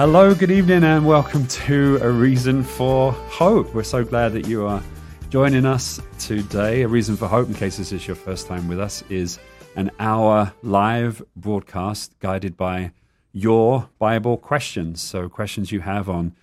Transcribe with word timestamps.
Hello, 0.00 0.34
good 0.34 0.50
evening, 0.50 0.82
and 0.82 1.04
welcome 1.04 1.46
to 1.46 1.98
A 2.00 2.10
Reason 2.10 2.64
for 2.64 3.12
Hope. 3.12 3.74
We're 3.74 3.82
so 3.82 4.02
glad 4.02 4.32
that 4.32 4.48
you 4.48 4.66
are 4.66 4.82
joining 5.28 5.66
us 5.66 6.00
today. 6.18 6.80
A 6.80 6.88
Reason 6.88 7.18
for 7.18 7.28
Hope, 7.28 7.48
in 7.48 7.52
case 7.52 7.76
this 7.76 7.92
is 7.92 8.06
your 8.06 8.16
first 8.16 8.46
time 8.46 8.66
with 8.66 8.80
us, 8.80 9.04
is 9.10 9.38
an 9.76 9.90
hour 10.00 10.54
live 10.62 11.20
broadcast 11.36 12.18
guided 12.18 12.56
by 12.56 12.92
your 13.32 13.90
Bible 13.98 14.38
questions. 14.38 15.02
So, 15.02 15.28
questions 15.28 15.70
you 15.70 15.80
have 15.80 16.08
on 16.08 16.34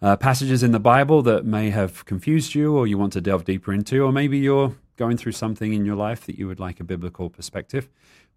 uh, 0.00 0.14
passages 0.14 0.62
in 0.62 0.70
the 0.70 0.78
Bible 0.78 1.22
that 1.22 1.44
may 1.44 1.70
have 1.70 2.04
confused 2.04 2.54
you 2.54 2.76
or 2.76 2.86
you 2.86 2.98
want 2.98 3.14
to 3.14 3.20
delve 3.20 3.44
deeper 3.44 3.72
into, 3.72 4.04
or 4.04 4.12
maybe 4.12 4.38
you're 4.38 4.76
going 4.96 5.16
through 5.16 5.32
something 5.32 5.72
in 5.72 5.84
your 5.84 5.96
life 5.96 6.24
that 6.26 6.38
you 6.38 6.46
would 6.46 6.60
like 6.60 6.78
a 6.78 6.84
biblical 6.84 7.28
perspective. 7.28 7.88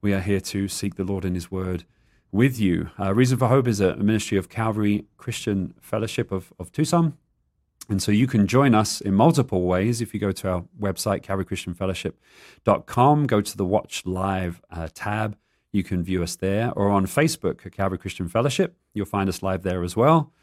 We 0.02 0.12
are 0.16 0.22
here 0.22 0.42
to 0.42 0.68
seek 0.68 0.96
the 0.96 1.04
Lord 1.04 1.24
in 1.24 1.36
His 1.36 1.52
Word 1.52 1.84
with 2.36 2.60
you. 2.60 2.90
Uh, 3.00 3.14
Reason 3.14 3.38
for 3.38 3.48
Hope 3.48 3.66
is 3.66 3.80
a 3.80 3.96
ministry 3.96 4.38
of 4.38 4.50
Calvary 4.50 5.06
Christian 5.18 5.74
Fellowship 5.80 6.34
of, 6.34 6.52
of 6.60 6.70
Tucson. 6.70 7.18
And 7.88 8.04
so 8.04 8.12
you 8.12 8.28
can 8.28 8.46
join 8.46 8.76
us 8.76 9.00
in 9.00 9.14
multiple 9.14 9.62
ways. 9.62 10.02
If 10.02 10.14
you 10.14 10.20
go 10.20 10.34
to 10.34 10.50
our 10.50 10.66
website, 10.78 11.24
calvarychristianfellowship.com, 11.24 13.28
go 13.28 13.40
to 13.40 13.58
the 13.58 13.66
Watch 13.66 14.06
Live 14.06 14.62
uh, 14.70 14.90
tab, 14.94 15.38
you 15.72 15.82
can 15.82 16.04
view 16.04 16.24
us 16.24 16.36
there, 16.36 16.74
or 16.74 16.90
on 16.90 17.06
Facebook, 17.06 17.72
Calvary 17.72 17.98
Christian 17.98 18.28
Fellowship. 18.28 18.76
You'll 18.94 19.06
find 19.06 19.30
us 19.30 19.42
live 19.42 19.64
there 19.64 19.82
as 19.82 19.96
well. 19.96 20.34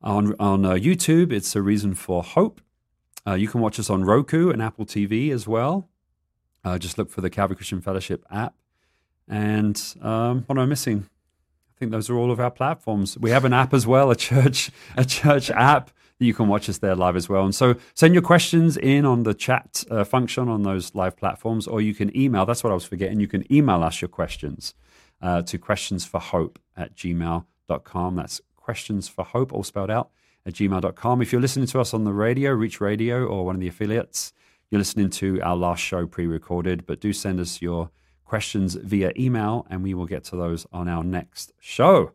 On, 0.00 0.34
on 0.38 0.64
uh, 0.64 0.72
YouTube, 0.72 1.32
it's 1.32 1.54
A 1.54 1.60
Reason 1.60 1.94
for 1.94 2.22
Hope. 2.22 2.62
Uh, 3.26 3.34
you 3.34 3.48
can 3.48 3.60
watch 3.60 3.78
us 3.78 3.90
on 3.90 4.04
Roku 4.04 4.50
and 4.50 4.62
Apple 4.62 4.86
TV 4.86 5.30
as 5.30 5.46
well. 5.46 5.90
Uh, 6.64 6.78
just 6.78 6.96
look 6.96 7.10
for 7.10 7.20
the 7.20 7.30
Calvary 7.30 7.56
Christian 7.56 7.82
Fellowship 7.82 8.24
app. 8.30 8.54
And 9.28 9.80
um, 10.00 10.44
what 10.46 10.56
am 10.56 10.62
I 10.62 10.66
missing? 10.66 11.08
Think 11.82 11.90
those 11.90 12.08
are 12.08 12.16
all 12.16 12.30
of 12.30 12.38
our 12.38 12.52
platforms. 12.52 13.18
We 13.18 13.30
have 13.30 13.44
an 13.44 13.52
app 13.52 13.74
as 13.74 13.88
well, 13.88 14.12
a 14.12 14.14
church, 14.14 14.70
a 14.96 15.04
church 15.04 15.50
app 15.50 15.90
that 16.20 16.24
you 16.24 16.32
can 16.32 16.46
watch 16.46 16.68
us 16.68 16.78
there 16.78 16.94
live 16.94 17.16
as 17.16 17.28
well. 17.28 17.44
And 17.44 17.52
so 17.52 17.74
send 17.92 18.14
your 18.14 18.22
questions 18.22 18.76
in 18.76 19.04
on 19.04 19.24
the 19.24 19.34
chat 19.34 19.82
uh, 19.90 20.04
function 20.04 20.48
on 20.48 20.62
those 20.62 20.94
live 20.94 21.16
platforms, 21.16 21.66
or 21.66 21.80
you 21.80 21.92
can 21.92 22.16
email. 22.16 22.46
That's 22.46 22.62
what 22.62 22.70
I 22.70 22.74
was 22.74 22.84
forgetting. 22.84 23.18
You 23.18 23.26
can 23.26 23.52
email 23.52 23.82
us 23.82 24.00
your 24.00 24.10
questions 24.10 24.74
uh, 25.20 25.42
to 25.42 25.58
questionsforhope 25.58 26.58
at 26.76 26.94
gmail.com. 26.94 28.14
That's 28.14 28.40
questions 28.54 29.08
for 29.08 29.24
hope, 29.24 29.52
all 29.52 29.64
spelled 29.64 29.90
out, 29.90 30.10
at 30.46 30.52
gmail.com. 30.52 31.20
If 31.20 31.32
you're 31.32 31.40
listening 31.40 31.66
to 31.66 31.80
us 31.80 31.92
on 31.92 32.04
the 32.04 32.12
radio, 32.12 32.52
Reach 32.52 32.80
Radio, 32.80 33.26
or 33.26 33.44
one 33.44 33.56
of 33.56 33.60
the 33.60 33.66
affiliates, 33.66 34.32
you're 34.70 34.78
listening 34.78 35.10
to 35.10 35.40
our 35.40 35.56
last 35.56 35.80
show 35.80 36.06
pre 36.06 36.28
recorded, 36.28 36.86
but 36.86 37.00
do 37.00 37.12
send 37.12 37.40
us 37.40 37.60
your 37.60 37.90
questions 38.32 38.76
via 38.76 39.12
email, 39.14 39.66
and 39.68 39.82
we 39.82 39.92
will 39.92 40.06
get 40.06 40.24
to 40.24 40.36
those 40.36 40.66
on 40.72 40.88
our 40.88 41.04
next 41.04 41.52
show. 41.60 42.12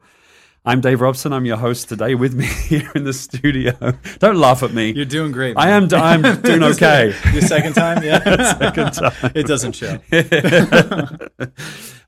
I'm 0.65 0.81
Dave 0.81 0.99
Robson. 0.99 1.31
I'm 1.31 1.45
your 1.45 1.57
host 1.57 1.89
today. 1.89 2.15
With 2.15 2.33
me 2.33 2.45
here 2.69 2.91
in 2.95 3.03
the 3.03 3.13
studio. 3.13 3.71
Don't 4.17 4.37
laugh 4.37 4.63
at 4.63 4.73
me. 4.73 4.93
You're 4.93 5.05
doing 5.05 5.31
great. 5.31 5.55
Man. 5.55 5.67
I 5.67 5.69
am. 5.69 5.87
I'm 5.93 6.41
doing 6.41 6.63
okay. 6.63 7.13
Your 7.33 7.43
second 7.43 7.73
time, 7.73 8.01
yeah. 8.01 8.17
second 8.57 8.93
time. 8.93 9.31
It 9.35 9.45
doesn't 9.45 9.73
show. 9.73 9.99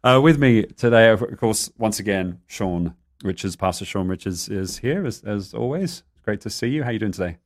uh, 0.04 0.20
with 0.20 0.40
me 0.40 0.64
today, 0.64 1.10
of 1.10 1.24
course, 1.38 1.72
once 1.78 2.00
again, 2.00 2.40
Sean 2.48 2.96
Richards, 3.24 3.56
Pastor 3.56 3.86
Sean 3.86 4.08
Richards, 4.08 4.50
is 4.50 4.80
here 4.80 5.06
as, 5.06 5.22
as 5.22 5.54
always. 5.54 6.02
Great 6.26 6.42
to 6.42 6.50
see 6.50 6.70
you. 6.70 6.82
How 6.82 6.90
are 6.90 6.94
you 6.94 7.00
doing 7.00 7.12
today? 7.12 7.38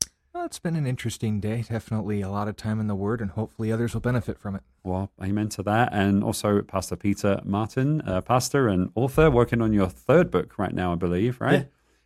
Well, 0.44 0.48
it's 0.48 0.60
been 0.60 0.76
an 0.76 0.86
interesting 0.86 1.40
day. 1.40 1.62
Definitely 1.62 2.20
a 2.20 2.30
lot 2.30 2.50
of 2.50 2.58
time 2.58 2.82
in 2.82 2.88
the 2.88 2.96
Word, 2.96 3.22
and 3.22 3.32
hopefully 3.32 3.72
others 3.72 3.94
will 3.94 4.02
benefit 4.02 4.38
from 4.38 4.56
it. 4.56 4.64
Well, 4.84 5.10
amen 5.24 5.48
to 5.52 5.64
that. 5.64 5.94
And 5.94 6.22
also, 6.22 6.62
Pastor 6.62 6.98
Peter 6.98 7.40
Martin, 7.46 8.02
uh, 8.02 8.20
pastor 8.20 8.68
and 8.68 8.92
author, 8.94 9.32
working 9.32 9.62
on 9.62 9.72
your 9.72 9.88
third 9.88 10.32
book 10.32 10.60
right 10.60 10.74
now, 10.74 10.92
I 10.92 10.96
believe, 10.96 11.40
right? 11.40 11.60
Yeah. 11.60 11.64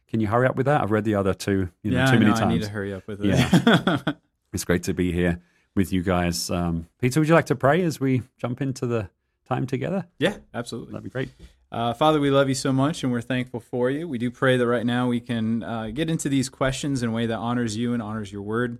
Can 0.07 0.19
you 0.19 0.27
hurry 0.27 0.47
up 0.47 0.55
with 0.55 0.67
that? 0.67 0.83
I've 0.83 0.91
read 0.91 1.03
the 1.03 1.15
other 1.15 1.33
two, 1.33 1.69
you 1.81 1.89
know, 1.89 1.97
yeah, 1.97 2.11
too 2.11 2.19
many 2.19 2.25
know, 2.25 2.37
times. 2.37 2.43
I 2.43 2.53
need 2.53 2.61
to 2.61 2.69
hurry 2.69 2.93
up 2.93 3.07
with 3.07 3.25
it. 3.25 3.29
Yeah. 3.29 4.13
it's 4.53 4.65
great 4.65 4.83
to 4.83 4.93
be 4.93 5.11
here 5.11 5.41
with 5.73 5.91
you 5.91 6.03
guys. 6.03 6.51
Um, 6.51 6.89
Peter, 7.01 7.19
would 7.19 7.27
you 7.27 7.33
like 7.33 7.47
to 7.47 7.55
pray 7.55 7.81
as 7.81 7.99
we 7.99 8.21
jump 8.37 8.61
into 8.61 8.85
the 8.85 9.09
time 9.47 9.65
together? 9.65 10.05
Yeah, 10.19 10.37
absolutely. 10.53 10.91
That'd 10.91 11.05
be 11.05 11.09
great. 11.09 11.29
Uh, 11.71 11.93
Father, 11.93 12.19
we 12.19 12.29
love 12.29 12.47
you 12.47 12.55
so 12.55 12.71
much 12.71 13.03
and 13.03 13.11
we're 13.11 13.21
thankful 13.21 13.59
for 13.59 13.89
you. 13.89 14.07
We 14.07 14.17
do 14.17 14.31
pray 14.31 14.57
that 14.57 14.65
right 14.65 14.85
now 14.85 15.07
we 15.07 15.19
can 15.19 15.63
uh, 15.63 15.89
get 15.93 16.09
into 16.09 16.29
these 16.29 16.47
questions 16.49 17.03
in 17.03 17.09
a 17.09 17.11
way 17.11 17.25
that 17.25 17.37
honors 17.37 17.75
you 17.75 17.93
and 17.93 18.01
honors 18.01 18.31
your 18.31 18.41
word. 18.41 18.79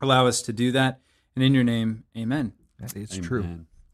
Allow 0.00 0.26
us 0.26 0.42
to 0.42 0.52
do 0.52 0.72
that. 0.72 1.00
And 1.34 1.44
in 1.44 1.52
your 1.52 1.64
name, 1.64 2.04
amen. 2.16 2.52
That 2.78 2.96
is 2.96 3.12
amen. 3.12 3.22
true. 3.22 3.46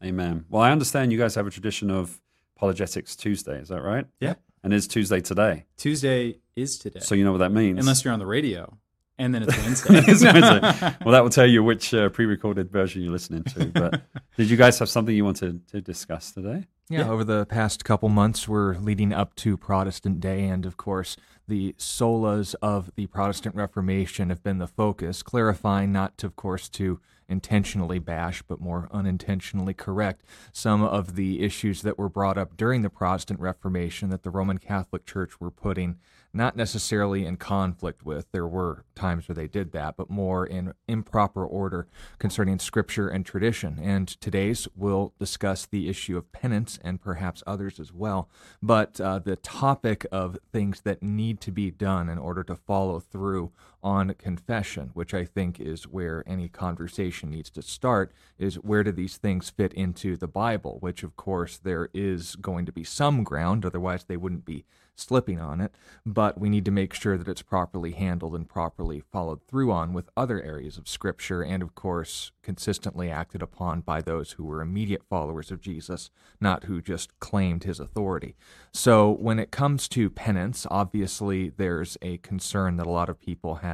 Amen. 0.03 0.45
Well, 0.49 0.61
I 0.61 0.71
understand 0.71 1.11
you 1.11 1.17
guys 1.17 1.35
have 1.35 1.47
a 1.47 1.51
tradition 1.51 1.91
of 1.91 2.21
Apologetics 2.57 3.15
Tuesday. 3.15 3.59
Is 3.59 3.69
that 3.69 3.81
right? 3.81 4.05
Yeah. 4.19 4.35
And 4.63 4.73
it's 4.73 4.87
Tuesday 4.87 5.19
today. 5.19 5.65
Tuesday 5.75 6.39
is 6.55 6.77
today. 6.77 7.01
So 7.01 7.15
you 7.15 7.25
know 7.25 7.33
what 7.33 7.39
that 7.39 7.51
means. 7.51 7.79
Unless 7.79 8.05
you're 8.05 8.13
on 8.13 8.19
the 8.19 8.25
radio. 8.25 8.77
And 9.17 9.35
then 9.35 9.43
it's 9.43 9.57
Wednesday. 9.87 10.11
it's 10.11 10.23
Wednesday. 10.23 10.95
Well, 11.05 11.11
that 11.11 11.23
will 11.23 11.29
tell 11.29 11.45
you 11.45 11.63
which 11.63 11.93
uh, 11.93 12.09
pre 12.09 12.25
recorded 12.25 12.71
version 12.71 13.01
you're 13.01 13.11
listening 13.11 13.43
to. 13.43 13.65
But 13.65 14.01
did 14.37 14.49
you 14.49 14.57
guys 14.57 14.79
have 14.79 14.89
something 14.89 15.15
you 15.15 15.25
wanted 15.25 15.67
to 15.69 15.81
discuss 15.81 16.31
today? 16.31 16.67
Yeah, 16.89 17.05
yeah, 17.05 17.09
over 17.09 17.23
the 17.23 17.45
past 17.45 17.85
couple 17.85 18.09
months, 18.09 18.47
we're 18.47 18.75
leading 18.75 19.13
up 19.13 19.35
to 19.35 19.55
Protestant 19.55 20.19
Day, 20.19 20.43
and 20.43 20.65
of 20.65 20.75
course, 20.75 21.15
the 21.47 21.73
solas 21.77 22.55
of 22.61 22.91
the 22.95 23.07
Protestant 23.07 23.55
Reformation 23.55 24.29
have 24.29 24.43
been 24.43 24.57
the 24.57 24.67
focus, 24.67 25.23
clarifying 25.23 25.93
not, 25.93 26.17
to, 26.17 26.27
of 26.27 26.35
course, 26.35 26.67
to 26.69 26.99
intentionally 27.29 27.99
bash, 27.99 28.41
but 28.43 28.59
more 28.59 28.89
unintentionally 28.91 29.73
correct 29.73 30.25
some 30.51 30.83
of 30.83 31.15
the 31.15 31.41
issues 31.41 31.81
that 31.83 31.97
were 31.97 32.09
brought 32.09 32.37
up 32.37 32.57
during 32.57 32.81
the 32.81 32.89
Protestant 32.89 33.39
Reformation 33.39 34.09
that 34.09 34.23
the 34.23 34.29
Roman 34.29 34.57
Catholic 34.57 35.05
Church 35.05 35.39
were 35.39 35.51
putting 35.51 35.97
not 36.33 36.55
necessarily 36.55 37.25
in 37.25 37.37
conflict 37.37 38.03
with. 38.03 38.31
There 38.31 38.47
were 38.47 38.85
times 38.95 39.27
where 39.27 39.35
they 39.35 39.47
did 39.47 39.71
that, 39.73 39.95
but 39.95 40.09
more 40.09 40.45
in 40.45 40.73
improper 40.87 41.45
order 41.45 41.87
concerning 42.17 42.59
scripture 42.59 43.07
and 43.07 43.25
tradition. 43.25 43.79
And 43.81 44.07
today's 44.07 44.67
we'll 44.75 45.13
discuss 45.19 45.65
the 45.65 45.87
issue 45.87 46.17
of 46.17 46.31
penance 46.31 46.79
and 46.83 47.01
perhaps 47.01 47.43
others 47.45 47.79
as 47.79 47.93
well. 47.93 48.29
But 48.61 48.99
uh, 48.99 49.19
the 49.19 49.35
topic 49.35 50.05
of 50.11 50.37
things 50.51 50.81
that 50.81 51.03
need 51.03 51.39
to 51.41 51.51
be 51.51 51.69
done 51.69 52.09
in 52.09 52.17
order 52.17 52.43
to 52.45 52.55
follow 52.55 52.99
through 52.99 53.51
on 53.83 54.13
confession, 54.15 54.91
which 54.93 55.13
I 55.13 55.25
think 55.25 55.59
is 55.59 55.83
where 55.83 56.23
any 56.25 56.47
conversation 56.47 57.29
needs 57.29 57.49
to 57.51 57.61
start, 57.61 58.13
is 58.37 58.55
where 58.55 58.83
do 58.83 58.91
these 58.91 59.17
things 59.17 59.49
fit 59.49 59.73
into 59.73 60.15
the 60.15 60.27
Bible, 60.27 60.77
which 60.79 61.03
of 61.03 61.15
course 61.15 61.57
there 61.57 61.89
is 61.93 62.35
going 62.37 62.65
to 62.65 62.71
be 62.71 62.83
some 62.83 63.23
ground, 63.23 63.65
otherwise 63.65 64.05
they 64.05 64.17
wouldn't 64.17 64.45
be 64.45 64.65
slipping 64.95 65.39
on 65.39 65.59
it, 65.59 65.73
but 66.05 66.39
we 66.39 66.49
need 66.49 66.65
to 66.65 66.71
make 66.71 66.93
sure 66.93 67.17
that 67.17 67.27
it's 67.27 67.41
properly 67.41 67.91
handled 67.91 68.35
and 68.35 68.47
properly 68.47 69.01
followed 69.11 69.41
through 69.47 69.71
on 69.71 69.93
with 69.93 70.09
other 70.15 70.41
areas 70.41 70.77
of 70.77 70.87
Scripture, 70.87 71.41
and 71.41 71.63
of 71.63 71.75
course, 71.75 72.31
consistently 72.41 73.09
acted 73.09 73.41
upon 73.41 73.81
by 73.81 74.01
those 74.01 74.33
who 74.33 74.43
were 74.43 74.61
immediate 74.61 75.03
followers 75.09 75.51
of 75.51 75.61
Jesus, 75.61 76.09
not 76.39 76.65
who 76.65 76.81
just 76.81 77.17
claimed 77.19 77.63
his 77.63 77.79
authority. 77.79 78.35
So, 78.71 79.11
when 79.11 79.39
it 79.39 79.51
comes 79.51 79.87
to 79.89 80.09
penance, 80.09 80.67
obviously 80.69 81.49
there's 81.49 81.97
a 82.01 82.17
concern 82.17 82.77
that 82.77 82.87
a 82.87 82.91
lot 82.91 83.09
of 83.09 83.19
people 83.19 83.55
have 83.55 83.72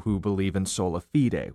who 0.00 0.18
believe 0.18 0.56
in 0.56 0.66
sola 0.66 1.00
fide, 1.00 1.52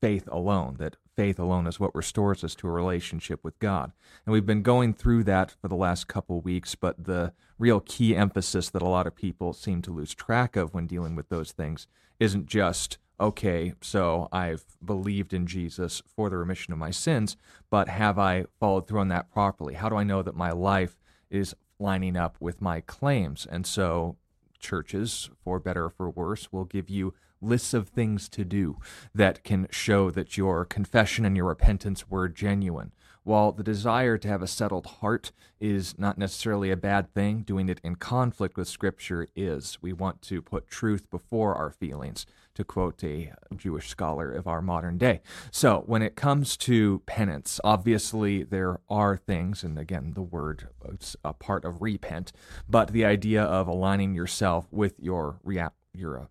faith 0.00 0.28
alone, 0.30 0.76
that 0.78 0.96
faith 1.16 1.38
alone 1.38 1.66
is 1.66 1.78
what 1.78 1.94
restores 1.94 2.42
us 2.42 2.54
to 2.54 2.68
a 2.68 2.70
relationship 2.70 3.44
with 3.44 3.58
God. 3.58 3.92
And 4.24 4.32
we've 4.32 4.46
been 4.46 4.62
going 4.62 4.94
through 4.94 5.24
that 5.24 5.50
for 5.60 5.68
the 5.68 5.76
last 5.76 6.08
couple 6.08 6.40
weeks, 6.40 6.74
but 6.74 7.04
the 7.04 7.32
real 7.58 7.80
key 7.80 8.16
emphasis 8.16 8.70
that 8.70 8.82
a 8.82 8.88
lot 8.88 9.06
of 9.06 9.14
people 9.14 9.52
seem 9.52 9.82
to 9.82 9.90
lose 9.90 10.14
track 10.14 10.56
of 10.56 10.72
when 10.72 10.86
dealing 10.86 11.14
with 11.14 11.28
those 11.28 11.52
things 11.52 11.86
isn't 12.18 12.46
just, 12.46 12.96
okay, 13.18 13.74
so 13.82 14.28
I've 14.32 14.64
believed 14.82 15.34
in 15.34 15.46
Jesus 15.46 16.02
for 16.06 16.30
the 16.30 16.38
remission 16.38 16.72
of 16.72 16.78
my 16.78 16.90
sins, 16.90 17.36
but 17.68 17.88
have 17.88 18.18
I 18.18 18.46
followed 18.58 18.88
through 18.88 19.00
on 19.00 19.08
that 19.08 19.30
properly? 19.30 19.74
How 19.74 19.90
do 19.90 19.96
I 19.96 20.04
know 20.04 20.22
that 20.22 20.34
my 20.34 20.52
life 20.52 20.96
is 21.28 21.54
lining 21.78 22.16
up 22.16 22.36
with 22.40 22.62
my 22.62 22.80
claims? 22.80 23.46
And 23.50 23.66
so 23.66 24.16
churches, 24.60 25.30
for 25.42 25.58
better 25.58 25.86
or 25.86 25.90
for 25.90 26.10
worse, 26.10 26.52
will 26.52 26.64
give 26.64 26.88
you 26.88 27.14
lists 27.42 27.74
of 27.74 27.88
things 27.88 28.28
to 28.28 28.44
do 28.44 28.76
that 29.14 29.42
can 29.42 29.66
show 29.70 30.10
that 30.10 30.36
your 30.36 30.64
confession 30.64 31.24
and 31.24 31.36
your 31.36 31.46
repentance 31.46 32.10
were 32.10 32.28
genuine. 32.28 32.92
While 33.22 33.52
the 33.52 33.62
desire 33.62 34.16
to 34.18 34.28
have 34.28 34.42
a 34.42 34.46
settled 34.46 34.86
heart 34.86 35.32
is 35.60 35.98
not 35.98 36.16
necessarily 36.16 36.70
a 36.70 36.76
bad 36.76 37.12
thing, 37.12 37.42
doing 37.42 37.68
it 37.68 37.80
in 37.84 37.96
conflict 37.96 38.56
with 38.56 38.68
Scripture 38.68 39.28
is. 39.36 39.78
We 39.82 39.92
want 39.92 40.22
to 40.22 40.40
put 40.40 40.68
truth 40.68 41.10
before 41.10 41.54
our 41.54 41.70
feelings, 41.70 42.24
to 42.54 42.64
quote 42.64 43.02
a 43.04 43.32
Jewish 43.56 43.88
scholar 43.88 44.32
of 44.32 44.46
our 44.46 44.60
modern 44.60 44.98
day. 44.98 45.20
So, 45.50 45.84
when 45.86 46.02
it 46.02 46.16
comes 46.16 46.56
to 46.58 47.00
penance, 47.06 47.60
obviously 47.64 48.42
there 48.42 48.80
are 48.88 49.16
things, 49.16 49.62
and 49.62 49.78
again, 49.78 50.12
the 50.14 50.22
word 50.22 50.68
is 50.88 51.16
a 51.24 51.32
part 51.32 51.64
of 51.64 51.80
repent, 51.80 52.32
but 52.68 52.92
the 52.92 53.04
idea 53.04 53.42
of 53.42 53.68
aligning 53.68 54.14
yourself 54.14 54.66
with 54.70 54.94
your, 55.00 55.38
rea- 55.44 55.68
your 55.94 56.20
uh, 56.20 56.24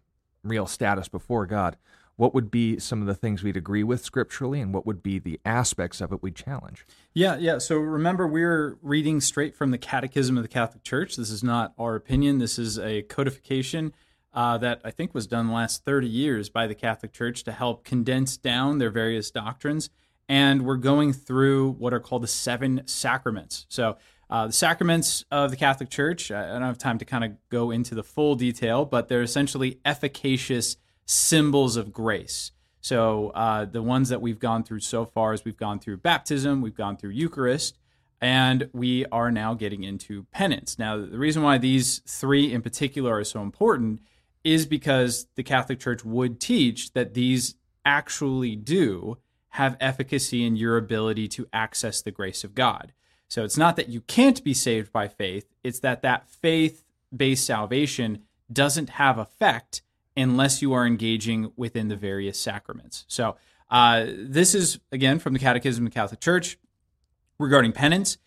real 0.44 0.68
status 0.68 1.08
before 1.08 1.46
God 1.46 1.78
what 2.20 2.34
would 2.34 2.52
be 2.52 2.78
some 2.78 3.00
of 3.00 3.08
the 3.08 3.16
things 3.16 3.44
we'd 3.44 3.56
agree 3.56 3.82
with 3.82 4.04
scripturally 4.04 4.60
and 4.60 4.74
what 4.74 4.86
would 4.86 5.02
be 5.02 5.20
the 5.20 5.40
aspects 5.46 6.02
of 6.02 6.12
it 6.12 6.22
we'd 6.22 6.36
challenge? 6.36 6.86
Yeah, 7.14 7.38
yeah. 7.38 7.60
So 7.60 7.78
remember, 7.78 8.28
we're 8.28 8.78
reading 8.82 9.22
straight 9.22 9.56
from 9.56 9.72
the 9.72 9.78
Catechism 9.78 10.36
of 10.36 10.44
the 10.44 10.50
Catholic 10.50 10.84
Church. 10.84 11.16
This 11.16 11.30
is 11.30 11.46
not 11.46 11.74
our 11.80 11.96
opinion, 11.96 12.40
this 12.40 12.60
is 12.60 12.78
a 12.78 13.04
codification. 13.04 13.94
Uh, 14.32 14.60
that 14.60 14.80
I 14.86 14.92
think 14.92 15.16
was 15.16 15.26
done 15.26 15.48
the 15.48 15.54
last 15.54 15.84
30 15.86 16.08
years 16.08 16.50
by 16.50 16.68
the 16.68 16.76
Catholic 16.76 17.12
Church 17.12 17.44
to 17.46 17.52
help 17.52 17.84
condense 17.84 18.38
down 18.38 18.78
their 18.78 18.92
various 18.92 19.32
doctrines. 19.32 19.90
And 20.28 20.62
we're 20.62 20.78
going 20.78 21.14
through 21.14 21.72
what 21.72 21.94
are 21.94 22.00
called 22.00 22.22
the 22.22 22.28
seven 22.28 22.84
sacraments. 22.86 23.66
So, 23.70 23.98
uh, 24.30 24.48
the 24.48 24.54
sacraments 24.54 25.26
of 25.32 25.50
the 25.50 25.58
Catholic 25.58 25.90
Church, 25.90 26.30
I 26.30 26.48
don't 26.50 26.62
have 26.62 26.78
time 26.78 27.00
to 27.00 27.06
kind 27.06 27.24
of 27.24 27.32
go 27.50 27.72
into 27.72 27.96
the 27.96 28.04
full 28.04 28.36
detail, 28.36 28.86
but 28.86 29.08
they're 29.08 29.24
essentially 29.24 29.80
efficacious 29.84 30.78
symbols 31.08 31.76
of 31.76 31.92
grace. 31.92 32.52
So 32.82 33.30
uh, 33.32 33.66
the 33.66 33.82
ones 33.82 34.10
that 34.10 34.22
we've 34.22 34.40
gone 34.40 34.64
through 34.64 34.82
so 34.82 35.06
far 35.06 35.34
is 35.34 35.44
we've 35.44 35.58
gone 35.58 35.80
through 35.80 35.98
baptism, 35.98 36.62
we've 36.62 36.76
gone 36.76 36.98
through 36.98 37.12
Eucharist, 37.12 37.78
and 38.22 38.70
we 38.74 39.06
are 39.08 39.32
now 39.32 39.54
getting 39.54 39.84
into 39.84 40.24
penance. 40.32 40.78
Now, 40.78 40.98
the 40.98 41.18
reason 41.18 41.42
why 41.42 41.58
these 41.58 42.00
three 42.06 42.54
in 42.54 42.62
particular 42.62 43.18
are 43.18 43.24
so 43.24 43.42
important 43.42 44.02
is 44.44 44.66
because 44.66 45.28
the 45.36 45.44
Catholic 45.44 45.80
Church 45.80 46.04
would 46.04 46.40
teach 46.40 46.94
that 46.94 47.14
these 47.14 47.56
actually 47.86 48.56
do 48.56 49.18
have 49.50 49.78
efficacy 49.80 50.46
in 50.46 50.56
your 50.56 50.78
ability 50.78 51.28
to 51.28 51.48
access 51.52 52.02
the 52.02 52.12
grace 52.12 52.44
of 52.44 52.56
God. 52.56 52.94
So 53.28 53.44
it's 53.44 53.58
not 53.58 53.76
that 53.76 53.90
you 53.90 54.02
can't 54.02 54.44
be 54.44 54.54
saved 54.54 54.92
by 54.92 55.08
faith, 55.08 55.46
it's 55.64 55.80
that 55.80 56.02
that 56.02 56.30
faith 56.30 56.84
based 57.16 57.46
salvation 57.46 58.24
doesn't 58.52 58.92
have 58.92 59.18
effect 59.18 59.82
unless 60.18 60.62
you 60.62 60.74
are 60.74 60.86
engaging 60.86 61.52
within 61.56 61.88
the 61.88 61.96
various 61.96 62.40
sacraments. 62.40 63.06
So, 63.08 63.38
uh, 63.70 64.08
this 64.08 64.56
is 64.56 64.80
again 64.92 65.20
from 65.20 65.34
the 65.34 65.40
Catechism 65.40 65.86
of 65.86 65.92
the 65.92 65.96
Catholic 65.96 66.20
Church 66.20 66.58
regarding 67.38 67.72
penance. 67.72 68.18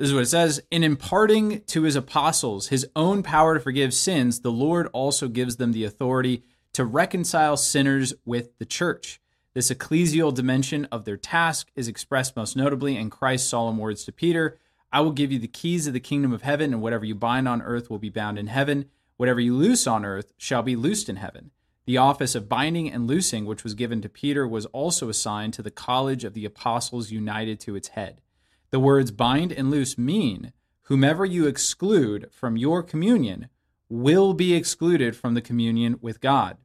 This 0.00 0.08
is 0.08 0.14
what 0.14 0.22
it 0.22 0.28
says 0.28 0.62
In 0.70 0.82
imparting 0.82 1.60
to 1.66 1.82
his 1.82 1.94
apostles 1.94 2.68
his 2.68 2.88
own 2.96 3.22
power 3.22 3.52
to 3.52 3.60
forgive 3.60 3.92
sins, 3.92 4.40
the 4.40 4.50
Lord 4.50 4.88
also 4.94 5.28
gives 5.28 5.56
them 5.56 5.72
the 5.72 5.84
authority 5.84 6.42
to 6.72 6.86
reconcile 6.86 7.58
sinners 7.58 8.14
with 8.24 8.56
the 8.56 8.64
church. 8.64 9.20
This 9.52 9.70
ecclesial 9.70 10.32
dimension 10.32 10.86
of 10.86 11.04
their 11.04 11.18
task 11.18 11.70
is 11.76 11.86
expressed 11.86 12.34
most 12.34 12.56
notably 12.56 12.96
in 12.96 13.10
Christ's 13.10 13.50
solemn 13.50 13.76
words 13.76 14.04
to 14.04 14.12
Peter 14.12 14.56
I 14.90 15.02
will 15.02 15.12
give 15.12 15.32
you 15.32 15.38
the 15.38 15.46
keys 15.46 15.86
of 15.86 15.92
the 15.92 16.00
kingdom 16.00 16.32
of 16.32 16.40
heaven, 16.40 16.72
and 16.72 16.80
whatever 16.80 17.04
you 17.04 17.14
bind 17.14 17.46
on 17.46 17.60
earth 17.60 17.90
will 17.90 17.98
be 17.98 18.08
bound 18.08 18.38
in 18.38 18.46
heaven 18.46 18.86
Whatever 19.18 19.40
you 19.40 19.54
loose 19.54 19.86
on 19.86 20.06
earth 20.06 20.32
shall 20.38 20.62
be 20.62 20.76
loosed 20.76 21.10
in 21.10 21.16
heaven. 21.16 21.50
The 21.84 21.98
office 21.98 22.34
of 22.34 22.48
binding 22.48 22.90
and 22.90 23.06
loosing, 23.06 23.44
which 23.44 23.64
was 23.64 23.74
given 23.74 24.00
to 24.00 24.08
Peter, 24.08 24.48
was 24.48 24.64
also 24.64 25.10
assigned 25.10 25.52
to 25.54 25.62
the 25.62 25.70
college 25.70 26.24
of 26.24 26.32
the 26.32 26.46
apostles 26.46 27.10
united 27.10 27.60
to 27.60 27.76
its 27.76 27.88
head. 27.88 28.22
The 28.70 28.80
words 28.80 29.10
bind 29.10 29.52
and 29.52 29.70
loose 29.70 29.98
mean 29.98 30.52
whomever 30.82 31.24
you 31.24 31.46
exclude 31.46 32.28
from 32.32 32.56
your 32.56 32.82
communion 32.82 33.48
will 33.88 34.32
be 34.32 34.54
excluded 34.54 35.16
from 35.16 35.34
the 35.34 35.40
communion 35.40 35.98
with 36.00 36.20
God. 36.20 36.56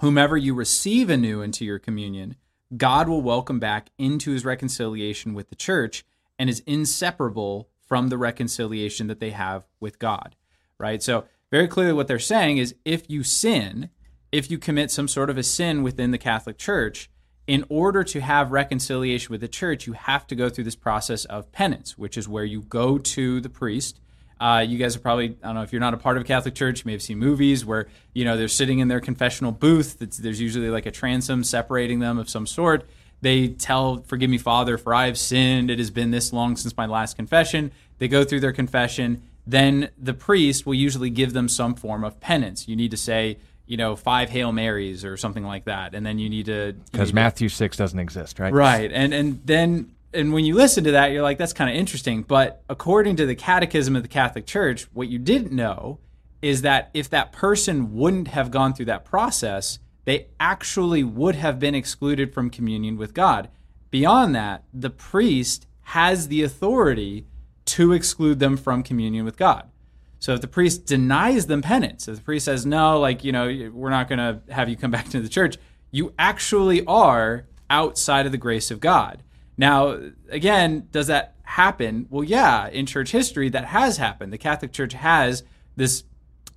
Whomever 0.00 0.36
you 0.36 0.54
receive 0.54 1.08
anew 1.08 1.40
into 1.40 1.64
your 1.64 1.78
communion, 1.78 2.36
God 2.76 3.08
will 3.08 3.22
welcome 3.22 3.58
back 3.58 3.88
into 3.96 4.32
his 4.32 4.44
reconciliation 4.44 5.32
with 5.32 5.48
the 5.48 5.54
church 5.54 6.04
and 6.38 6.50
is 6.50 6.60
inseparable 6.66 7.70
from 7.86 8.08
the 8.08 8.18
reconciliation 8.18 9.06
that 9.06 9.20
they 9.20 9.30
have 9.30 9.64
with 9.80 9.98
God. 9.98 10.36
Right? 10.78 11.02
So 11.02 11.24
very 11.50 11.68
clearly 11.68 11.94
what 11.94 12.08
they're 12.08 12.18
saying 12.18 12.58
is 12.58 12.74
if 12.84 13.08
you 13.08 13.22
sin, 13.22 13.88
if 14.32 14.50
you 14.50 14.58
commit 14.58 14.90
some 14.90 15.08
sort 15.08 15.30
of 15.30 15.38
a 15.38 15.42
sin 15.42 15.82
within 15.82 16.10
the 16.10 16.18
Catholic 16.18 16.58
Church, 16.58 17.08
in 17.46 17.64
order 17.68 18.02
to 18.02 18.20
have 18.20 18.50
reconciliation 18.50 19.32
with 19.32 19.40
the 19.40 19.48
church, 19.48 19.86
you 19.86 19.92
have 19.92 20.26
to 20.26 20.34
go 20.34 20.48
through 20.48 20.64
this 20.64 20.76
process 20.76 21.24
of 21.26 21.50
penance, 21.52 21.96
which 21.96 22.18
is 22.18 22.28
where 22.28 22.44
you 22.44 22.62
go 22.62 22.98
to 22.98 23.40
the 23.40 23.48
priest. 23.48 24.00
Uh, 24.38 24.64
you 24.66 24.76
guys 24.76 24.96
are 24.96 25.00
probably, 25.00 25.36
I 25.42 25.46
don't 25.46 25.54
know, 25.54 25.62
if 25.62 25.72
you're 25.72 25.80
not 25.80 25.94
a 25.94 25.96
part 25.96 26.16
of 26.16 26.22
a 26.22 26.26
Catholic 26.26 26.54
church, 26.54 26.80
you 26.80 26.82
may 26.86 26.92
have 26.92 27.02
seen 27.02 27.18
movies 27.18 27.64
where, 27.64 27.88
you 28.12 28.24
know, 28.24 28.36
they're 28.36 28.48
sitting 28.48 28.80
in 28.80 28.88
their 28.88 29.00
confessional 29.00 29.52
booth. 29.52 29.98
there's 29.98 30.40
usually 30.40 30.68
like 30.68 30.86
a 30.86 30.90
transom 30.90 31.42
separating 31.44 32.00
them 32.00 32.18
of 32.18 32.28
some 32.28 32.46
sort. 32.46 32.86
They 33.22 33.48
tell, 33.48 34.02
Forgive 34.02 34.28
me, 34.28 34.36
Father, 34.36 34.76
for 34.76 34.92
I 34.92 35.06
have 35.06 35.16
sinned. 35.16 35.70
It 35.70 35.78
has 35.78 35.90
been 35.90 36.10
this 36.10 36.32
long 36.34 36.56
since 36.56 36.76
my 36.76 36.84
last 36.84 37.16
confession. 37.16 37.72
They 37.98 38.08
go 38.08 38.24
through 38.24 38.40
their 38.40 38.52
confession 38.52 39.22
then 39.46 39.90
the 39.96 40.14
priest 40.14 40.66
will 40.66 40.74
usually 40.74 41.10
give 41.10 41.32
them 41.32 41.48
some 41.48 41.74
form 41.74 42.02
of 42.02 42.18
penance. 42.18 42.66
You 42.66 42.74
need 42.74 42.90
to 42.90 42.96
say, 42.96 43.38
you 43.66 43.76
know, 43.76 43.96
five 43.96 44.30
Hail 44.30 44.52
Marys 44.52 45.04
or 45.04 45.16
something 45.16 45.44
like 45.44 45.64
that, 45.64 45.94
and 45.94 46.06
then 46.06 46.18
you 46.18 46.28
need 46.28 46.46
to 46.46 46.74
because 46.92 47.12
Matthew 47.12 47.48
six 47.48 47.76
doesn't 47.76 47.98
exist, 47.98 48.38
right? 48.38 48.52
Right, 48.52 48.90
and 48.92 49.12
and 49.12 49.40
then 49.44 49.92
and 50.12 50.32
when 50.32 50.44
you 50.44 50.54
listen 50.54 50.84
to 50.84 50.92
that, 50.92 51.12
you're 51.12 51.22
like, 51.22 51.38
that's 51.38 51.52
kind 51.52 51.70
of 51.70 51.76
interesting. 51.76 52.22
But 52.22 52.62
according 52.68 53.16
to 53.16 53.26
the 53.26 53.34
Catechism 53.34 53.94
of 53.96 54.02
the 54.02 54.08
Catholic 54.08 54.46
Church, 54.46 54.86
what 54.92 55.08
you 55.08 55.18
didn't 55.18 55.52
know 55.52 55.98
is 56.42 56.62
that 56.62 56.90
if 56.94 57.10
that 57.10 57.32
person 57.32 57.94
wouldn't 57.94 58.28
have 58.28 58.50
gone 58.50 58.72
through 58.72 58.86
that 58.86 59.04
process, 59.04 59.78
they 60.04 60.28
actually 60.38 61.02
would 61.02 61.34
have 61.34 61.58
been 61.58 61.74
excluded 61.74 62.32
from 62.32 62.50
communion 62.50 62.96
with 62.96 63.14
God. 63.14 63.48
Beyond 63.90 64.34
that, 64.34 64.64
the 64.72 64.90
priest 64.90 65.66
has 65.82 66.28
the 66.28 66.42
authority 66.42 67.26
to 67.66 67.92
exclude 67.92 68.38
them 68.38 68.56
from 68.56 68.82
communion 68.82 69.24
with 69.24 69.36
God. 69.36 69.68
So 70.18 70.34
if 70.34 70.40
the 70.40 70.48
priest 70.48 70.86
denies 70.86 71.46
them 71.46 71.62
penance, 71.62 72.08
if 72.08 72.16
the 72.16 72.22
priest 72.22 72.46
says, 72.46 72.64
no, 72.64 72.98
like, 72.98 73.22
you 73.24 73.32
know, 73.32 73.70
we're 73.72 73.90
not 73.90 74.08
going 74.08 74.18
to 74.18 74.40
have 74.52 74.68
you 74.68 74.76
come 74.76 74.90
back 74.90 75.08
to 75.10 75.20
the 75.20 75.28
church, 75.28 75.56
you 75.90 76.14
actually 76.18 76.84
are 76.86 77.46
outside 77.70 78.26
of 78.26 78.32
the 78.32 78.38
grace 78.38 78.70
of 78.70 78.80
God. 78.80 79.22
Now, 79.56 79.98
again, 80.28 80.88
does 80.90 81.06
that 81.06 81.34
happen? 81.42 82.06
Well, 82.10 82.24
yeah, 82.24 82.68
in 82.68 82.86
church 82.86 83.12
history, 83.12 83.48
that 83.50 83.66
has 83.66 83.96
happened. 83.96 84.32
The 84.32 84.38
Catholic 84.38 84.72
Church 84.72 84.92
has 84.92 85.42
this 85.76 86.04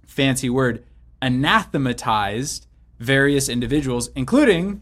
fancy 0.06 0.50
word, 0.50 0.84
anathematized 1.22 2.68
various 3.00 3.48
individuals, 3.48 4.10
including 4.16 4.82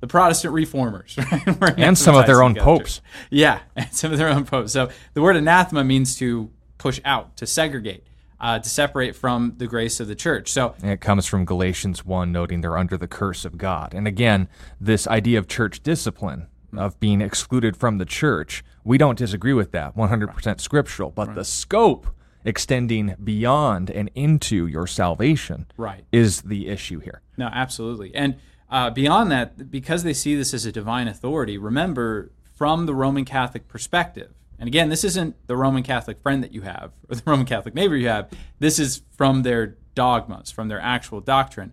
the 0.00 0.06
Protestant 0.06 0.52
reformers, 0.52 1.16
right? 1.60 1.78
and 1.78 1.96
some 1.96 2.16
of 2.16 2.26
their 2.26 2.42
own 2.42 2.54
popes. 2.54 3.00
Yeah, 3.30 3.60
and 3.76 3.92
some 3.92 4.12
of 4.12 4.18
their 4.18 4.28
own 4.28 4.44
popes. 4.44 4.72
So 4.72 4.90
the 5.14 5.22
word 5.22 5.36
anathema 5.36 5.84
means 5.84 6.16
to 6.18 6.50
push 6.84 7.00
out, 7.02 7.34
to 7.34 7.46
segregate, 7.46 8.04
uh, 8.38 8.58
to 8.58 8.68
separate 8.68 9.16
from 9.16 9.54
the 9.56 9.66
grace 9.66 10.00
of 10.00 10.06
the 10.06 10.14
church. 10.14 10.52
So 10.52 10.74
and 10.82 10.90
it 10.90 11.00
comes 11.00 11.24
from 11.24 11.46
Galatians 11.46 12.04
1, 12.04 12.30
noting 12.30 12.60
they're 12.60 12.76
under 12.76 12.98
the 12.98 13.08
curse 13.08 13.46
of 13.46 13.56
God. 13.56 13.94
And 13.94 14.06
again, 14.06 14.48
this 14.78 15.08
idea 15.08 15.38
of 15.38 15.48
church 15.48 15.82
discipline, 15.82 16.48
of 16.76 17.00
being 17.00 17.22
excluded 17.22 17.74
from 17.74 17.96
the 17.96 18.04
church, 18.04 18.62
we 18.84 18.98
don't 18.98 19.16
disagree 19.16 19.54
with 19.54 19.72
that, 19.72 19.96
100% 19.96 20.46
right. 20.46 20.60
scriptural. 20.60 21.10
But 21.10 21.28
right. 21.28 21.36
the 21.36 21.44
scope 21.46 22.06
extending 22.44 23.14
beyond 23.24 23.90
and 23.90 24.10
into 24.14 24.66
your 24.66 24.86
salvation 24.86 25.64
right. 25.78 26.04
is 26.12 26.42
the 26.42 26.68
issue 26.68 27.00
here. 27.00 27.22
No, 27.38 27.46
absolutely. 27.50 28.14
And 28.14 28.36
uh, 28.68 28.90
beyond 28.90 29.30
that, 29.30 29.70
because 29.70 30.02
they 30.02 30.12
see 30.12 30.36
this 30.36 30.52
as 30.52 30.66
a 30.66 30.72
divine 30.72 31.08
authority, 31.08 31.56
remember 31.56 32.30
from 32.42 32.84
the 32.84 32.94
Roman 32.94 33.24
Catholic 33.24 33.68
perspective, 33.68 34.34
and 34.58 34.68
again, 34.68 34.88
this 34.88 35.04
isn't 35.04 35.36
the 35.46 35.56
Roman 35.56 35.82
Catholic 35.82 36.20
friend 36.20 36.42
that 36.42 36.52
you 36.52 36.62
have 36.62 36.92
or 37.08 37.16
the 37.16 37.22
Roman 37.26 37.46
Catholic 37.46 37.74
neighbor 37.74 37.96
you 37.96 38.08
have. 38.08 38.30
This 38.58 38.78
is 38.78 39.02
from 39.16 39.42
their 39.42 39.76
dogmas, 39.94 40.50
from 40.50 40.68
their 40.68 40.80
actual 40.80 41.20
doctrine. 41.20 41.72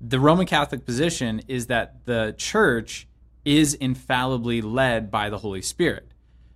The 0.00 0.20
Roman 0.20 0.46
Catholic 0.46 0.84
position 0.86 1.42
is 1.46 1.66
that 1.66 2.06
the 2.06 2.34
church 2.38 3.06
is 3.44 3.74
infallibly 3.74 4.60
led 4.60 5.10
by 5.10 5.30
the 5.30 5.38
Holy 5.38 5.62
Spirit. 5.62 6.12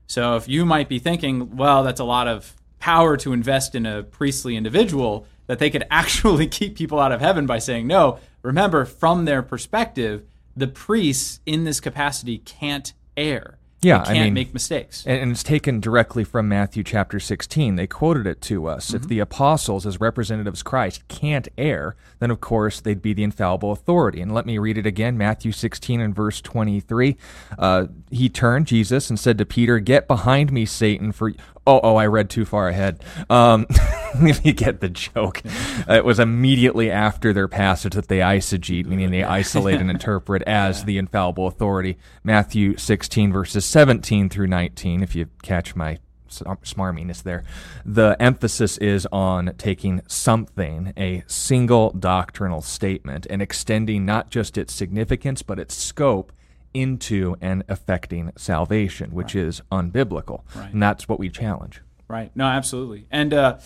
So 0.07 0.37
if 0.37 0.49
you 0.49 0.65
might 0.65 0.89
be 0.89 0.99
thinking, 0.99 1.57
well, 1.57 1.83
that's 1.83 2.01
a 2.01 2.05
lot 2.05 2.29
of 2.29 2.55
power 2.79 3.17
to 3.17 3.33
invest 3.33 3.75
in 3.75 3.87
a 3.87 4.03
priestly 4.03 4.57
individual, 4.57 5.27
that 5.47 5.59
they 5.59 5.71
could 5.71 5.87
actually 5.91 6.47
keep 6.47 6.77
people 6.77 6.99
out 7.01 7.13
of 7.13 7.21
heaven 7.21 7.47
by 7.47 7.59
saying 7.59 7.87
no. 7.87 8.19
Remember, 8.43 8.85
from 8.85 9.25
their 9.25 9.43
perspective, 9.43 10.25
the 10.57 10.67
priests 10.67 11.41
in 11.47 11.65
this 11.65 11.81
capacity 11.81 12.39
can't 12.39 12.93
err. 13.17 13.59
Yeah, 13.85 14.05
can't 14.05 14.19
I 14.19 14.23
mean, 14.25 14.35
make 14.35 14.55
mistakes. 14.55 15.05
And 15.07 15.31
it's 15.31 15.43
taken 15.43 15.81
directly 15.81 16.25
from 16.25 16.49
Matthew 16.49 16.83
chapter 16.83 17.21
16. 17.21 17.77
They 17.77 17.87
quoted 17.87 18.27
it 18.27 18.41
to 18.43 18.67
us. 18.67 18.89
Mm-hmm. 18.89 18.97
If 18.97 19.09
the 19.09 19.19
apostles, 19.21 19.87
as 19.87 20.01
representatives 20.01 20.61
of 20.61 20.65
Christ, 20.65 21.07
can't 21.09 21.49
err, 21.59 21.95
then 22.19 22.31
of 22.31 22.41
course 22.41 22.81
they'd 22.81 23.03
be 23.03 23.13
the 23.13 23.23
infallible 23.23 23.73
authority. 23.73 24.21
And 24.21 24.33
let 24.33 24.47
me 24.47 24.59
read 24.59 24.79
it 24.79 24.87
again 24.87 25.19
Matthew 25.19 25.53
16 25.53 26.01
and 26.01 26.15
verse 26.15 26.41
23. 26.41 27.17
Uh, 27.59 27.87
he 28.11 28.29
turned, 28.29 28.67
Jesus, 28.67 29.11
and 29.11 29.19
said 29.19 29.39
to 29.39 29.45
Peter, 29.45 29.79
Get 29.79 30.09
behind 30.09 30.51
me, 30.51 30.65
Satan, 30.65 31.13
for 31.13 31.33
Oh, 31.67 31.81
oh, 31.83 31.97
I 31.97 32.07
read 32.07 32.29
too 32.29 32.45
far 32.45 32.69
ahead. 32.69 33.03
Um, 33.31 33.67
if 34.21 34.45
you 34.45 34.53
get 34.53 34.81
the 34.81 34.91
joke, 34.91 35.41
uh, 35.89 35.95
it 35.95 36.05
was 36.05 36.21
immediately 36.21 36.91
after 36.91 37.33
their 37.33 37.49
passage 37.49 37.95
that 37.95 38.09
they 38.09 38.19
eisegete, 38.19 38.85
meaning 38.85 39.11
they 39.11 39.25
isolate 39.25 39.81
and 39.81 39.91
interpret 39.91 40.43
as 40.47 40.81
yeah. 40.81 40.85
the 40.85 40.99
infallible 40.99 41.47
authority. 41.47 41.97
Matthew 42.23 42.77
16, 42.77 43.33
verses 43.33 43.65
17 43.65 44.29
through 44.29 44.49
19, 44.49 45.03
if 45.03 45.15
you 45.15 45.27
catch 45.43 45.75
my 45.75 45.99
smarminess 46.29 47.23
there. 47.23 47.45
The 47.85 48.17
emphasis 48.19 48.77
is 48.79 49.07
on 49.13 49.55
taking 49.57 50.03
something, 50.07 50.93
a 50.97 51.23
single 51.27 51.91
doctrinal 51.93 52.61
statement, 52.61 53.27
and 53.31 53.41
extending 53.41 54.05
not 54.05 54.31
just 54.31 54.59
its 54.59 54.75
significance, 54.75 55.43
but 55.43 55.59
its 55.59 55.77
scope 55.77 56.33
into 56.75 57.37
and 57.41 57.65
affecting 57.69 58.33
salvation, 58.37 59.13
which 59.13 59.35
right. 59.35 59.45
is 59.45 59.63
unbiblical. 59.73 60.43
Right. 60.55 60.73
And 60.73 60.83
that's 60.83 61.09
what 61.09 61.19
we 61.19 61.31
challenge. 61.31 61.81
Right. 62.09 62.31
No, 62.35 62.45
absolutely. 62.45 63.07
And 63.11 63.33
uh, 63.33 63.59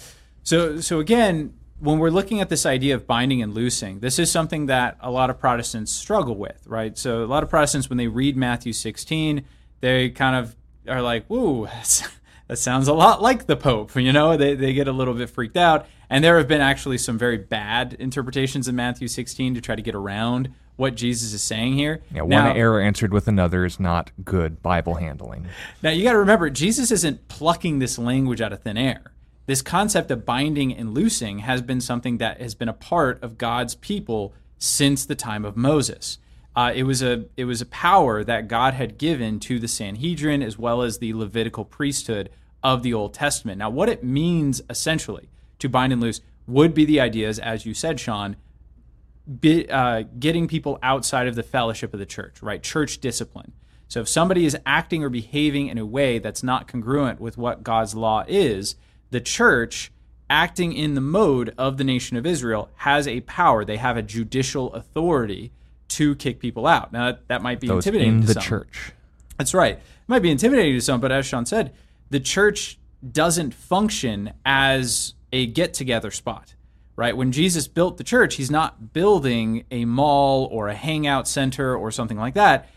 so, 0.43 0.81
so 0.81 1.00
again, 1.00 1.55
when 1.81 1.99
we're 1.99 2.11
looking 2.11 2.41
at 2.41 2.49
this 2.49 2.67
idea 2.67 2.95
of 2.95 3.07
binding 3.07 3.43
and 3.43 3.55
loosing, 3.55 4.00
this 4.00 4.19
is 4.19 4.31
something 4.31 4.67
that 4.67 4.97
a 5.00 5.11
lot 5.11 5.31
of 5.31 5.38
Protestants 5.38 5.93
struggle 5.93 6.37
with, 6.37 6.62
right? 6.67 6.97
So 6.99 7.25
a 7.25 7.27
lot 7.27 7.43
of 7.43 7.50
Protestants, 7.50 7.88
when 7.88 7.97
they 7.97 8.09
read 8.09 8.37
Matthew 8.37 8.73
16, 8.73 9.45
they 9.81 10.11
kind 10.11 10.37
of 10.37 10.57
are 10.88 11.03
like, 11.03 11.27
"Whoa, 11.27 11.67
that 12.49 12.59
sounds 12.59 12.88
a 12.88 12.95
lot 12.95 13.23
like 13.23 13.47
the 13.47 13.57
Pope." 13.57 13.95
You 13.95 14.12
know, 14.12 14.37
they 14.37 14.55
they 14.55 14.73
get 14.73 14.88
a 14.88 14.93
little 14.93 15.15
bit 15.15 15.31
freaked 15.31 15.57
out. 15.57 15.87
And 16.11 16.25
there 16.25 16.38
have 16.38 16.49
been 16.49 16.62
actually 16.62 16.99
some 16.99 17.19
very 17.19 17.37
bad 17.37 17.95
interpretations 17.99 18.67
of 18.67 18.75
Matthew 18.75 19.09
16 19.09 19.55
to 19.55 19.61
try 19.61 19.77
to 19.77 19.83
get 19.83 19.95
around 19.95 20.55
what 20.78 20.94
Jesus 20.94 21.35
is 21.35 21.42
saying 21.42 21.75
here. 21.75 22.00
Yeah, 22.14 22.23
one 22.23 22.30
now, 22.30 22.54
error 22.54 22.80
answered 22.80 23.12
with 23.12 23.28
another 23.28 23.66
is 23.66 23.78
not 23.78 24.11
good 24.25 24.62
Bible 24.62 24.94
handling. 24.94 25.47
Now 25.82 25.90
you 25.90 26.04
got 26.04 26.12
to 26.12 26.18
remember, 26.18 26.49
Jesus 26.49 26.90
isn't 26.90 27.28
plucking 27.28 27.78
this 27.78 27.99
language 27.99 28.40
out 28.40 28.54
of 28.54 28.62
thin 28.62 28.78
air 28.78 29.12
this 29.49 29.62
concept 29.62 30.11
of 30.11 30.26
binding 30.26 30.75
and 30.75 30.92
loosing 30.92 31.38
has 31.38 31.62
been 31.62 31.80
something 31.80 32.18
that 32.18 32.38
has 32.38 32.54
been 32.54 32.68
a 32.68 32.75
part 32.75 33.20
of 33.23 33.38
God's 33.38 33.75
people 33.75 34.35
since 34.58 35.06
the 35.06 35.14
time 35.14 35.42
of 35.42 35.56
Moses. 35.56 36.18
Uh, 36.54 36.70
it 36.75 36.82
was 36.82 37.00
a 37.00 37.25
it 37.35 37.47
was 37.47 37.62
a 37.62 37.66
power 37.66 38.23
that 38.23 38.47
God 38.47 38.75
had 38.75 38.99
given 38.99 39.40
to 39.40 39.58
the 39.58 39.66
Sanhedrin 39.66 40.42
as 40.42 40.58
well 40.58 40.82
as 40.82 40.99
the 40.99 41.14
Levitical 41.14 41.64
priesthood 41.64 42.28
of 42.62 42.82
the 42.82 42.92
Old 42.92 43.14
Testament. 43.14 43.56
Now, 43.58 43.70
what 43.70 43.88
it 43.88 44.04
means 44.04 44.61
essentially 44.68 45.30
to 45.61 45.68
bind 45.70 45.94
and 45.94 46.02
loose 46.02 46.20
would 46.47 46.75
be 46.75 46.85
the 46.85 47.00
ideas, 47.00 47.38
as 47.38 47.64
you 47.64 47.73
said, 47.73 47.99
Sean, 47.99 48.37
be, 49.40 49.68
uh, 49.68 50.04
getting 50.18 50.49
people 50.49 50.78
outside 50.82 51.26
of 51.26 51.35
the 51.35 51.42
fellowship 51.42 51.92
of 51.92 52.00
the 52.00 52.06
church, 52.06 52.42
right? 52.42 52.62
Church 52.62 52.99
discipline. 52.99 53.52
So 53.88 54.00
if 54.00 54.08
somebody 54.08 54.44
is 54.44 54.56
acting 54.66 55.02
or 55.02 55.08
behaving 55.08 55.68
in 55.68 55.78
a 55.78 55.87
way 55.87 56.18
that's 56.18 56.42
not 56.42 56.68
congruent 56.68 57.20
with 57.20 57.38
what 57.38 57.62
God's 57.62 57.94
law 57.94 58.25
is, 58.28 58.76
the 59.11 59.20
church 59.20 59.90
acting 60.30 60.73
in 60.75 60.94
the 60.94 61.00
mode 61.00 61.54
of 61.56 61.78
the 61.78 61.85
nation 61.85 62.16
of 62.16 62.26
Israel 62.26 62.68
has 62.76 63.08
a 63.08 63.20
power. 63.23 63.64
They 63.64 63.78
have 63.78 63.97
a 63.97 64.02
judicial 64.02 64.73
authority 64.75 65.52
to 65.88 66.14
kick 66.16 66.38
people 66.38 66.66
out. 66.66 66.92
Now 66.92 67.12
that, 67.12 67.28
that 67.28 67.42
might 67.42 67.61
be 67.61 67.66
Those 67.66 67.87
intimidating 67.87 68.16
in 68.16 68.20
to 68.23 68.26
the 68.26 68.35
some. 68.35 68.42
church. 68.42 68.92
That's 69.38 69.54
right. 69.54 69.76
It 69.76 69.82
might 70.06 70.23
be 70.23 70.30
intimidating 70.30 70.75
to 70.75 70.80
some, 70.82 71.00
but 71.00 71.12
as 71.12 71.25
Sean 71.25 71.47
said, 71.47 71.73
the 72.11 72.20
church 72.20 72.78
doesn't 73.11 73.54
function 73.54 74.32
as 74.44 75.14
a 75.32 75.47
get 75.47 75.73
together 75.73 76.11
spot. 76.11 76.54
Right? 76.99 77.17
When 77.17 77.31
Jesus 77.31 77.69
built 77.69 77.97
the 77.97 78.02
church, 78.02 78.35
he's 78.35 78.50
not 78.50 78.93
building 78.93 79.64
a 79.71 79.85
mall 79.85 80.49
or 80.50 80.67
a 80.67 80.75
hangout 80.75 81.28
center 81.28 81.76
or 81.76 81.93
something 81.93 82.19
like 82.19 82.35
that. 82.35 82.69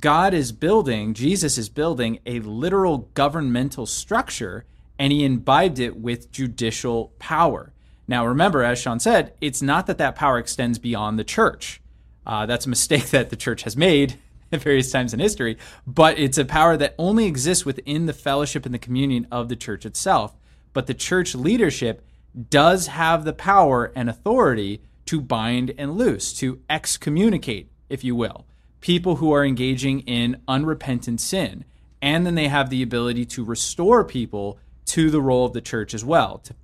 God 0.00 0.34
is 0.34 0.50
building, 0.50 1.14
Jesus 1.14 1.56
is 1.56 1.68
building 1.68 2.18
a 2.26 2.40
literal 2.40 3.08
governmental 3.14 3.86
structure 3.86 4.64
and 4.98 5.12
he 5.12 5.24
imbibed 5.24 5.78
it 5.78 5.96
with 5.96 6.32
judicial 6.32 7.12
power. 7.20 7.72
Now, 8.08 8.26
remember, 8.26 8.64
as 8.64 8.80
Sean 8.80 8.98
said, 8.98 9.34
it's 9.40 9.62
not 9.62 9.86
that 9.86 9.98
that 9.98 10.16
power 10.16 10.40
extends 10.40 10.80
beyond 10.80 11.16
the 11.16 11.22
church. 11.22 11.80
Uh, 12.26 12.46
that's 12.46 12.66
a 12.66 12.70
mistake 12.70 13.06
that 13.10 13.30
the 13.30 13.36
church 13.36 13.62
has 13.62 13.76
made 13.76 14.18
at 14.50 14.60
various 14.60 14.90
times 14.90 15.14
in 15.14 15.20
history, 15.20 15.56
but 15.86 16.18
it's 16.18 16.36
a 16.36 16.44
power 16.44 16.76
that 16.76 16.96
only 16.98 17.26
exists 17.26 17.64
within 17.64 18.06
the 18.06 18.12
fellowship 18.12 18.66
and 18.66 18.74
the 18.74 18.80
communion 18.80 19.28
of 19.30 19.48
the 19.48 19.54
church 19.54 19.86
itself. 19.86 20.34
But 20.72 20.88
the 20.88 20.94
church 20.94 21.36
leadership 21.36 22.04
does 22.50 22.88
have 22.88 23.24
the 23.24 23.32
power 23.32 23.92
and 23.96 24.08
authority 24.08 24.82
to 25.06 25.20
bind 25.20 25.72
and 25.78 25.96
loose, 25.96 26.32
to 26.34 26.60
excommunicate, 26.68 27.70
if 27.88 28.04
you 28.04 28.14
will, 28.14 28.46
people 28.80 29.16
who 29.16 29.32
are 29.32 29.44
engaging 29.44 30.00
in 30.00 30.40
unrepentant 30.46 31.20
sin. 31.20 31.64
And 32.00 32.24
then 32.26 32.34
they 32.34 32.48
have 32.48 32.70
the 32.70 32.82
ability 32.82 33.24
to 33.26 33.44
restore 33.44 34.04
people 34.04 34.58
to 34.86 35.10
the 35.10 35.20
role 35.20 35.46
of 35.46 35.52
the 35.52 35.60
church 35.60 35.94
as 35.94 36.04
well, 36.04 36.38
to, 36.38 36.54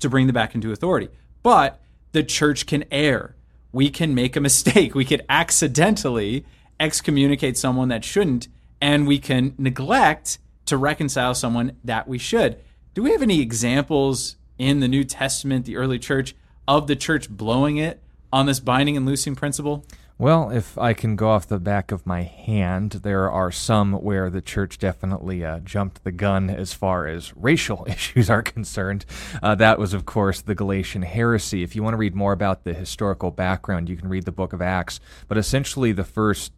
to 0.00 0.08
bring 0.08 0.26
them 0.26 0.34
back 0.34 0.54
into 0.54 0.72
authority. 0.72 1.08
But 1.42 1.80
the 2.12 2.22
church 2.22 2.66
can 2.66 2.84
err. 2.90 3.34
We 3.72 3.90
can 3.90 4.14
make 4.14 4.36
a 4.36 4.40
mistake. 4.48 4.94
We 4.94 5.04
could 5.04 5.24
accidentally 5.28 6.44
excommunicate 6.78 7.56
someone 7.56 7.88
that 7.88 8.04
shouldn't, 8.04 8.48
and 8.80 9.06
we 9.06 9.18
can 9.18 9.54
neglect 9.58 10.38
to 10.66 10.76
reconcile 10.76 11.34
someone 11.34 11.76
that 11.84 12.06
we 12.06 12.18
should. 12.18 12.60
Do 12.94 13.02
we 13.02 13.12
have 13.12 13.22
any 13.22 13.40
examples 13.40 14.36
in 14.58 14.80
the 14.80 14.88
New 14.88 15.04
Testament, 15.04 15.66
the 15.66 15.76
early 15.76 15.98
church, 15.98 16.34
of 16.66 16.86
the 16.86 16.96
church 16.96 17.28
blowing 17.28 17.76
it 17.76 18.00
on 18.32 18.46
this 18.46 18.60
binding 18.60 18.96
and 18.96 19.06
loosing 19.06 19.34
principle? 19.34 19.84
Well, 20.18 20.48
if 20.48 20.78
I 20.78 20.94
can 20.94 21.14
go 21.14 21.28
off 21.28 21.46
the 21.46 21.58
back 21.58 21.92
of 21.92 22.06
my 22.06 22.22
hand, 22.22 22.92
there 23.02 23.30
are 23.30 23.52
some 23.52 23.92
where 23.92 24.30
the 24.30 24.40
church 24.40 24.78
definitely 24.78 25.44
uh, 25.44 25.58
jumped 25.58 26.04
the 26.04 26.12
gun 26.12 26.48
as 26.48 26.72
far 26.72 27.06
as 27.06 27.36
racial 27.36 27.84
issues 27.88 28.30
are 28.30 28.42
concerned. 28.42 29.04
Uh, 29.42 29.54
that 29.56 29.78
was, 29.78 29.92
of 29.92 30.06
course, 30.06 30.40
the 30.40 30.54
Galatian 30.54 31.02
heresy. 31.02 31.62
If 31.62 31.76
you 31.76 31.82
want 31.82 31.92
to 31.92 31.98
read 31.98 32.14
more 32.14 32.32
about 32.32 32.64
the 32.64 32.72
historical 32.72 33.30
background, 33.30 33.90
you 33.90 33.96
can 33.98 34.08
read 34.08 34.24
the 34.24 34.32
book 34.32 34.54
of 34.54 34.62
Acts. 34.62 35.00
But 35.28 35.36
essentially, 35.36 35.92
the 35.92 36.04
first 36.04 36.50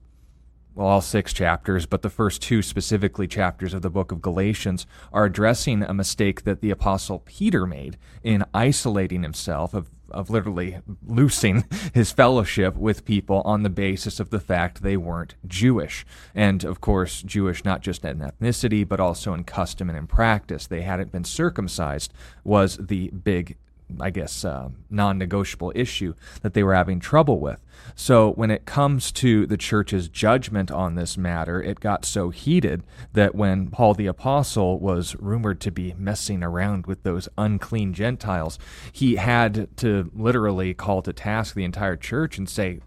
well, 0.75 0.87
all 0.87 1.01
six 1.01 1.33
chapters, 1.33 1.87
but 1.87 2.03
the 2.03 2.11
first 2.11 2.41
two 2.41 2.63
specifically 2.63 3.27
chapters 3.27 3.75
of 3.75 3.83
the 3.83 3.91
book 3.91 4.13
of 4.13 4.23
Galatians 4.23 4.87
are 5.13 5.25
addressing 5.25 5.83
a 5.83 5.95
mistake 5.95 6.45
that 6.45 6.61
the 6.61 6.71
apostle 6.71 7.21
Peter 7.27 7.67
made 7.67 7.99
in 8.23 8.45
isolating 8.55 9.23
himself 9.23 9.75
of 9.75 9.91
of 10.11 10.31
literally 10.31 10.79
loosing 11.07 11.65
his 11.95 12.13
fellowship 12.13 12.77
with 12.77 13.05
people 13.05 13.43
on 13.45 13.63
the 13.63 13.71
basis 13.71 14.21
of 14.21 14.31
the 14.31 14.41
fact 14.41 14.83
they 14.83 14.97
weren't 14.97 15.35
Jewish. 15.47 16.07
And 16.35 16.65
of 16.65 16.81
course, 16.81 17.23
Jewish 17.23 17.65
not 17.65 17.83
just 17.83 18.05
in 18.05 18.21
ethnicity, 18.21 18.87
but 18.87 19.01
also 19.01 19.35
in 19.35 19.45
custom 19.45 19.89
and 19.89 19.99
in 19.99 20.07
practice. 20.07 20.67
They 20.67 20.83
hadn't 20.83 21.13
been 21.13 21.25
circumcised, 21.25 22.13
was 22.45 22.77
the 22.79 23.09
big 23.09 23.57
I 24.01 24.11
guess, 24.11 24.45
uh, 24.45 24.71
non 24.91 25.19
negotiable 25.19 25.73
issue 25.75 26.15
that 26.43 26.55
they 26.55 26.63
were 26.63 26.75
having 26.75 27.01
trouble 27.01 27.41
with. 27.41 27.61
So, 27.95 28.33
when 28.33 28.51
it 28.51 28.67
comes 28.67 29.11
to 29.13 29.47
the 29.47 29.57
church's 29.57 30.09
judgment 30.09 30.71
on 30.71 30.95
this 30.95 31.17
matter, 31.17 31.63
it 31.63 31.81
got 31.81 32.05
so 32.05 32.31
heated 32.31 32.83
that 33.13 33.35
when 33.35 33.69
Paul 33.69 33.95
the 33.95 34.07
Apostle 34.07 34.79
was 34.79 35.17
rumored 35.17 35.61
to 35.63 35.71
be 35.71 35.95
messing 35.99 36.43
around 36.43 36.87
with 36.87 37.03
those 37.03 37.29
unclean 37.39 37.95
Gentiles, 37.95 38.59
he 38.93 39.17
had 39.17 39.75
to 39.79 40.11
literally 40.15 40.75
call 40.75 41.03
to 41.03 41.13
task 41.13 41.55
the 41.55 41.65
entire 41.65 41.97
church 41.97 42.39
and 42.39 42.49
say, 42.49 42.81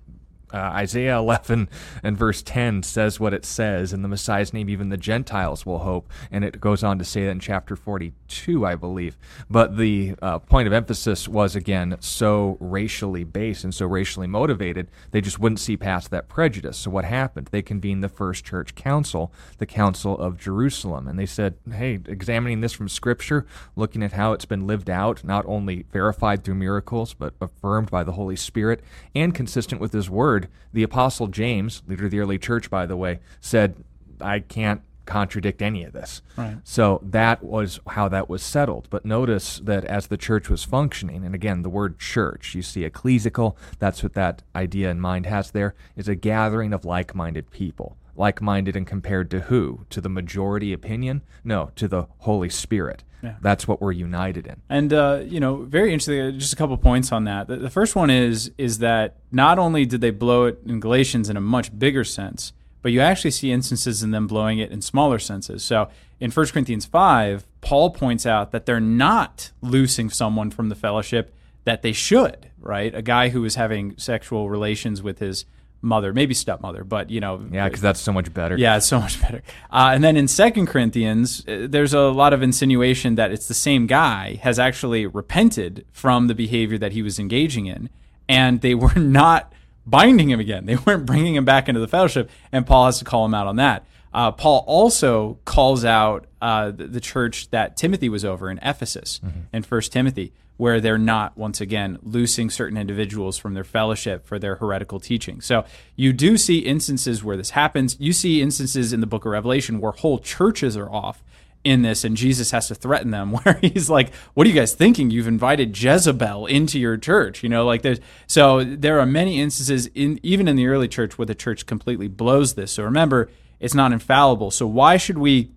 uh, 0.54 0.58
Isaiah 0.58 1.18
11 1.18 1.70
and 2.04 2.18
verse 2.18 2.42
10 2.42 2.84
says 2.84 3.20
what 3.20 3.34
it 3.34 3.46
says. 3.46 3.94
In 3.94 4.02
the 4.02 4.08
Messiah's 4.08 4.54
name, 4.54 4.70
even 4.70 4.90
the 4.90 4.98
Gentiles 4.98 5.66
will 5.66 5.80
hope. 5.80 6.12
And 6.32 6.44
it 6.44 6.60
goes 6.60 6.84
on 6.84 7.00
to 7.00 7.06
say 7.06 7.26
that 7.26 7.32
in 7.32 7.40
chapter 7.40 7.76
42, 7.76 8.66
I 8.66 8.76
believe. 8.76 9.18
But 9.50 9.78
the 9.78 10.16
uh, 10.22 10.40
point 10.40 10.68
of 10.68 10.74
emphasis 10.74 11.28
was, 11.28 11.56
again, 11.56 11.98
so 12.00 12.58
racially 12.60 13.24
based 13.24 13.64
and 13.64 13.74
so 13.74 13.86
racially 13.86 14.28
motivated, 14.28 14.90
they 15.12 15.22
just 15.22 15.40
wouldn't 15.40 15.60
see 15.60 15.78
past 15.78 16.12
that 16.12 16.28
prejudice. 16.28 16.78
So 16.78 16.92
what 16.92 17.06
happened? 17.06 17.48
They 17.52 17.62
convened 17.62 18.04
the 18.04 18.10
first 18.10 18.44
church 18.46 18.76
council, 18.76 19.34
the 19.58 19.66
Council 19.66 20.18
of 20.18 20.38
Jerusalem. 20.38 21.08
And 21.08 21.18
they 21.18 21.26
said, 21.26 21.56
hey, 21.72 22.00
examining 22.06 22.62
this 22.62 22.74
from 22.74 22.90
Scripture, 22.90 23.46
looking 23.76 24.04
at 24.04 24.14
how 24.14 24.34
it's 24.34 24.46
been 24.46 24.68
lived 24.68 24.90
out, 24.90 25.24
not 25.24 25.46
only 25.46 25.86
verified 25.92 26.44
through 26.44 26.56
miracles, 26.56 27.14
but 27.14 27.34
affirmed 27.42 27.90
by 27.90 28.04
the 28.04 28.14
Holy 28.14 28.36
Spirit 28.36 28.82
and 29.16 29.34
consistent 29.34 29.80
with 29.80 29.94
His 29.94 30.10
Word 30.10 30.41
the 30.74 30.84
Apostle 30.84 31.28
James, 31.28 31.84
leader 31.88 32.06
of 32.06 32.12
the 32.12 32.20
early 32.20 32.38
church, 32.38 32.70
by 32.70 32.86
the 32.86 32.98
way, 32.98 33.20
said, 33.40 33.84
I 34.20 34.40
can't 34.40 34.82
contradict 35.06 35.62
any 35.62 35.84
of 35.84 35.94
this. 35.94 36.22
Right. 36.38 36.58
So 36.64 37.02
that 37.04 37.44
was 37.44 37.80
how 37.88 38.08
that 38.10 38.30
was 38.30 38.44
settled. 38.44 38.88
But 38.90 39.04
notice 39.04 39.60
that 39.64 39.84
as 39.86 40.08
the 40.08 40.18
church 40.18 40.50
was 40.50 40.64
functioning, 40.64 41.26
and 41.26 41.36
again, 41.36 41.64
the 41.64 41.70
word 41.70 42.00
church, 42.00 42.56
you 42.56 42.62
see 42.62 42.84
ecclesical, 42.84 43.58
that's 43.80 44.04
what 44.04 44.14
that 44.14 44.44
idea 44.56 44.90
in 44.90 45.02
mind 45.02 45.26
has 45.26 45.52
there, 45.52 45.76
is 45.96 46.08
a 46.08 46.16
gathering 46.16 46.72
of 46.72 46.86
like 46.86 47.16
minded 47.16 47.52
people 47.52 47.98
like 48.16 48.42
minded 48.42 48.76
and 48.76 48.86
compared 48.86 49.32
to 49.32 49.42
who? 49.42 49.86
To 49.90 50.02
the 50.02 50.10
majority 50.10 50.74
opinion? 50.74 51.22
No, 51.44 51.72
to 51.76 51.88
the 51.88 52.08
Holy 52.20 52.50
Spirit. 52.50 53.04
Yeah. 53.22 53.36
That's 53.42 53.68
what 53.68 53.82
we're 53.82 53.92
united 53.92 54.48
in. 54.48 54.62
And 54.70 54.94
uh, 54.94 55.22
you 55.26 55.40
know, 55.40 55.58
very 55.58 55.94
interesting. 55.94 56.20
Uh, 56.20 56.32
just 56.32 56.54
a 56.54 56.56
couple 56.56 56.78
points 56.78 57.12
on 57.12 57.26
that. 57.26 57.48
The, 57.48 57.58
the, 57.58 57.70
first 57.70 57.96
one 57.96 58.10
is 58.10 58.52
is 58.58 58.80
that 58.80 59.18
not 59.32 59.60
only 59.60 59.86
did 59.86 60.02
they 60.02 60.12
blow 60.12 60.46
it 60.46 60.60
in 60.66 60.80
Galatians 60.80 61.30
in 61.30 61.38
a 61.38 61.42
much 61.42 61.78
bigger 61.78 62.04
sense, 62.04 62.54
but 62.82 62.92
you 62.92 63.02
actually 63.02 63.32
see 63.32 63.52
instances 63.52 64.02
in 64.02 64.12
them 64.12 64.28
blowing 64.28 64.60
it 64.60 64.72
in 64.72 64.82
smaller 64.82 65.20
senses. 65.20 65.64
So 65.64 65.90
in 66.20 66.32
1 66.32 66.48
Corinthians 66.48 66.86
five, 66.86 67.46
Paul 67.62 67.92
points 67.92 68.26
out 68.26 68.52
that 68.52 68.66
they're 68.66 68.80
not 68.80 69.52
loosing 69.62 70.10
someone 70.10 70.50
from 70.50 70.70
the 70.70 70.76
fellowship 70.76 71.34
that 71.64 71.82
they 71.82 71.94
should. 71.94 72.48
Right, 72.60 72.94
a 72.94 73.02
guy 73.02 73.30
who 73.30 73.42
was 73.42 73.56
having 73.56 73.98
sexual 73.98 74.48
relations 74.50 75.02
with 75.02 75.18
his 75.18 75.46
mother, 75.82 76.14
maybe 76.14 76.34
stepmother, 76.34 76.84
but 76.84 77.10
you 77.10 77.20
know, 77.20 77.44
Yeah, 77.52 77.68
because 77.68 77.82
that's 77.82 78.00
so 78.00 78.12
much 78.14 78.34
better. 78.34 78.56
yeah, 78.58 78.78
it's 78.78 78.86
so 78.86 79.00
much 79.00 79.20
better. 79.22 79.42
Uh, 79.72 79.92
and 79.94 80.04
then 80.04 80.16
in 80.18 80.28
Second 80.28 80.68
Corinthians, 80.68 81.44
uh, 81.48 81.68
there's 81.70 81.94
a 81.94 82.02
lot 82.10 82.34
of 82.34 82.44
insinuation 82.44 83.16
that 83.16 83.32
it's 83.32 83.48
the 83.48 83.54
same 83.56 83.88
guy 83.88 84.40
has 84.44 84.60
actually 84.60 85.08
repented 85.08 85.86
from 85.92 86.28
the 86.28 86.36
behavior 86.36 86.78
that 86.78 86.92
he 86.92 87.02
was 87.02 87.18
engaging 87.20 87.66
in, 87.66 87.90
and 88.30 88.62
they 88.62 88.76
were 88.86 88.94
not 88.96 89.52
binding 89.86 90.30
him 90.30 90.40
again. 90.40 90.66
They 90.68 90.76
weren't 90.76 91.06
bringing 91.06 91.36
him 91.36 91.46
back 91.46 91.68
into 91.68 91.82
the 91.82 91.88
fellowship, 91.88 92.30
and 92.52 92.66
Paul 92.68 92.86
has 92.86 93.00
to 93.00 93.06
call 93.06 93.26
him 93.26 93.34
out 93.34 93.48
on 93.48 93.56
that. 93.56 93.86
Uh, 94.14 94.30
Paul 94.32 94.64
also 94.68 95.40
calls 95.46 95.86
out 95.86 96.28
uh, 96.42 96.70
the, 96.72 96.86
the 96.86 97.00
church 97.00 97.50
that 97.52 97.78
Timothy 97.78 98.10
was 98.10 98.26
over 98.26 98.52
in 98.52 98.60
Ephesus 98.62 99.22
in 99.54 99.64
First 99.64 99.94
Timothy, 99.94 100.34
where 100.62 100.80
they're 100.80 100.96
not 100.96 101.36
once 101.36 101.60
again 101.60 101.98
loosing 102.04 102.48
certain 102.48 102.78
individuals 102.78 103.36
from 103.36 103.56
their 103.56 103.64
fellowship 103.64 104.28
for 104.28 104.38
their 104.38 104.58
heretical 104.58 105.00
teaching. 105.00 105.42
So 105.42 105.66
you 105.96 106.14
do 106.14 106.38
see 106.38 106.60
instances 106.60 107.24
where 107.24 107.36
this 107.36 107.50
happens. 107.50 107.98
You 108.00 108.14
see 108.14 108.44
instances 108.44 108.94
in 108.94 109.00
the 109.00 109.08
Book 109.08 109.26
of 109.26 109.32
Revelation 109.32 109.82
where 109.82 109.92
whole 109.92 110.20
churches 110.20 110.78
are 110.78 110.88
off 110.88 111.24
in 111.64 111.82
this, 111.82 112.04
and 112.04 112.16
Jesus 112.16 112.52
has 112.52 112.68
to 112.68 112.76
threaten 112.76 113.10
them. 113.10 113.32
Where 113.44 113.58
he's 113.60 113.90
like, 113.90 114.14
"What 114.36 114.46
are 114.46 114.52
you 114.52 114.56
guys 114.56 114.76
thinking? 114.76 115.10
You've 115.10 115.28
invited 115.28 115.76
Jezebel 115.80 116.46
into 116.46 116.80
your 116.80 116.96
church." 116.96 117.42
You 117.42 117.50
know, 117.50 117.66
like 117.66 117.82
there's 117.82 118.00
so 118.28 118.64
there 118.64 119.00
are 119.00 119.06
many 119.08 119.42
instances 119.42 119.88
in 119.96 120.20
even 120.22 120.48
in 120.48 120.58
the 120.58 120.68
early 120.68 120.88
church 120.88 121.18
where 121.18 121.26
the 121.26 121.34
church 121.34 121.66
completely 121.66 122.08
blows 122.08 122.54
this. 122.54 122.72
So 122.74 122.84
remember, 122.84 123.30
it's 123.60 123.74
not 123.74 123.94
infallible. 123.94 124.52
So 124.52 124.68
why 124.68 124.98
should 124.98 125.18
we 125.18 125.54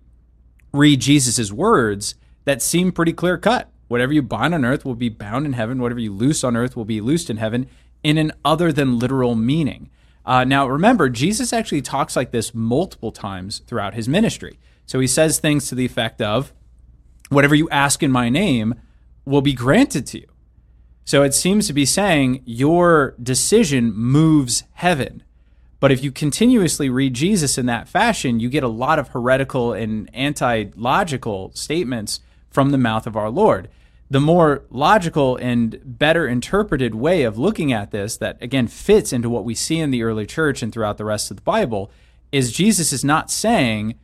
read 0.73 0.99
Jesus' 0.99 1.51
words 1.51 2.15
that 2.45 2.63
seem 2.63 2.91
pretty 2.91 3.13
clear 3.13 3.37
cut? 3.37 3.69
Whatever 3.87 4.13
you 4.13 4.21
bind 4.21 4.53
on 4.53 4.65
earth 4.65 4.85
will 4.85 4.95
be 4.95 5.09
bound 5.09 5.45
in 5.45 5.53
heaven. 5.53 5.81
Whatever 5.81 5.99
you 5.99 6.11
loose 6.11 6.43
on 6.43 6.55
earth 6.55 6.75
will 6.75 6.85
be 6.85 7.01
loosed 7.01 7.29
in 7.29 7.37
heaven. 7.37 7.67
In 8.03 8.17
an 8.17 8.31
other 8.43 8.71
than 8.71 8.99
literal 8.99 9.35
meaning. 9.35 9.89
Uh, 10.25 10.43
now, 10.43 10.67
remember, 10.67 11.07
Jesus 11.09 11.53
actually 11.53 11.81
talks 11.81 12.15
like 12.15 12.31
this 12.31 12.53
multiple 12.53 13.11
times 13.11 13.59
throughout 13.67 13.93
his 13.93 14.07
ministry. 14.07 14.59
So 14.85 14.99
he 14.99 15.07
says 15.07 15.39
things 15.39 15.67
to 15.67 15.75
the 15.75 15.85
effect 15.85 16.21
of, 16.21 16.53
Whatever 17.29 17.55
you 17.55 17.69
ask 17.69 18.03
in 18.03 18.11
my 18.11 18.29
name 18.29 18.75
will 19.25 19.41
be 19.41 19.53
granted 19.53 20.05
to 20.07 20.19
you. 20.19 20.27
So 21.03 21.23
it 21.23 21.33
seems 21.33 21.67
to 21.67 21.73
be 21.73 21.85
saying 21.85 22.41
your 22.45 23.15
decision 23.21 23.93
moves 23.93 24.63
heaven. 24.73 25.23
But 25.79 25.91
if 25.91 26.03
you 26.03 26.11
continuously 26.11 26.89
read 26.89 27.13
Jesus 27.13 27.57
in 27.57 27.67
that 27.67 27.87
fashion, 27.87 28.39
you 28.39 28.49
get 28.49 28.63
a 28.63 28.67
lot 28.67 28.97
of 28.97 29.09
heretical 29.09 29.73
and 29.73 30.09
anti 30.13 30.65
logical 30.75 31.51
statements 31.53 32.21
from 32.55 32.71
the 32.71 32.77
mouth 32.77 33.05
of 33.05 33.17
our 33.17 33.29
Lord. 33.29 33.67
The 34.09 34.21
more 34.21 34.63
logical 34.69 35.35
and 35.35 35.77
better 35.83 36.25
interpreted 36.25 36.95
way 36.95 37.23
of 37.23 37.37
looking 37.37 37.73
at 37.73 37.91
this, 37.91 38.15
that 38.17 38.41
again 38.41 38.67
fits 38.67 39.11
into 39.11 39.29
what 39.29 39.43
we 39.43 39.53
see 39.53 39.77
in 39.77 39.91
the 39.91 40.03
early 40.03 40.25
church 40.25 40.63
and 40.63 40.71
throughout 40.71 40.97
the 40.97 41.03
rest 41.03 41.29
of 41.29 41.35
the 41.35 41.43
Bible, 41.43 41.91
is 42.31 42.53
Jesus 42.53 42.93
is 42.93 43.03
not 43.03 43.29
saying 43.29 43.95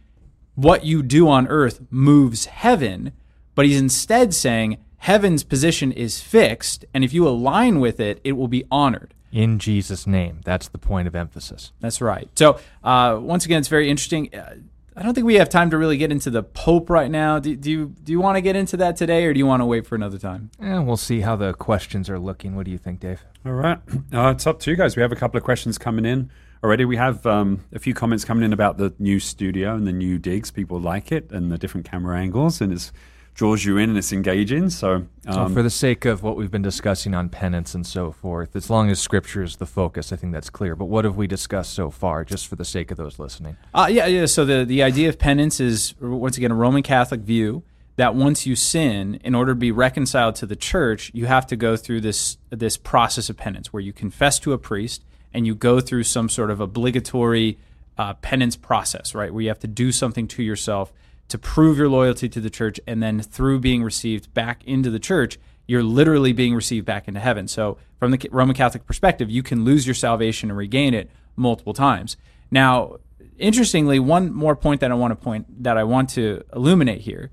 what 0.55 0.83
you 0.83 1.01
do 1.01 1.29
on 1.29 1.47
earth 1.47 1.79
moves 1.89 2.47
heaven, 2.47 3.13
but 3.55 3.65
he's 3.65 3.79
instead 3.79 4.33
saying 4.33 4.77
heaven's 4.97 5.45
position 5.45 5.93
is 5.93 6.19
fixed, 6.19 6.83
and 6.93 7.05
if 7.05 7.13
you 7.13 7.25
align 7.25 7.79
with 7.79 8.01
it, 8.01 8.19
it 8.25 8.33
will 8.33 8.49
be 8.49 8.65
honored. 8.69 9.13
In 9.31 9.59
Jesus' 9.59 10.05
name. 10.05 10.41
That's 10.43 10.67
the 10.67 10.77
point 10.77 11.07
of 11.07 11.15
emphasis. 11.15 11.71
That's 11.79 12.01
right. 12.01 12.27
So 12.35 12.59
uh, 12.83 13.17
once 13.21 13.45
again, 13.45 13.59
it's 13.59 13.69
very 13.69 13.89
interesting. 13.89 14.33
Uh, 14.35 14.55
I 14.95 15.03
don't 15.03 15.13
think 15.13 15.25
we 15.25 15.35
have 15.35 15.47
time 15.47 15.69
to 15.69 15.77
really 15.77 15.97
get 15.97 16.11
into 16.11 16.29
the 16.29 16.43
Pope 16.43 16.89
right 16.89 17.09
now. 17.09 17.39
Do, 17.39 17.55
do 17.55 17.71
you 17.71 17.95
do 18.03 18.11
you 18.11 18.19
want 18.19 18.35
to 18.35 18.41
get 18.41 18.55
into 18.55 18.75
that 18.77 18.97
today, 18.97 19.25
or 19.25 19.33
do 19.33 19.39
you 19.39 19.45
want 19.45 19.61
to 19.61 19.65
wait 19.65 19.85
for 19.87 19.95
another 19.95 20.17
time? 20.17 20.51
Eh, 20.61 20.79
we'll 20.79 20.97
see 20.97 21.21
how 21.21 21.35
the 21.37 21.53
questions 21.53 22.09
are 22.09 22.19
looking. 22.19 22.55
What 22.55 22.65
do 22.65 22.71
you 22.71 22.77
think, 22.77 22.99
Dave? 22.99 23.23
All 23.45 23.53
right. 23.53 23.79
Uh, 24.13 24.31
it's 24.35 24.45
up 24.45 24.59
to 24.61 24.71
you 24.71 24.75
guys. 24.75 24.95
We 24.97 25.01
have 25.01 25.11
a 25.11 25.15
couple 25.15 25.37
of 25.37 25.43
questions 25.43 25.77
coming 25.77 26.05
in 26.05 26.29
already. 26.61 26.83
We 26.83 26.97
have 26.97 27.25
um, 27.25 27.63
a 27.73 27.79
few 27.79 27.93
comments 27.93 28.25
coming 28.25 28.43
in 28.43 28.51
about 28.51 28.77
the 28.77 28.93
new 28.99 29.19
studio 29.19 29.75
and 29.75 29.87
the 29.87 29.93
new 29.93 30.19
digs. 30.19 30.51
People 30.51 30.79
like 30.79 31.11
it 31.11 31.31
and 31.31 31.51
the 31.51 31.57
different 31.57 31.89
camera 31.89 32.19
angles, 32.19 32.59
and 32.59 32.73
it 32.73 32.91
draws 33.33 33.65
you 33.65 33.77
in 33.77 33.89
and 33.89 33.97
it's 33.97 34.11
engaging. 34.11 34.69
So, 34.69 35.05
So, 35.23 35.31
um, 35.31 35.53
for 35.53 35.63
the 35.63 35.69
sake 35.69 36.05
of 36.05 36.21
what 36.23 36.35
we've 36.35 36.51
been 36.51 36.61
discussing 36.61 37.13
on 37.13 37.29
penance 37.29 37.73
and 37.73 37.85
so 37.85 38.11
forth, 38.11 38.55
as 38.55 38.69
long 38.69 38.89
as 38.89 38.99
Scripture 38.99 39.41
is 39.41 39.55
the 39.55 39.65
focus, 39.65 40.11
I 40.11 40.15
think 40.15 40.33
that's 40.33 40.49
clear. 40.49 40.75
But 40.75 40.85
what 40.85 41.05
have 41.05 41.15
we 41.15 41.27
discussed 41.27 41.73
so 41.73 41.89
far, 41.89 42.25
just 42.25 42.47
for 42.47 42.55
the 42.55 42.65
sake 42.65 42.91
of 42.91 42.97
those 42.97 43.19
listening? 43.19 43.57
Uh, 43.73 43.87
yeah, 43.89 44.05
yeah. 44.05 44.25
So 44.25 44.45
the 44.45 44.65
the 44.65 44.83
idea 44.83 45.09
of 45.09 45.17
penance 45.17 45.59
is 45.59 45.95
once 45.99 46.37
again 46.37 46.51
a 46.51 46.55
Roman 46.55 46.83
Catholic 46.83 47.21
view 47.21 47.63
that 47.95 48.15
once 48.15 48.45
you 48.45 48.55
sin, 48.55 49.19
in 49.23 49.35
order 49.35 49.51
to 49.51 49.59
be 49.59 49.71
reconciled 49.71 50.35
to 50.35 50.45
the 50.45 50.55
church, 50.55 51.11
you 51.13 51.25
have 51.25 51.45
to 51.47 51.55
go 51.55 51.75
through 51.75 52.01
this 52.01 52.37
this 52.49 52.77
process 52.77 53.29
of 53.29 53.37
penance, 53.37 53.71
where 53.71 53.81
you 53.81 53.93
confess 53.93 54.39
to 54.39 54.53
a 54.53 54.57
priest 54.57 55.03
and 55.33 55.47
you 55.47 55.55
go 55.55 55.79
through 55.79 56.03
some 56.03 56.27
sort 56.27 56.51
of 56.51 56.59
obligatory 56.59 57.57
uh, 57.97 58.13
penance 58.15 58.55
process, 58.55 59.15
right? 59.15 59.33
Where 59.33 59.41
you 59.41 59.49
have 59.49 59.59
to 59.59 59.67
do 59.67 59.91
something 59.91 60.27
to 60.29 60.43
yourself 60.43 60.91
to 61.31 61.37
prove 61.37 61.77
your 61.77 61.89
loyalty 61.89 62.29
to 62.29 62.39
the 62.39 62.49
church, 62.49 62.79
and 62.87 63.01
then 63.01 63.21
through 63.21 63.59
being 63.59 63.83
received 63.83 64.33
back 64.33 64.63
into 64.65 64.89
the 64.89 64.99
church, 64.99 65.39
you're 65.67 65.83
literally 65.83 66.33
being 66.33 66.53
received 66.53 66.85
back 66.85 67.07
into 67.07 67.19
heaven. 67.19 67.47
So, 67.47 67.77
from 67.97 68.11
the 68.11 68.29
Roman 68.31 68.55
Catholic 68.55 68.85
perspective, 68.85 69.29
you 69.29 69.43
can 69.43 69.63
lose 69.63 69.85
your 69.85 69.93
salvation 69.93 70.49
and 70.49 70.57
regain 70.57 70.93
it 70.93 71.09
multiple 71.35 71.73
times. 71.73 72.17
Now, 72.49 72.97
interestingly, 73.37 73.99
one 73.99 74.33
more 74.33 74.55
point 74.55 74.81
that 74.81 74.91
I 74.91 74.95
want 74.95 75.11
to 75.11 75.15
point 75.15 75.63
that 75.63 75.77
I 75.77 75.83
want 75.83 76.09
to 76.11 76.43
illuminate 76.53 77.01
here 77.01 77.31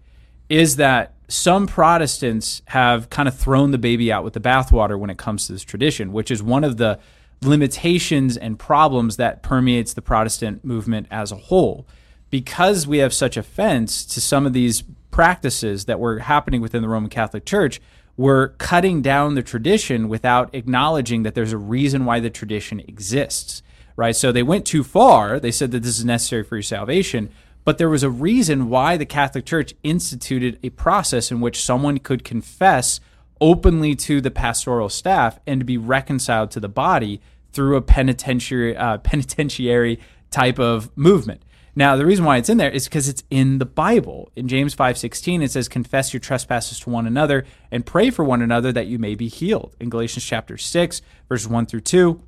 is 0.48 0.76
that 0.76 1.14
some 1.28 1.66
Protestants 1.66 2.62
have 2.66 3.10
kind 3.10 3.28
of 3.28 3.36
thrown 3.36 3.70
the 3.70 3.78
baby 3.78 4.10
out 4.10 4.24
with 4.24 4.32
the 4.32 4.40
bathwater 4.40 4.98
when 4.98 5.10
it 5.10 5.18
comes 5.18 5.46
to 5.46 5.52
this 5.52 5.62
tradition, 5.62 6.12
which 6.12 6.30
is 6.30 6.42
one 6.42 6.64
of 6.64 6.78
the 6.78 6.98
limitations 7.42 8.36
and 8.36 8.58
problems 8.58 9.16
that 9.16 9.42
permeates 9.42 9.94
the 9.94 10.02
Protestant 10.02 10.64
movement 10.64 11.06
as 11.10 11.30
a 11.30 11.36
whole. 11.36 11.86
Because 12.30 12.86
we 12.86 12.98
have 12.98 13.14
such 13.14 13.36
offense 13.36 14.04
to 14.06 14.20
some 14.20 14.46
of 14.46 14.52
these 14.52 14.82
practices 15.10 15.86
that 15.86 15.98
were 15.98 16.20
happening 16.20 16.60
within 16.60 16.82
the 16.82 16.88
Roman 16.88 17.10
Catholic 17.10 17.44
Church, 17.44 17.80
we're 18.16 18.48
cutting 18.58 19.00
down 19.00 19.34
the 19.34 19.42
tradition 19.42 20.08
without 20.08 20.54
acknowledging 20.54 21.22
that 21.22 21.34
there's 21.34 21.52
a 21.52 21.58
reason 21.58 22.04
why 22.04 22.20
the 22.20 22.30
tradition 22.30 22.80
exists, 22.80 23.62
right? 23.96 24.14
So 24.14 24.32
they 24.32 24.42
went 24.42 24.66
too 24.66 24.82
far. 24.82 25.38
They 25.38 25.52
said 25.52 25.70
that 25.70 25.82
this 25.82 25.98
is 25.98 26.04
necessary 26.04 26.42
for 26.42 26.56
your 26.56 26.62
salvation, 26.62 27.30
but 27.64 27.78
there 27.78 27.88
was 27.88 28.02
a 28.02 28.10
reason 28.10 28.68
why 28.68 28.96
the 28.96 29.06
Catholic 29.06 29.46
Church 29.46 29.72
instituted 29.82 30.58
a 30.62 30.70
process 30.70 31.30
in 31.30 31.40
which 31.40 31.62
someone 31.62 31.98
could 31.98 32.24
confess 32.24 32.98
openly 33.40 33.94
to 33.94 34.20
the 34.20 34.30
pastoral 34.30 34.88
staff 34.88 35.38
and 35.46 35.60
to 35.60 35.64
be 35.64 35.78
reconciled 35.78 36.50
to 36.50 36.60
the 36.60 36.68
body 36.68 37.20
through 37.52 37.76
a 37.76 37.82
penitentiary 37.82 38.76
uh, 38.76 38.98
penitentiary 38.98 40.00
type 40.30 40.58
of 40.58 40.96
movement. 40.96 41.42
Now, 41.78 41.94
the 41.94 42.04
reason 42.04 42.24
why 42.24 42.38
it's 42.38 42.48
in 42.48 42.58
there 42.58 42.72
is 42.72 42.86
because 42.88 43.08
it's 43.08 43.22
in 43.30 43.58
the 43.58 43.64
Bible. 43.64 44.32
In 44.34 44.48
James 44.48 44.74
5:16 44.74 45.42
it 45.42 45.52
says 45.52 45.68
confess 45.68 46.12
your 46.12 46.18
trespasses 46.18 46.80
to 46.80 46.90
one 46.90 47.06
another 47.06 47.44
and 47.70 47.86
pray 47.86 48.10
for 48.10 48.24
one 48.24 48.42
another 48.42 48.72
that 48.72 48.88
you 48.88 48.98
may 48.98 49.14
be 49.14 49.28
healed. 49.28 49.76
In 49.78 49.88
Galatians 49.88 50.24
chapter 50.24 50.56
6 50.56 51.02
verses 51.28 51.46
1 51.46 51.66
through 51.66 51.82
2, 51.82 52.20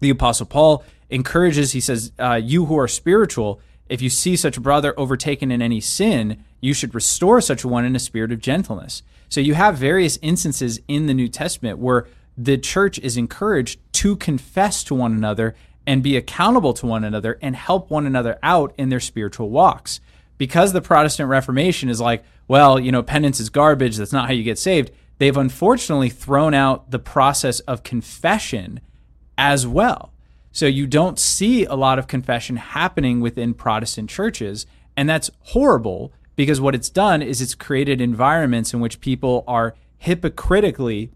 the 0.00 0.10
apostle 0.10 0.46
Paul 0.46 0.82
encourages 1.10 1.70
he 1.70 1.80
says, 1.80 2.10
uh, 2.18 2.40
"You 2.42 2.64
who 2.64 2.76
are 2.76 2.88
spiritual, 2.88 3.60
if 3.88 4.02
you 4.02 4.10
see 4.10 4.34
such 4.34 4.56
a 4.56 4.60
brother 4.60 4.98
overtaken 4.98 5.52
in 5.52 5.62
any 5.62 5.80
sin, 5.80 6.38
you 6.60 6.74
should 6.74 6.92
restore 6.92 7.40
such 7.40 7.62
a 7.62 7.68
one 7.68 7.84
in 7.84 7.94
a 7.94 8.00
spirit 8.00 8.32
of 8.32 8.40
gentleness." 8.40 9.04
So 9.28 9.40
you 9.40 9.54
have 9.54 9.78
various 9.78 10.18
instances 10.22 10.80
in 10.88 11.06
the 11.06 11.14
New 11.14 11.28
Testament 11.28 11.78
where 11.78 12.08
the 12.36 12.58
church 12.58 12.98
is 12.98 13.16
encouraged 13.16 13.78
to 13.92 14.16
confess 14.16 14.82
to 14.84 14.94
one 14.96 15.12
another 15.12 15.54
and 15.86 16.02
be 16.02 16.16
accountable 16.16 16.72
to 16.74 16.86
one 16.86 17.04
another 17.04 17.38
and 17.42 17.56
help 17.56 17.90
one 17.90 18.06
another 18.06 18.38
out 18.42 18.74
in 18.78 18.88
their 18.88 19.00
spiritual 19.00 19.50
walks. 19.50 20.00
Because 20.38 20.72
the 20.72 20.80
Protestant 20.80 21.28
Reformation 21.28 21.88
is 21.88 22.00
like, 22.00 22.24
well, 22.48 22.78
you 22.78 22.92
know, 22.92 23.02
penance 23.02 23.40
is 23.40 23.50
garbage, 23.50 23.96
that's 23.96 24.12
not 24.12 24.26
how 24.26 24.32
you 24.32 24.42
get 24.42 24.58
saved. 24.58 24.90
They've 25.18 25.36
unfortunately 25.36 26.10
thrown 26.10 26.54
out 26.54 26.90
the 26.90 26.98
process 26.98 27.60
of 27.60 27.82
confession 27.82 28.80
as 29.38 29.66
well. 29.66 30.12
So 30.50 30.66
you 30.66 30.86
don't 30.86 31.18
see 31.18 31.64
a 31.64 31.74
lot 31.74 31.98
of 31.98 32.06
confession 32.06 32.56
happening 32.56 33.20
within 33.20 33.54
Protestant 33.54 34.10
churches, 34.10 34.66
and 34.96 35.08
that's 35.08 35.30
horrible 35.40 36.12
because 36.36 36.60
what 36.60 36.74
it's 36.74 36.90
done 36.90 37.22
is 37.22 37.40
it's 37.40 37.54
created 37.54 38.00
environments 38.00 38.74
in 38.74 38.80
which 38.80 39.00
people 39.00 39.44
are 39.46 39.74
hypocritically 39.98 41.10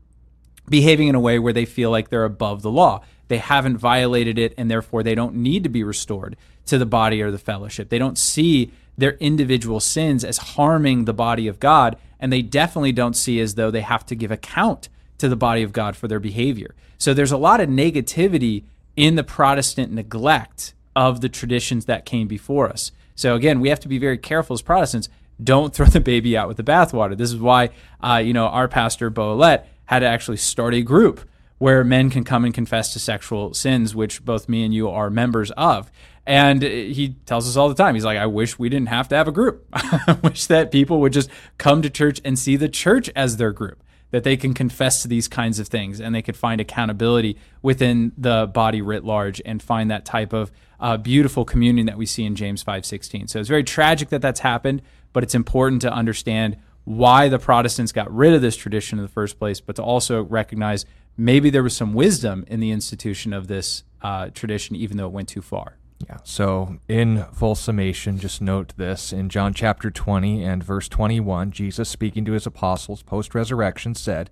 behaving 0.69 1.09
in 1.09 1.15
a 1.15 1.21
way 1.21 1.39
where 1.39 1.53
they 1.53 1.65
feel 1.65 1.91
like 1.91 2.09
they're 2.09 2.25
above 2.25 2.63
the 2.63 2.71
law. 2.71 3.03
They 3.29 3.39
haven't 3.39 3.79
violated 3.79 4.39
it, 4.39 4.55
and 4.57 4.71
therefore 4.71 5.03
they 5.03 5.15
don't 5.15 5.37
need 5.37 5.63
to 5.65 5.69
be 5.69 5.83
restored 5.83 6.37
to 6.67 6.79
the 6.79 6.87
body 6.87 7.23
or 7.23 7.31
the 7.31 7.39
fellowship. 7.39 7.89
They 7.89 7.99
don't 7.99 8.19
see 8.19 8.73
their 8.99 9.13
individual 9.15 9.81
sins 9.81 10.25
as 10.25 10.39
harming 10.39 11.05
the 11.05 11.13
body 11.13 11.49
of 11.49 11.61
God, 11.61 11.97
and 12.19 12.33
they 12.33 12.43
definitely 12.43 12.93
don't 12.93 13.17
see 13.17 13.41
as 13.41 13.55
though 13.55 13.71
they 13.71 13.83
have 13.83 14.07
to 14.07 14.15
give 14.15 14.31
account 14.31 14.89
to 15.19 15.29
the 15.29 15.37
body 15.37 15.63
of 15.63 15.73
God 15.73 15.97
for 15.97 16.09
their 16.09 16.21
behavior. 16.21 16.75
So 16.99 17.13
there's 17.13 17.33
a 17.33 17.37
lot 17.37 17.61
of 17.61 17.69
negativity 17.69 18.65
in 18.97 19.17
the 19.17 19.25
Protestant 19.25 19.93
neglect 19.93 20.75
of 20.95 21.21
the 21.21 21.29
traditions 21.29 21.85
that 21.85 22.07
came 22.07 22.27
before 22.27 22.69
us. 22.69 22.93
So 23.15 23.35
again, 23.35 23.61
we 23.61 23.69
have 23.69 23.81
to 23.81 23.89
be 23.89 23.99
very 23.99 24.19
careful 24.19 24.55
as 24.55 24.63
Protestants. 24.63 25.09
Don't 25.43 25.75
throw 25.75 25.87
the 25.87 26.01
baby 26.01 26.37
out 26.37 26.49
with 26.49 26.57
the 26.57 26.63
bathwater. 26.63 27.17
This 27.17 27.31
is 27.31 27.39
why, 27.39 27.71
uh, 28.03 28.23
you 28.25 28.33
know, 28.33 28.47
our 28.47 28.69
pastor 28.69 29.11
Bo 29.11 29.35
Alette 29.35 29.69
had 29.85 30.01
to 30.01 30.07
actually 30.07 30.39
start 30.39 30.75
a 30.75 30.83
group 30.83 31.21
where 31.59 31.85
men 31.85 32.11
can 32.11 32.25
come 32.25 32.45
and 32.45 32.53
confess 32.53 32.93
to 32.93 32.99
sexual 32.99 33.55
sins, 33.55 33.95
which 33.95 34.25
both 34.25 34.49
me 34.49 34.65
and 34.65 34.75
you 34.75 34.89
are 34.89 35.09
members 35.11 35.51
of. 35.53 35.91
And 36.27 36.61
he 36.63 37.17
tells 37.25 37.49
us 37.49 37.57
all 37.57 37.69
the 37.69 37.75
time, 37.75 37.95
he's 37.95 38.05
like, 38.05 38.19
I 38.19 38.27
wish 38.27 38.59
we 38.59 38.69
didn't 38.69 38.89
have 38.89 39.09
to 39.09 39.17
have 39.17 39.29
a 39.29 39.33
group. 39.33 39.65
I 39.73 40.19
wish 40.23 40.47
that 40.47 40.73
people 40.73 41.01
would 41.01 41.13
just 41.13 41.31
come 41.57 41.83
to 41.83 41.91
church 41.91 42.21
and 42.25 42.39
see 42.39 42.57
the 42.57 42.69
church 42.69 43.09
as 43.15 43.37
their 43.37 43.53
group, 43.53 43.83
that 44.11 44.25
they 44.25 44.37
can 44.37 44.53
confess 44.53 45.03
to 45.03 45.09
these 45.09 45.29
kinds 45.29 45.61
of 45.61 45.69
things 45.69 46.01
and 46.01 46.15
they 46.15 46.23
could 46.23 46.37
find 46.37 46.61
accountability 46.61 47.39
within 47.63 48.13
the 48.19 48.47
body 48.49 48.83
writ 48.83 49.05
large 49.05 49.41
and 49.47 49.63
find 49.63 49.91
that 49.91 50.05
type 50.05 50.33
of 50.33 50.51
uh, 50.81 50.97
beautiful 50.97 51.45
communion 51.45 51.87
that 51.87 51.97
we 51.97 52.07
see 52.07 52.25
in 52.25 52.35
James 52.35 52.63
5.16. 52.63 53.31
So 53.31 53.39
it's 53.39 53.49
very 53.49 53.65
tragic 53.65 54.09
that 54.09 54.21
that's 54.21 54.41
happened, 54.41 54.83
but 55.13 55.23
it's 55.23 55.35
important 55.35 55.81
to 55.83 55.93
understand 55.93 56.57
why 56.85 57.29
the 57.29 57.39
Protestants 57.39 57.93
got 57.93 58.13
rid 58.15 58.33
of 58.33 58.43
this 58.43 58.57
tradition 58.57 58.99
in 58.99 59.05
the 59.05 59.09
first 59.11 59.39
place, 59.39 59.61
but 59.61 59.77
to 59.77 59.83
also 59.83 60.23
recognize 60.23 60.85
maybe 61.17 61.51
there 61.51 61.63
was 61.63 61.77
some 61.77 61.95
wisdom 61.95 62.45
in 62.49 62.61
the 62.61 62.71
institution 62.71 63.33
of 63.33 63.49
this 63.49 63.85
uh, 64.03 64.29
tradition, 64.31 64.77
even 64.77 64.97
though 64.97 65.07
it 65.07 65.13
went 65.13 65.29
too 65.29 65.43
far. 65.43 65.77
Yeah. 66.07 66.19
So, 66.25 66.79
in 66.89 67.25
full 67.33 67.55
summation, 67.55 68.19
just 68.19 68.43
note 68.43 68.75
this 68.77 69.13
in 69.13 69.31
John 69.31 69.55
chapter 69.55 69.91
20 69.91 70.45
and 70.45 70.63
verse 70.63 70.89
21, 70.89 71.53
Jesus 71.53 71.89
speaking 71.89 72.25
to 72.27 72.33
his 72.33 72.47
apostles 72.47 73.03
post 73.03 73.35
resurrection 73.35 73.95
said, 73.95 74.29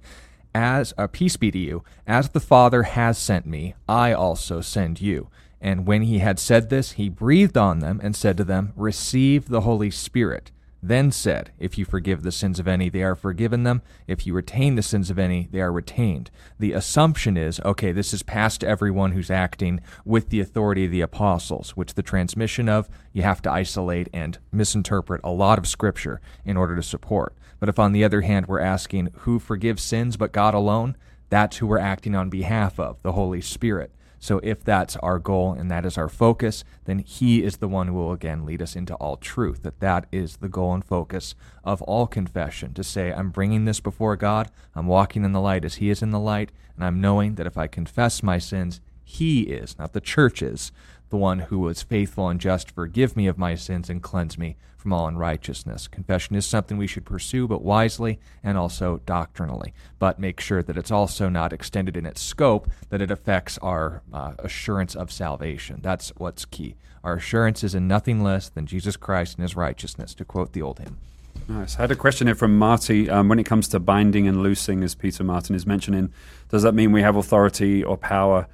As 0.54 0.92
uh, 0.98 1.06
peace 1.06 1.36
be 1.36 1.50
to 1.50 1.58
you, 1.58 1.82
as 2.06 2.28
the 2.28 2.40
Father 2.40 2.82
has 2.82 3.16
sent 3.16 3.46
me, 3.46 3.74
I 3.88 4.12
also 4.12 4.60
send 4.60 5.00
you. 5.00 5.30
And 5.58 5.86
when 5.86 6.02
he 6.02 6.18
had 6.18 6.38
said 6.38 6.68
this, 6.68 6.92
he 6.92 7.08
breathed 7.08 7.56
on 7.56 7.78
them 7.78 7.98
and 8.02 8.14
said 8.14 8.36
to 8.36 8.44
them, 8.44 8.74
Receive 8.76 9.48
the 9.48 9.62
Holy 9.62 9.90
Spirit 9.90 10.50
then 10.86 11.10
said, 11.10 11.50
If 11.58 11.78
you 11.78 11.86
forgive 11.86 12.22
the 12.22 12.30
sins 12.30 12.58
of 12.58 12.68
any, 12.68 12.90
they 12.90 13.02
are 13.02 13.14
forgiven 13.14 13.62
them. 13.62 13.80
If 14.06 14.26
you 14.26 14.34
retain 14.34 14.74
the 14.74 14.82
sins 14.82 15.08
of 15.08 15.18
any, 15.18 15.48
they 15.50 15.62
are 15.62 15.72
retained. 15.72 16.30
The 16.58 16.72
assumption 16.72 17.38
is, 17.38 17.58
okay, 17.60 17.90
this 17.90 18.12
is 18.12 18.22
passed 18.22 18.60
to 18.60 18.68
everyone 18.68 19.12
who's 19.12 19.30
acting 19.30 19.80
with 20.04 20.28
the 20.28 20.40
authority 20.40 20.84
of 20.84 20.90
the 20.90 21.00
apostles, 21.00 21.70
which 21.70 21.94
the 21.94 22.02
transmission 22.02 22.68
of 22.68 22.90
you 23.14 23.22
have 23.22 23.40
to 23.42 23.50
isolate 23.50 24.08
and 24.12 24.38
misinterpret 24.52 25.22
a 25.24 25.30
lot 25.30 25.58
of 25.58 25.66
scripture 25.66 26.20
in 26.44 26.58
order 26.58 26.76
to 26.76 26.82
support. 26.82 27.34
But 27.58 27.70
if 27.70 27.78
on 27.78 27.92
the 27.92 28.04
other 28.04 28.20
hand 28.20 28.46
we're 28.46 28.60
asking 28.60 29.08
who 29.20 29.38
forgives 29.38 29.82
sins 29.82 30.18
but 30.18 30.32
God 30.32 30.52
alone, 30.52 30.98
that's 31.30 31.56
who 31.56 31.66
we're 31.66 31.78
acting 31.78 32.14
on 32.14 32.28
behalf 32.28 32.78
of, 32.78 33.00
the 33.02 33.12
Holy 33.12 33.40
Spirit. 33.40 33.90
So 34.24 34.40
if 34.42 34.64
that's 34.64 34.96
our 34.96 35.18
goal 35.18 35.52
and 35.52 35.70
that 35.70 35.84
is 35.84 35.98
our 35.98 36.08
focus, 36.08 36.64
then 36.87 37.00
he 37.00 37.42
is 37.42 37.58
the 37.58 37.68
one 37.68 37.88
who 37.88 37.92
will 37.92 38.10
again 38.10 38.46
lead 38.46 38.62
us 38.62 38.74
into 38.74 38.94
all 38.94 39.18
truth. 39.18 39.62
That 39.64 39.80
that 39.80 40.06
is 40.10 40.38
the 40.38 40.48
goal 40.48 40.72
and 40.72 40.82
focus 40.82 41.34
of 41.62 41.82
all 41.82 42.06
confession 42.06 42.72
to 42.72 42.82
say 42.82 43.12
I'm 43.12 43.28
bringing 43.28 43.66
this 43.66 43.80
before 43.80 44.16
God, 44.16 44.50
I'm 44.74 44.87
walking 44.87 45.26
in 45.26 45.32
the 45.32 45.42
light 45.42 45.66
as 45.66 45.74
he 45.74 45.90
is 45.90 46.00
in 46.00 46.10
the 46.10 46.18
light, 46.18 46.52
and 46.74 46.87
I'm 46.87 47.02
knowing 47.02 47.34
that 47.34 47.46
if 47.46 47.58
I 47.58 47.66
confess 47.66 48.22
my 48.22 48.38
sins, 48.38 48.80
he 49.04 49.42
is, 49.42 49.78
not 49.78 49.92
the 49.92 50.00
church 50.00 50.40
is, 50.40 50.72
the 51.14 51.18
one 51.18 51.38
who 51.38 51.61
was 51.61 51.81
faithful 51.81 52.29
and 52.29 52.40
just, 52.40 52.72
forgive 52.72 53.16
me 53.16 53.29
of 53.29 53.38
my 53.38 53.55
sins 53.55 53.88
and 53.88 54.03
cleanse 54.03 54.37
me 54.37 54.57
from 54.77 54.92
all 54.92 55.07
unrighteousness. 55.07 55.87
Confession 55.87 56.35
is 56.35 56.44
something 56.44 56.77
we 56.77 56.88
should 56.88 57.05
pursue, 57.05 57.46
but 57.46 57.62
wisely 57.62 58.18
and 58.42 58.59
also 58.59 59.00
doctrinally. 59.07 59.72
But 60.00 60.18
make 60.18 60.40
sure 60.40 60.61
that 60.61 60.77
it's 60.77 60.90
also 60.90 61.29
not 61.29 61.53
extended 61.53 61.96
in 61.96 62.05
its 62.05 62.20
scope, 62.20 62.68
that 62.88 63.00
it 63.00 63.12
affects 63.12 63.59
our 63.59 64.03
uh, 64.12 64.33
assurance 64.40 64.96
of 64.96 65.12
salvation. 65.12 65.79
That's 65.83 66.09
what's 66.16 66.44
key. 66.46 66.74
Our 67.05 67.14
assurance 67.14 67.62
is 67.62 67.77
in 67.77 67.87
nothing 67.87 68.24
less 68.24 68.48
than 68.48 68.66
Jesus 68.66 68.96
Christ 68.96 69.37
and 69.37 69.42
his 69.42 69.55
righteousness, 69.55 70.14
to 70.14 70.24
quote 70.24 70.53
the 70.53 70.62
old 70.62 70.81
hymn. 70.81 70.98
Nice. 71.46 71.79
I 71.79 71.83
had 71.83 71.92
a 71.92 71.96
question 71.96 72.27
here 72.27 72.35
from 72.35 72.59
Marty. 72.59 73.09
Um, 73.09 73.29
when 73.29 73.38
it 73.38 73.46
comes 73.46 73.68
to 73.68 73.79
binding 73.79 74.27
and 74.27 74.42
loosing, 74.42 74.83
as 74.83 74.96
Peter 74.96 75.22
Martin 75.22 75.55
is 75.55 75.64
mentioning, 75.64 76.12
does 76.48 76.64
that 76.64 76.74
mean 76.74 76.90
we 76.90 77.03
have 77.03 77.14
authority 77.14 77.85
or 77.85 77.96
power 77.96 78.48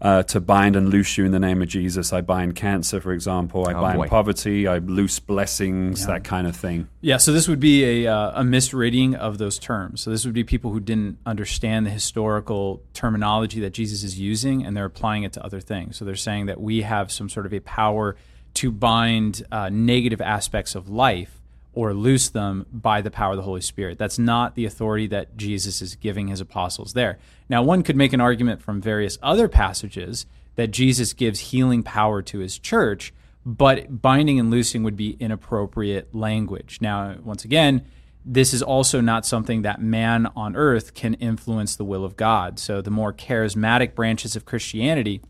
uh, 0.00 0.22
to 0.24 0.40
bind 0.40 0.76
and 0.76 0.88
loose 0.88 1.18
you 1.18 1.24
in 1.24 1.32
the 1.32 1.38
name 1.38 1.60
of 1.60 1.68
Jesus. 1.68 2.12
I 2.12 2.20
bind 2.22 2.56
cancer, 2.56 3.00
for 3.00 3.12
example. 3.12 3.68
I 3.68 3.74
oh, 3.74 3.80
bind 3.80 3.98
boy. 3.98 4.08
poverty. 4.08 4.66
I 4.66 4.78
loose 4.78 5.18
blessings, 5.18 6.00
yeah. 6.00 6.06
that 6.08 6.24
kind 6.24 6.46
of 6.46 6.56
thing. 6.56 6.88
Yeah, 7.00 7.18
so 7.18 7.32
this 7.32 7.48
would 7.48 7.60
be 7.60 8.04
a, 8.04 8.12
uh, 8.12 8.40
a 8.40 8.44
misreading 8.44 9.14
of 9.14 9.38
those 9.38 9.58
terms. 9.58 10.00
So 10.00 10.10
this 10.10 10.24
would 10.24 10.34
be 10.34 10.44
people 10.44 10.72
who 10.72 10.80
didn't 10.80 11.18
understand 11.26 11.86
the 11.86 11.90
historical 11.90 12.82
terminology 12.94 13.60
that 13.60 13.70
Jesus 13.70 14.02
is 14.02 14.18
using 14.18 14.64
and 14.64 14.76
they're 14.76 14.86
applying 14.86 15.24
it 15.24 15.34
to 15.34 15.44
other 15.44 15.60
things. 15.60 15.96
So 15.96 16.04
they're 16.04 16.16
saying 16.16 16.46
that 16.46 16.60
we 16.60 16.82
have 16.82 17.12
some 17.12 17.28
sort 17.28 17.46
of 17.46 17.52
a 17.52 17.60
power 17.60 18.16
to 18.54 18.72
bind 18.72 19.44
uh, 19.52 19.68
negative 19.70 20.20
aspects 20.20 20.74
of 20.74 20.88
life 20.88 21.39
or 21.80 21.94
loose 21.94 22.28
them 22.28 22.66
by 22.70 23.00
the 23.00 23.10
power 23.10 23.30
of 23.30 23.38
the 23.38 23.42
Holy 23.42 23.62
Spirit. 23.62 23.96
That's 23.96 24.18
not 24.18 24.54
the 24.54 24.66
authority 24.66 25.06
that 25.06 25.38
Jesus 25.38 25.80
is 25.80 25.94
giving 25.94 26.28
his 26.28 26.38
apostles 26.38 26.92
there. 26.92 27.18
Now, 27.48 27.62
one 27.62 27.82
could 27.82 27.96
make 27.96 28.12
an 28.12 28.20
argument 28.20 28.60
from 28.60 28.82
various 28.82 29.18
other 29.22 29.48
passages 29.48 30.26
that 30.56 30.72
Jesus 30.72 31.14
gives 31.14 31.40
healing 31.40 31.82
power 31.82 32.20
to 32.20 32.40
his 32.40 32.58
church, 32.58 33.14
but 33.46 34.02
binding 34.02 34.38
and 34.38 34.50
loosing 34.50 34.82
would 34.82 34.96
be 34.96 35.16
inappropriate 35.20 36.14
language. 36.14 36.80
Now, 36.82 37.16
once 37.24 37.46
again, 37.46 37.86
this 38.26 38.52
is 38.52 38.62
also 38.62 39.00
not 39.00 39.24
something 39.24 39.62
that 39.62 39.80
man 39.80 40.26
on 40.36 40.56
earth 40.56 40.92
can 40.92 41.14
influence 41.14 41.76
the 41.76 41.84
will 41.86 42.04
of 42.04 42.14
God. 42.14 42.58
So 42.58 42.82
the 42.82 42.90
more 42.90 43.14
charismatic 43.14 43.94
branches 43.94 44.36
of 44.36 44.44
Christianity 44.44 45.22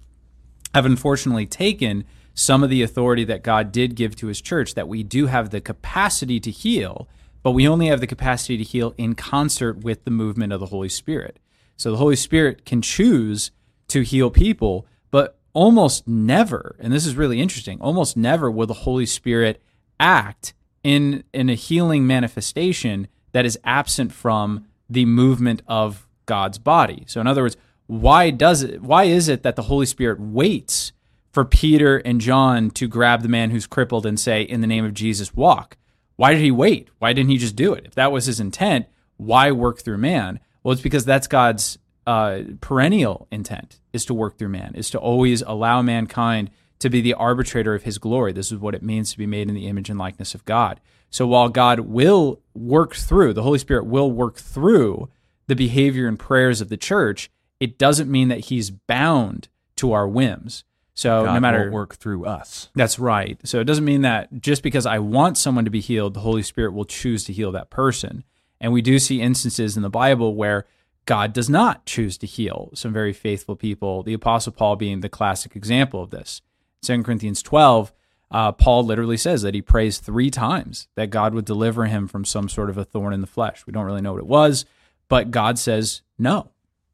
have 0.74 0.84
unfortunately 0.84 1.46
taken 1.46 2.04
some 2.34 2.62
of 2.62 2.70
the 2.70 2.82
authority 2.82 3.24
that 3.24 3.42
God 3.42 3.72
did 3.72 3.94
give 3.94 4.16
to 4.16 4.26
his 4.26 4.40
church, 4.40 4.74
that 4.74 4.88
we 4.88 5.02
do 5.02 5.26
have 5.26 5.50
the 5.50 5.60
capacity 5.60 6.40
to 6.40 6.50
heal, 6.50 7.08
but 7.42 7.52
we 7.52 7.68
only 7.68 7.86
have 7.86 8.00
the 8.00 8.06
capacity 8.06 8.56
to 8.58 8.64
heal 8.64 8.94
in 8.96 9.14
concert 9.14 9.78
with 9.78 10.04
the 10.04 10.10
movement 10.10 10.52
of 10.52 10.60
the 10.60 10.66
Holy 10.66 10.88
Spirit. 10.88 11.38
So 11.76 11.90
the 11.90 11.96
Holy 11.96 12.16
Spirit 12.16 12.64
can 12.64 12.82
choose 12.82 13.50
to 13.88 14.02
heal 14.02 14.30
people, 14.30 14.86
but 15.10 15.38
almost 15.52 16.06
never, 16.06 16.76
and 16.78 16.92
this 16.92 17.06
is 17.06 17.16
really 17.16 17.40
interesting, 17.40 17.80
almost 17.80 18.16
never 18.16 18.50
will 18.50 18.66
the 18.66 18.74
Holy 18.74 19.06
Spirit 19.06 19.62
act 19.98 20.54
in, 20.82 21.24
in 21.32 21.48
a 21.48 21.54
healing 21.54 22.06
manifestation 22.06 23.08
that 23.32 23.44
is 23.44 23.58
absent 23.64 24.12
from 24.12 24.66
the 24.88 25.04
movement 25.04 25.62
of 25.66 26.06
God's 26.26 26.58
body. 26.58 27.04
So 27.06 27.20
in 27.20 27.26
other 27.26 27.42
words, 27.42 27.56
why 27.86 28.30
does 28.30 28.62
it 28.62 28.80
why 28.82 29.04
is 29.04 29.28
it 29.28 29.42
that 29.42 29.56
the 29.56 29.62
Holy 29.62 29.86
Spirit 29.86 30.20
waits 30.20 30.92
for 31.32 31.44
Peter 31.44 31.98
and 31.98 32.20
John 32.20 32.70
to 32.70 32.88
grab 32.88 33.22
the 33.22 33.28
man 33.28 33.50
who's 33.50 33.66
crippled 33.66 34.06
and 34.06 34.18
say, 34.18 34.42
In 34.42 34.60
the 34.60 34.66
name 34.66 34.84
of 34.84 34.94
Jesus, 34.94 35.34
walk. 35.34 35.76
Why 36.16 36.32
did 36.32 36.42
he 36.42 36.50
wait? 36.50 36.88
Why 36.98 37.12
didn't 37.12 37.30
he 37.30 37.38
just 37.38 37.56
do 37.56 37.72
it? 37.72 37.86
If 37.86 37.94
that 37.94 38.12
was 38.12 38.26
his 38.26 38.40
intent, 38.40 38.86
why 39.16 39.52
work 39.52 39.80
through 39.80 39.98
man? 39.98 40.40
Well, 40.62 40.72
it's 40.72 40.82
because 40.82 41.04
that's 41.04 41.26
God's 41.26 41.78
uh, 42.06 42.40
perennial 42.60 43.26
intent 43.30 43.80
is 43.92 44.04
to 44.06 44.14
work 44.14 44.36
through 44.36 44.48
man, 44.48 44.74
is 44.74 44.90
to 44.90 44.98
always 44.98 45.42
allow 45.42 45.80
mankind 45.80 46.50
to 46.80 46.90
be 46.90 47.00
the 47.00 47.14
arbitrator 47.14 47.74
of 47.74 47.84
his 47.84 47.98
glory. 47.98 48.32
This 48.32 48.50
is 48.50 48.58
what 48.58 48.74
it 48.74 48.82
means 48.82 49.12
to 49.12 49.18
be 49.18 49.26
made 49.26 49.48
in 49.48 49.54
the 49.54 49.66
image 49.66 49.90
and 49.90 49.98
likeness 49.98 50.34
of 50.34 50.44
God. 50.44 50.80
So 51.10 51.26
while 51.26 51.48
God 51.48 51.80
will 51.80 52.40
work 52.54 52.94
through, 52.94 53.34
the 53.34 53.42
Holy 53.42 53.58
Spirit 53.58 53.86
will 53.86 54.10
work 54.10 54.36
through 54.36 55.08
the 55.46 55.56
behavior 55.56 56.06
and 56.06 56.18
prayers 56.18 56.60
of 56.60 56.68
the 56.68 56.76
church, 56.76 57.30
it 57.58 57.76
doesn't 57.76 58.10
mean 58.10 58.28
that 58.28 58.46
he's 58.46 58.70
bound 58.70 59.48
to 59.76 59.92
our 59.92 60.06
whims. 60.06 60.64
So 61.00 61.24
God 61.24 61.32
no 61.32 61.40
matter 61.40 61.70
work 61.70 61.96
through 61.96 62.26
us. 62.26 62.68
That's 62.74 62.98
right. 62.98 63.40
So 63.42 63.58
it 63.58 63.64
doesn't 63.64 63.86
mean 63.86 64.02
that 64.02 64.28
just 64.42 64.62
because 64.62 64.84
I 64.84 64.98
want 64.98 65.38
someone 65.38 65.64
to 65.64 65.70
be 65.70 65.80
healed, 65.80 66.12
the 66.12 66.20
Holy 66.20 66.42
Spirit 66.42 66.74
will 66.74 66.84
choose 66.84 67.24
to 67.24 67.32
heal 67.32 67.50
that 67.52 67.70
person. 67.70 68.22
And 68.60 68.70
we 68.70 68.82
do 68.82 68.98
see 68.98 69.22
instances 69.22 69.78
in 69.78 69.82
the 69.82 69.88
Bible 69.88 70.34
where 70.34 70.66
God 71.06 71.32
does 71.32 71.48
not 71.48 71.86
choose 71.86 72.18
to 72.18 72.26
heal 72.26 72.68
some 72.74 72.92
very 72.92 73.14
faithful 73.14 73.56
people. 73.56 74.02
The 74.02 74.12
Apostle 74.12 74.52
Paul 74.52 74.76
being 74.76 75.00
the 75.00 75.08
classic 75.08 75.56
example 75.56 76.02
of 76.02 76.10
this. 76.10 76.42
2 76.82 77.02
Corinthians 77.02 77.42
12, 77.42 77.94
uh, 78.30 78.52
Paul 78.52 78.84
literally 78.84 79.16
says 79.16 79.40
that 79.40 79.54
he 79.54 79.62
prays 79.62 80.00
three 80.00 80.28
times 80.28 80.88
that 80.96 81.08
God 81.08 81.32
would 81.32 81.46
deliver 81.46 81.86
him 81.86 82.08
from 82.08 82.26
some 82.26 82.46
sort 82.46 82.68
of 82.68 82.76
a 82.76 82.84
thorn 82.84 83.14
in 83.14 83.22
the 83.22 83.26
flesh. 83.26 83.64
We 83.66 83.72
don't 83.72 83.86
really 83.86 84.02
know 84.02 84.12
what 84.12 84.20
it 84.20 84.26
was, 84.26 84.66
but 85.08 85.30
God 85.30 85.58
says 85.58 86.02
no 86.18 86.50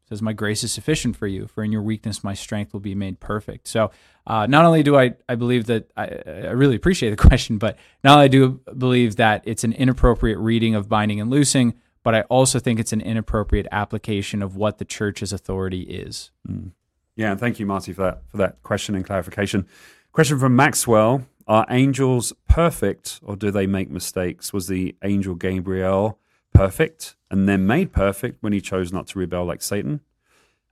says, 0.09 0.21
My 0.21 0.33
grace 0.33 0.63
is 0.63 0.71
sufficient 0.71 1.15
for 1.15 1.27
you, 1.27 1.47
for 1.47 1.63
in 1.63 1.71
your 1.71 1.81
weakness 1.81 2.23
my 2.23 2.33
strength 2.33 2.73
will 2.73 2.79
be 2.79 2.95
made 2.95 3.19
perfect. 3.19 3.67
So 3.67 3.91
uh, 4.25 4.45
not 4.45 4.65
only 4.65 4.83
do 4.83 4.97
I, 4.97 5.15
I 5.27 5.35
believe 5.35 5.65
that 5.65 5.91
I, 5.95 6.05
I 6.25 6.51
really 6.51 6.75
appreciate 6.75 7.11
the 7.11 7.17
question, 7.27 7.57
but 7.57 7.77
not 8.03 8.17
only 8.17 8.29
do 8.29 8.61
I 8.69 8.73
believe 8.73 9.17
that 9.17 9.41
it's 9.45 9.63
an 9.63 9.73
inappropriate 9.73 10.39
reading 10.39 10.75
of 10.75 10.89
binding 10.89 11.19
and 11.19 11.29
loosing, 11.29 11.75
but 12.03 12.15
I 12.15 12.21
also 12.23 12.59
think 12.59 12.79
it's 12.79 12.93
an 12.93 13.01
inappropriate 13.01 13.67
application 13.71 14.41
of 14.41 14.55
what 14.55 14.77
the 14.77 14.85
church's 14.85 15.33
authority 15.33 15.81
is. 15.81 16.31
Mm. 16.47 16.71
Yeah, 17.17 17.31
and 17.31 17.39
thank 17.39 17.59
you, 17.59 17.65
Marty, 17.65 17.93
for 17.93 18.03
that 18.03 18.21
for 18.29 18.37
that 18.37 18.61
question 18.63 18.95
and 18.95 19.03
clarification. 19.03 19.67
Question 20.13 20.39
from 20.39 20.55
Maxwell: 20.55 21.25
Are 21.47 21.65
angels 21.69 22.31
perfect, 22.47 23.19
or 23.23 23.35
do 23.35 23.51
they 23.51 23.67
make 23.67 23.89
mistakes? 23.89 24.53
Was 24.53 24.67
the 24.67 24.95
angel 25.03 25.35
Gabriel 25.35 26.19
perfect 26.57 27.15
and 27.29 27.47
then 27.47 27.67
made 27.67 27.91
perfect 27.91 28.41
when 28.41 28.53
he 28.53 28.61
chose 28.61 28.91
not 28.91 29.07
to 29.07 29.19
rebel 29.19 29.45
like 29.45 29.61
Satan? 29.61 30.01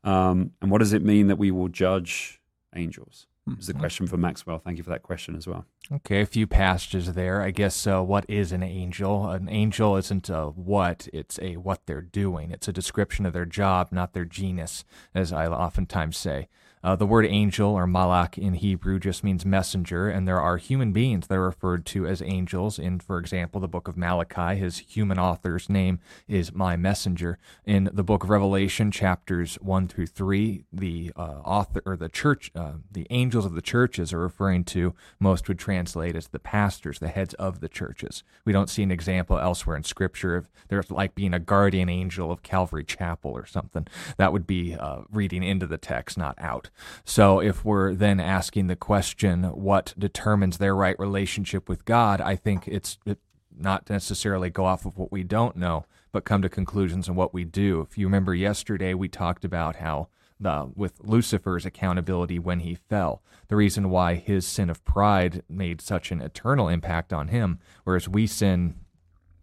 Um, 0.03 0.51
and 0.61 0.69
what 0.71 0.79
does 0.79 0.93
it 0.93 1.03
mean 1.03 1.27
that 1.27 1.37
we 1.37 1.51
will 1.51 1.67
judge 1.67 2.41
angels? 2.75 3.27
is 3.59 3.67
the 3.67 3.73
question 3.73 4.07
for 4.07 4.17
Maxwell. 4.17 4.57
Thank 4.57 4.77
you 4.77 4.83
for 4.83 4.89
that 4.89 5.03
question 5.03 5.35
as 5.35 5.45
well. 5.47 5.65
Okay, 5.91 6.21
a 6.21 6.25
few 6.25 6.47
passages 6.47 7.13
there. 7.13 7.41
I 7.41 7.51
guess 7.51 7.85
uh, 7.85 8.01
what 8.01 8.25
is 8.27 8.51
an 8.51 8.63
angel? 8.63 9.29
An 9.29 9.47
angel 9.49 9.97
isn't 9.97 10.29
a 10.29 10.47
what, 10.47 11.07
it's 11.13 11.37
a 11.39 11.57
what 11.57 11.85
they're 11.85 12.01
doing. 12.01 12.49
It's 12.49 12.67
a 12.67 12.73
description 12.73 13.25
of 13.25 13.33
their 13.33 13.45
job, 13.45 13.89
not 13.91 14.13
their 14.13 14.25
genus, 14.25 14.83
as 15.13 15.31
I 15.31 15.45
oftentimes 15.45 16.17
say. 16.17 16.47
Uh, 16.85 16.95
the 16.95 17.07
word 17.07 17.25
angel 17.25 17.71
or 17.71 17.87
malak 17.87 18.37
in 18.37 18.53
Hebrew 18.53 18.99
just 18.99 19.23
means 19.23 19.43
messenger, 19.43 20.07
and 20.07 20.27
there 20.27 20.39
are 20.39 20.57
human 20.57 20.91
beings 20.91 21.25
that 21.25 21.35
are 21.35 21.41
referred 21.41 21.83
to 21.87 22.05
as 22.05 22.21
angels. 22.21 22.77
In, 22.77 22.99
for 22.99 23.17
example, 23.17 23.59
the 23.59 23.67
book 23.67 23.87
of 23.87 23.97
Malachi, 23.97 24.59
his 24.59 24.77
human 24.77 25.17
author's 25.17 25.67
name 25.67 25.97
is 26.27 26.53
my 26.53 26.75
messenger. 26.75 27.39
In 27.65 27.89
the 27.91 28.03
book 28.03 28.23
of 28.23 28.29
Revelation, 28.29 28.91
chapters 28.91 29.55
one 29.55 29.87
through 29.87 30.05
three, 30.05 30.65
the 30.71 31.11
uh, 31.15 31.41
author 31.43 31.81
or 31.87 31.97
the 31.97 32.07
church, 32.07 32.51
uh, 32.55 32.73
the 32.91 33.07
angels 33.09 33.45
of 33.45 33.55
the 33.55 33.63
churches 33.63 34.13
are 34.13 34.19
referring 34.19 34.63
to 34.65 34.93
most 35.19 35.47
would 35.47 35.57
translate 35.57 36.15
as 36.15 36.27
the 36.27 36.37
pastors, 36.37 36.99
the 36.99 37.07
heads 37.07 37.33
of 37.33 37.61
the 37.61 37.69
churches. 37.69 38.23
We 38.45 38.53
don't 38.53 38.69
see 38.69 38.83
an 38.83 38.91
example 38.91 39.39
elsewhere 39.39 39.75
in 39.75 39.85
Scripture 39.85 40.35
of 40.35 40.51
there's 40.67 40.91
like 40.91 41.15
being 41.15 41.33
a 41.33 41.39
guardian 41.39 41.89
angel 41.89 42.31
of 42.31 42.43
Calvary 42.43 42.83
Chapel 42.83 43.31
or 43.31 43.47
something. 43.47 43.87
That 44.17 44.31
would 44.31 44.45
be 44.45 44.75
uh, 44.75 44.99
reading 45.11 45.41
into 45.41 45.65
the 45.65 45.79
text, 45.79 46.15
not 46.15 46.37
out. 46.37 46.69
So 47.03 47.39
if 47.39 47.63
we're 47.63 47.93
then 47.93 48.19
asking 48.19 48.67
the 48.67 48.75
question, 48.75 49.43
what 49.43 49.93
determines 49.97 50.57
their 50.57 50.75
right 50.75 50.97
relationship 50.99 51.69
with 51.69 51.85
God, 51.85 52.21
I 52.21 52.35
think 52.35 52.67
it's 52.67 52.97
it, 53.05 53.19
not 53.57 53.89
necessarily 53.89 54.49
go 54.49 54.65
off 54.65 54.85
of 54.85 54.97
what 54.97 55.11
we 55.11 55.23
don't 55.23 55.55
know, 55.55 55.85
but 56.11 56.25
come 56.25 56.41
to 56.41 56.49
conclusions 56.49 57.09
on 57.09 57.15
what 57.15 57.33
we 57.33 57.43
do. 57.43 57.81
If 57.81 57.97
you 57.97 58.07
remember 58.07 58.33
yesterday, 58.33 58.93
we 58.93 59.07
talked 59.07 59.45
about 59.45 59.77
how 59.77 60.09
the, 60.39 60.71
with 60.75 60.99
Lucifer's 61.03 61.65
accountability 61.65 62.39
when 62.39 62.59
he 62.59 62.75
fell, 62.75 63.21
the 63.47 63.55
reason 63.55 63.89
why 63.89 64.15
his 64.15 64.45
sin 64.45 64.69
of 64.69 64.83
pride 64.83 65.43
made 65.47 65.81
such 65.81 66.11
an 66.11 66.21
eternal 66.21 66.67
impact 66.67 67.13
on 67.13 67.29
him, 67.29 67.59
whereas 67.83 68.09
we 68.09 68.27
sin 68.27 68.75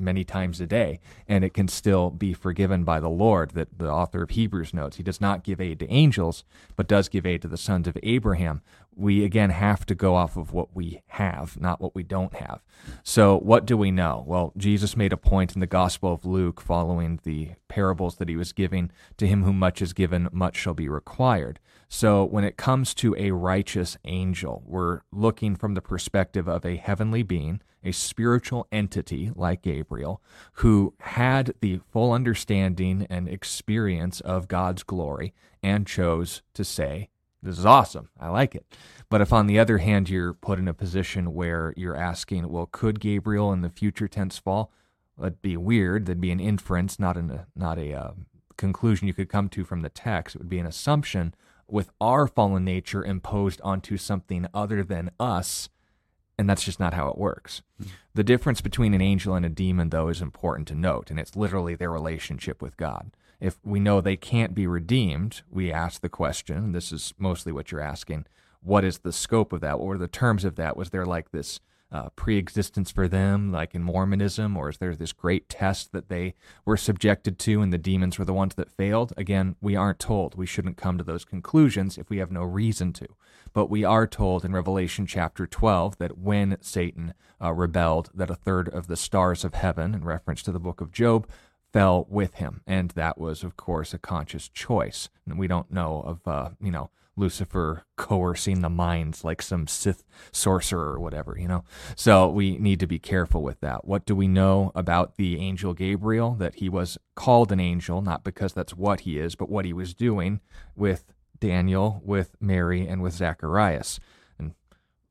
many 0.02 0.24
times 0.24 0.60
a 0.60 0.66
day, 0.66 1.00
and 1.26 1.44
it 1.44 1.54
can 1.54 1.68
still 1.68 2.10
be 2.10 2.34
forgiven 2.34 2.84
by 2.84 3.00
the 3.00 3.08
Lord. 3.08 3.52
That 3.52 3.78
the 3.78 3.90
author 3.90 4.22
of 4.22 4.30
Hebrews 4.30 4.74
notes. 4.74 4.96
He 4.96 5.02
does 5.02 5.20
not 5.20 5.44
give 5.44 5.60
aid 5.60 5.78
to 5.80 5.90
angels, 5.90 6.44
but 6.76 6.88
does 6.88 7.08
give 7.08 7.24
aid 7.24 7.42
to 7.42 7.48
the 7.48 7.56
sons 7.56 7.86
of 7.86 7.96
Abraham. 8.02 8.62
We 8.94 9.24
again 9.24 9.50
have 9.50 9.86
to 9.86 9.94
go 9.94 10.14
off 10.14 10.36
of 10.36 10.52
what 10.52 10.74
we 10.74 11.02
have, 11.08 11.60
not 11.60 11.80
what 11.80 11.94
we 11.94 12.02
don't 12.02 12.34
have. 12.34 12.62
So, 13.02 13.38
what 13.38 13.64
do 13.66 13.76
we 13.76 13.90
know? 13.90 14.24
Well, 14.26 14.52
Jesus 14.56 14.96
made 14.96 15.12
a 15.12 15.16
point 15.16 15.54
in 15.54 15.60
the 15.60 15.66
Gospel 15.66 16.12
of 16.12 16.24
Luke 16.24 16.60
following 16.60 17.20
the 17.22 17.52
parables 17.68 18.16
that 18.16 18.28
he 18.28 18.36
was 18.36 18.52
giving 18.52 18.90
to 19.16 19.26
him 19.26 19.42
whom 19.44 19.58
much 19.58 19.80
is 19.80 19.92
given, 19.92 20.28
much 20.32 20.56
shall 20.56 20.74
be 20.74 20.88
required. 20.88 21.58
So, 21.88 22.24
when 22.24 22.44
it 22.44 22.56
comes 22.56 22.94
to 22.94 23.14
a 23.18 23.30
righteous 23.30 23.96
angel, 24.04 24.62
we're 24.66 25.00
looking 25.10 25.56
from 25.56 25.74
the 25.74 25.82
perspective 25.82 26.48
of 26.48 26.64
a 26.64 26.76
heavenly 26.76 27.22
being 27.22 27.60
a 27.84 27.92
spiritual 27.92 28.66
entity 28.70 29.30
like 29.34 29.62
Gabriel 29.62 30.22
who 30.54 30.94
had 31.00 31.54
the 31.60 31.80
full 31.90 32.12
understanding 32.12 33.06
and 33.10 33.28
experience 33.28 34.20
of 34.20 34.48
God's 34.48 34.82
glory 34.82 35.34
and 35.62 35.86
chose 35.86 36.42
to 36.54 36.64
say, 36.64 37.08
This 37.42 37.58
is 37.58 37.66
awesome. 37.66 38.08
I 38.20 38.28
like 38.28 38.54
it. 38.54 38.64
But 39.08 39.20
if 39.20 39.32
on 39.32 39.46
the 39.46 39.58
other 39.58 39.78
hand, 39.78 40.08
you're 40.08 40.32
put 40.32 40.58
in 40.58 40.68
a 40.68 40.74
position 40.74 41.34
where 41.34 41.74
you're 41.76 41.96
asking, 41.96 42.48
Well, 42.50 42.68
could 42.70 43.00
Gabriel 43.00 43.52
in 43.52 43.62
the 43.62 43.70
future 43.70 44.08
tense 44.08 44.38
fall? 44.38 44.72
That'd 45.18 45.42
be 45.42 45.56
weird. 45.56 46.06
That'd 46.06 46.20
be 46.20 46.30
an 46.30 46.40
inference, 46.40 46.98
not, 46.98 47.16
an, 47.16 47.40
not 47.54 47.78
a 47.78 47.92
uh, 47.92 48.10
conclusion 48.56 49.08
you 49.08 49.14
could 49.14 49.28
come 49.28 49.48
to 49.50 49.64
from 49.64 49.82
the 49.82 49.88
text. 49.88 50.36
It 50.36 50.38
would 50.38 50.48
be 50.48 50.58
an 50.58 50.66
assumption 50.66 51.34
with 51.68 51.90
our 52.00 52.26
fallen 52.26 52.64
nature 52.64 53.04
imposed 53.04 53.60
onto 53.62 53.96
something 53.96 54.46
other 54.54 54.82
than 54.82 55.10
us 55.18 55.68
and 56.38 56.48
that's 56.48 56.64
just 56.64 56.80
not 56.80 56.94
how 56.94 57.08
it 57.08 57.18
works. 57.18 57.62
Mm-hmm. 57.80 57.92
The 58.14 58.24
difference 58.24 58.60
between 58.60 58.94
an 58.94 59.00
angel 59.00 59.34
and 59.34 59.46
a 59.46 59.48
demon, 59.48 59.90
though, 59.90 60.08
is 60.08 60.20
important 60.20 60.68
to 60.68 60.74
note, 60.74 61.10
and 61.10 61.20
it's 61.20 61.36
literally 61.36 61.74
their 61.74 61.90
relationship 61.90 62.60
with 62.60 62.76
God. 62.76 63.12
If 63.42 63.58
we 63.64 63.80
know 63.80 64.00
they 64.00 64.16
can't 64.16 64.54
be 64.54 64.68
redeemed, 64.68 65.42
we 65.50 65.72
ask 65.72 66.00
the 66.00 66.08
question, 66.08 66.70
this 66.70 66.92
is 66.92 67.12
mostly 67.18 67.50
what 67.50 67.72
you're 67.72 67.80
asking, 67.80 68.26
what 68.60 68.84
is 68.84 68.98
the 68.98 69.12
scope 69.12 69.52
of 69.52 69.60
that? 69.62 69.80
What 69.80 69.88
were 69.88 69.98
the 69.98 70.06
terms 70.06 70.44
of 70.44 70.54
that? 70.54 70.76
Was 70.76 70.90
there 70.90 71.04
like 71.04 71.32
this 71.32 71.58
uh, 71.90 72.10
pre-existence 72.10 72.92
for 72.92 73.08
them, 73.08 73.50
like 73.50 73.74
in 73.74 73.82
Mormonism, 73.82 74.56
or 74.56 74.68
is 74.68 74.78
there 74.78 74.94
this 74.94 75.12
great 75.12 75.48
test 75.48 75.90
that 75.90 76.08
they 76.08 76.34
were 76.64 76.76
subjected 76.76 77.36
to, 77.40 77.60
and 77.60 77.72
the 77.72 77.78
demons 77.78 78.16
were 78.16 78.24
the 78.24 78.32
ones 78.32 78.54
that 78.54 78.70
failed? 78.70 79.12
Again, 79.16 79.56
we 79.60 79.74
aren't 79.74 79.98
told. 79.98 80.36
We 80.36 80.46
shouldn't 80.46 80.76
come 80.76 80.96
to 80.96 81.04
those 81.04 81.24
conclusions 81.24 81.98
if 81.98 82.08
we 82.08 82.18
have 82.18 82.30
no 82.30 82.44
reason 82.44 82.92
to. 82.92 83.08
But 83.52 83.68
we 83.68 83.82
are 83.82 84.06
told 84.06 84.44
in 84.44 84.52
Revelation 84.52 85.04
chapter 85.04 85.48
12 85.48 85.98
that 85.98 86.16
when 86.16 86.58
Satan 86.60 87.12
uh, 87.42 87.52
rebelled, 87.52 88.08
that 88.14 88.30
a 88.30 88.36
third 88.36 88.68
of 88.68 88.86
the 88.86 88.96
stars 88.96 89.44
of 89.44 89.54
heaven, 89.54 89.96
in 89.96 90.04
reference 90.04 90.44
to 90.44 90.52
the 90.52 90.60
book 90.60 90.80
of 90.80 90.92
Job, 90.92 91.26
fell 91.72 92.06
with 92.08 92.34
him, 92.34 92.60
and 92.66 92.90
that 92.90 93.18
was, 93.18 93.42
of 93.42 93.56
course, 93.56 93.94
a 93.94 93.98
conscious 93.98 94.48
choice. 94.48 95.08
And 95.26 95.38
we 95.38 95.46
don't 95.46 95.70
know 95.70 96.02
of, 96.02 96.26
uh, 96.26 96.50
you 96.60 96.70
know 96.70 96.90
Lucifer 97.16 97.84
coercing 97.96 98.60
the 98.60 98.70
minds 98.70 99.24
like 99.24 99.42
some 99.42 99.66
Sith 99.66 100.04
sorcerer 100.32 100.92
or 100.92 101.00
whatever, 101.00 101.36
you 101.38 101.46
know? 101.46 101.64
So 101.94 102.28
we 102.28 102.56
need 102.58 102.80
to 102.80 102.86
be 102.86 102.98
careful 102.98 103.42
with 103.42 103.60
that. 103.60 103.84
What 103.84 104.06
do 104.06 104.14
we 104.14 104.28
know 104.28 104.72
about 104.74 105.16
the 105.16 105.38
angel 105.38 105.74
Gabriel? 105.74 106.34
That 106.34 106.56
he 106.56 106.68
was 106.68 106.98
called 107.14 107.52
an 107.52 107.60
angel, 107.60 108.00
not 108.00 108.24
because 108.24 108.52
that's 108.52 108.74
what 108.74 109.00
he 109.00 109.18
is, 109.18 109.34
but 109.34 109.50
what 109.50 109.64
he 109.64 109.72
was 109.72 109.94
doing 109.94 110.40
with 110.74 111.12
Daniel, 111.38 112.00
with 112.04 112.34
Mary, 112.40 112.86
and 112.86 113.02
with 113.02 113.14
Zacharias, 113.14 114.00
and 114.38 114.54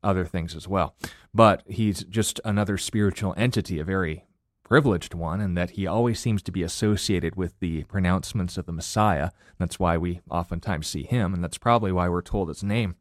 other 0.02 0.24
things 0.24 0.56
as 0.56 0.66
well. 0.66 0.96
But 1.32 1.62
he's 1.66 2.04
just 2.04 2.40
another 2.44 2.78
spiritual 2.78 3.34
entity, 3.36 3.78
a 3.78 3.84
very 3.84 4.24
privileged 4.64 5.14
one, 5.14 5.40
and 5.40 5.56
that 5.56 5.70
he 5.70 5.86
always 5.86 6.18
seems 6.18 6.42
to 6.42 6.52
be 6.52 6.62
associated 6.62 7.36
with 7.36 7.58
the 7.60 7.84
pronouncements 7.84 8.56
of 8.56 8.66
the 8.66 8.72
Messiah. 8.72 9.30
That's 9.58 9.78
why 9.78 9.96
we 9.96 10.20
oftentimes 10.30 10.86
see 10.86 11.02
him, 11.02 11.34
and 11.34 11.42
that's 11.42 11.58
probably 11.58 11.92
why 11.92 12.08
we're 12.08 12.22
told 12.22 12.48
his 12.48 12.62
name. 12.62 12.96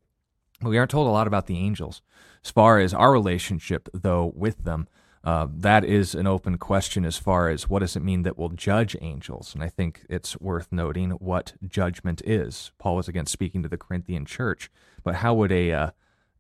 We 0.62 0.78
aren't 0.78 0.92
told 0.92 1.08
a 1.08 1.12
lot 1.12 1.28
about 1.28 1.48
the 1.48 1.58
angels. 1.58 2.02
As 2.44 2.52
far 2.52 2.80
as 2.80 2.94
our 2.94 3.12
relationship, 3.12 3.90
though, 3.94 4.32
with 4.36 4.64
them, 4.64 4.88
uh, 5.24 5.48
that 5.52 5.86
is 5.86 6.16
an 6.16 6.26
open 6.26 6.58
question 6.58 7.06
as 7.06 7.18
far 7.18 7.50
as 7.50 7.70
what 7.70 7.80
does 7.80 7.96
it 7.96 8.04
mean 8.04 8.24
that 8.24 8.38
we'll 8.38 8.50
judge 8.50 8.96
angels. 9.02 9.54
And 9.54 9.64
I 9.64 9.70
think 9.70 10.04
it's 10.10 10.40
worth 10.40 10.72
noting 10.72 11.12
what 11.12 11.54
judgment 11.68 12.22
is. 12.26 12.72
Paul 12.80 12.96
was 12.96 13.08
again 13.08 13.28
speaking 13.28 13.62
to 13.62 13.70
the 13.70 13.78
Corinthian 13.78 14.26
church, 14.26 14.72
but 15.04 15.16
how 15.16 15.36
would 15.36 15.52
a 15.52 15.72
uh, 15.72 15.90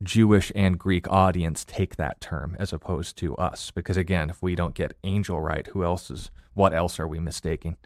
Jewish 0.03 0.51
and 0.55 0.79
Greek 0.79 1.09
audience 1.09 1.63
take 1.65 1.95
that 1.95 2.21
term 2.21 2.55
as 2.59 2.73
opposed 2.73 3.17
to 3.17 3.35
us. 3.35 3.71
Because 3.71 3.97
again, 3.97 4.29
if 4.29 4.41
we 4.41 4.55
don't 4.55 4.75
get 4.75 4.97
angel 5.03 5.41
right, 5.41 5.67
who 5.67 5.83
else 5.83 6.09
is? 6.09 6.31
What 6.53 6.73
else 6.73 6.99
are 6.99 7.07
we 7.07 7.19
mistaking? 7.19 7.77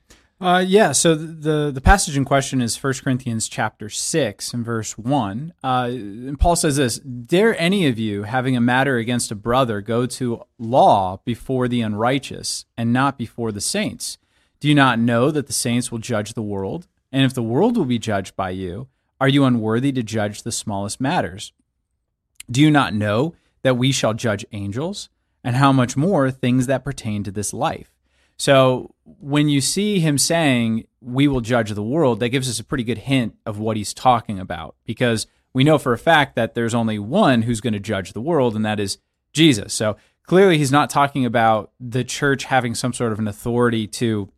Uh, 0.41 0.63
yeah. 0.65 0.91
So 0.91 1.15
the 1.15 1.71
the 1.71 1.81
passage 1.81 2.17
in 2.17 2.25
question 2.25 2.61
is 2.61 2.81
1 2.81 2.93
Corinthians 3.03 3.47
chapter 3.47 3.89
six 3.89 4.53
and 4.53 4.65
verse 4.65 4.97
one. 4.97 5.53
Uh, 5.63 5.89
and 5.91 6.39
Paul 6.39 6.57
says 6.57 6.75
this: 6.75 6.99
Dare 6.99 7.57
any 7.59 7.87
of 7.87 7.97
you, 7.97 8.23
having 8.23 8.57
a 8.57 8.61
matter 8.61 8.97
against 8.97 9.31
a 9.31 9.35
brother, 9.35 9.79
go 9.79 10.05
to 10.05 10.43
law 10.59 11.19
before 11.23 11.67
the 11.67 11.81
unrighteous 11.81 12.65
and 12.77 12.91
not 12.91 13.17
before 13.17 13.51
the 13.53 13.61
saints? 13.61 14.17
Do 14.59 14.67
you 14.67 14.75
not 14.75 14.99
know 14.99 15.31
that 15.31 15.47
the 15.47 15.53
saints 15.53 15.91
will 15.91 15.99
judge 15.99 16.33
the 16.33 16.41
world? 16.41 16.87
And 17.11 17.23
if 17.23 17.33
the 17.33 17.43
world 17.43 17.77
will 17.77 17.85
be 17.85 17.99
judged 17.99 18.35
by 18.35 18.49
you, 18.49 18.87
are 19.21 19.29
you 19.29 19.45
unworthy 19.45 19.93
to 19.93 20.03
judge 20.03 20.43
the 20.43 20.51
smallest 20.51 20.99
matters? 20.99 21.53
Do 22.49 22.61
you 22.61 22.71
not 22.71 22.93
know 22.93 23.35
that 23.63 23.77
we 23.77 23.91
shall 23.91 24.13
judge 24.13 24.45
angels? 24.51 25.09
And 25.43 25.55
how 25.55 25.71
much 25.71 25.95
more 25.95 26.31
things 26.31 26.65
that 26.67 26.83
pertain 26.83 27.23
to 27.23 27.31
this 27.31 27.53
life? 27.53 27.91
So 28.37 28.95
when 29.05 29.47
you 29.47 29.61
see 29.61 29.99
him 29.99 30.17
saying, 30.17 30.85
we 31.01 31.27
will 31.27 31.41
judge 31.41 31.71
the 31.71 31.83
world, 31.83 32.19
that 32.19 32.29
gives 32.29 32.49
us 32.49 32.59
a 32.59 32.63
pretty 32.63 32.83
good 32.83 32.97
hint 32.97 33.35
of 33.45 33.59
what 33.59 33.77
he's 33.77 33.93
talking 33.93 34.39
about 34.39 34.75
because 34.85 35.27
we 35.53 35.63
know 35.63 35.77
for 35.77 35.93
a 35.93 35.97
fact 35.97 36.35
that 36.35 36.53
there's 36.53 36.73
only 36.73 36.99
one 36.99 37.43
who's 37.43 37.61
going 37.61 37.73
to 37.73 37.79
judge 37.79 38.13
the 38.13 38.21
world, 38.21 38.55
and 38.55 38.65
that 38.65 38.79
is 38.79 38.97
Jesus. 39.31 39.73
So 39.73 39.95
clearly, 40.23 40.57
he's 40.57 40.71
not 40.71 40.89
talking 40.89 41.25
about 41.25 41.71
the 41.79 42.03
church 42.03 42.45
having 42.45 42.75
some 42.75 42.91
sort 42.91 43.13
of 43.13 43.19
an 43.19 43.27
authority 43.27 43.87
to 43.87 44.29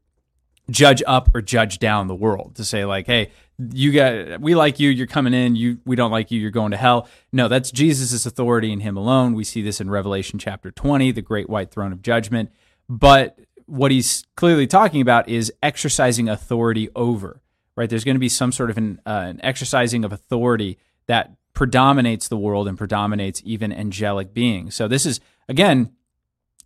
judge 0.69 1.01
up 1.07 1.33
or 1.33 1.41
judge 1.41 1.79
down 1.79 2.07
the 2.07 2.15
world 2.15 2.53
to 2.55 2.65
say 2.65 2.83
like 2.83 3.05
hey 3.05 3.31
you 3.57 3.91
got 3.91 4.39
we 4.39 4.55
like 4.55 4.79
you 4.79 4.89
you're 4.89 5.07
coming 5.07 5.33
in 5.33 5.55
you 5.55 5.79
we 5.85 5.95
don't 5.95 6.11
like 6.11 6.29
you 6.29 6.39
you're 6.39 6.51
going 6.51 6.71
to 6.71 6.77
hell. 6.77 7.07
No 7.31 7.47
that's 7.47 7.71
jesus' 7.71 8.25
authority 8.25 8.71
in 8.71 8.81
him 8.81 8.97
alone. 8.97 9.33
We 9.33 9.43
see 9.43 9.61
this 9.61 9.81
in 9.81 9.89
revelation 9.89 10.39
chapter 10.39 10.71
20 10.71 11.11
the 11.11 11.21
great 11.21 11.49
white 11.49 11.71
throne 11.71 11.91
of 11.91 12.01
judgment. 12.01 12.51
But 12.89 13.39
what 13.65 13.91
he's 13.91 14.23
clearly 14.35 14.67
talking 14.67 15.01
about 15.01 15.27
is 15.27 15.51
exercising 15.61 16.29
authority 16.29 16.89
over 16.95 17.41
right? 17.77 17.89
There's 17.89 18.03
going 18.03 18.15
to 18.15 18.19
be 18.19 18.27
some 18.27 18.51
sort 18.51 18.69
of 18.69 18.77
an, 18.77 18.99
uh, 19.05 19.25
an 19.27 19.39
exercising 19.43 20.03
of 20.03 20.11
authority 20.11 20.77
that 21.05 21.37
predominates 21.53 22.27
the 22.27 22.37
world 22.37 22.67
and 22.67 22.77
predominates 22.77 23.41
even 23.45 23.71
angelic 23.71 24.33
beings. 24.33 24.75
So 24.75 24.87
this 24.89 25.05
is 25.05 25.21
again 25.47 25.93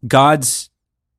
god's 0.08 0.70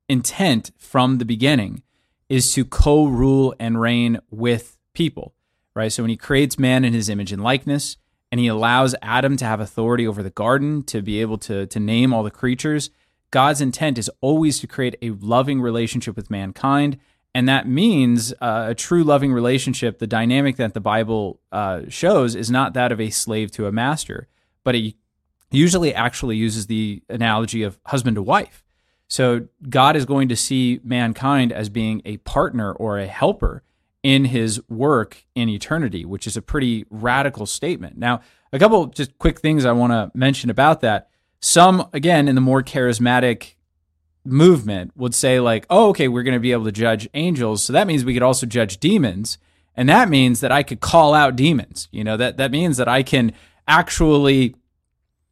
intent 0.09 0.73
from 0.77 1.19
the 1.19 1.25
beginning 1.25 1.83
is 2.29 2.53
to 2.55 2.65
co 2.65 3.07
rule 3.07 3.55
and 3.61 3.81
reign 3.81 4.19
with 4.31 4.77
people, 4.93 5.35
right? 5.75 5.93
So 5.93 6.03
when 6.03 6.11
he 6.11 6.17
creates 6.17 6.59
man 6.59 6.85
in 6.85 6.93
his 6.93 7.09
image 7.09 7.33
and 7.33 7.43
likeness, 7.43 7.97
and 8.33 8.41
he 8.41 8.47
allows 8.47 8.95
Adam 9.03 9.37
to 9.37 9.45
have 9.45 9.61
authority 9.61 10.07
over 10.07 10.23
the 10.23 10.31
garden, 10.31 10.83
to 10.85 11.03
be 11.03 11.21
able 11.21 11.37
to, 11.37 11.67
to 11.67 11.79
name 11.79 12.15
all 12.15 12.23
the 12.23 12.31
creatures. 12.31 12.91
God's 13.31 13.61
intent 13.61 13.99
is 13.99 14.11
always 14.23 14.59
to 14.61 14.67
create 14.67 14.97
a 15.03 15.11
loving 15.11 15.61
relationship 15.61 16.17
with 16.17 16.31
mankind. 16.31 16.99
And 17.35 17.47
that 17.49 17.69
means 17.69 18.33
uh, 18.41 18.67
a 18.69 18.75
true 18.75 19.05
loving 19.05 19.35
relationship. 19.35 19.99
The 19.99 20.07
dynamic 20.07 20.57
that 20.57 20.73
the 20.73 20.81
Bible 20.81 21.41
uh, 21.53 21.83
shows 21.89 22.35
is 22.35 22.51
not 22.51 22.73
that 22.73 22.91
of 22.91 23.01
a 23.01 23.11
slave 23.11 23.51
to 23.53 23.67
a 23.67 23.73
master, 23.73 24.29
but 24.65 24.75
it 24.75 24.95
usually 25.51 25.95
actually 25.95 26.37
uses 26.37 26.67
the 26.67 27.03
analogy 27.11 27.63
of 27.63 27.79
husband 27.87 28.17
to 28.17 28.23
wife. 28.23 28.65
So 29.09 29.49
God 29.69 29.95
is 29.95 30.07
going 30.07 30.31
to 30.31 30.37
see 30.37 30.81
mankind 30.83 31.53
as 31.53 31.69
being 31.69 32.01
a 32.07 32.17
partner 32.19 32.73
or 32.73 32.99
a 32.99 33.07
helper 33.07 33.63
in 34.03 34.27
his 34.27 34.61
work 34.69 35.25
in 35.35 35.49
eternity, 35.49 36.05
which 36.05 36.27
is 36.27 36.37
a 36.37 36.43
pretty 36.43 36.85
radical 36.91 37.47
statement. 37.47 37.97
Now, 37.97 38.21
a 38.53 38.59
couple 38.59 38.87
just 38.87 39.17
quick 39.19 39.41
things 39.41 39.65
I 39.65 39.73
want 39.73 39.93
to 39.93 40.11
mention 40.15 40.51
about 40.51 40.81
that. 40.81 41.09
Some, 41.41 41.89
again, 41.93 42.29
in 42.29 42.35
the 42.35 42.41
more 42.41 42.63
charismatic 42.63 43.55
movement 44.25 44.93
would 44.97 45.15
say, 45.15 45.41
like, 45.41 45.67
oh, 45.71 45.89
okay, 45.91 46.09
we're 46.09 46.23
going 46.23 46.35
to 46.35 46.41
be 46.41 46.53
able 46.53 46.65
to 46.65 46.73
judge 46.73 47.09
angels. 47.15 47.65
So 47.65 47.73
that 47.73 47.87
means 47.87 48.05
we 48.05 48.15
could 48.15 48.23
also 48.23 48.47
judge 48.47 48.79
demons. 48.79 49.39
And 49.75 49.89
that 49.89 50.09
means 50.09 50.41
that 50.41 50.53
I 50.53 50.63
could 50.63 50.81
call 50.81 51.15
out 51.15 51.37
demons. 51.37 51.89
You 51.91 52.05
know, 52.05 52.17
that, 52.17 52.37
that 52.37 52.51
means 52.51 52.77
that 52.77 52.89
I 52.89 53.03
can 53.03 53.33
actually 53.67 54.55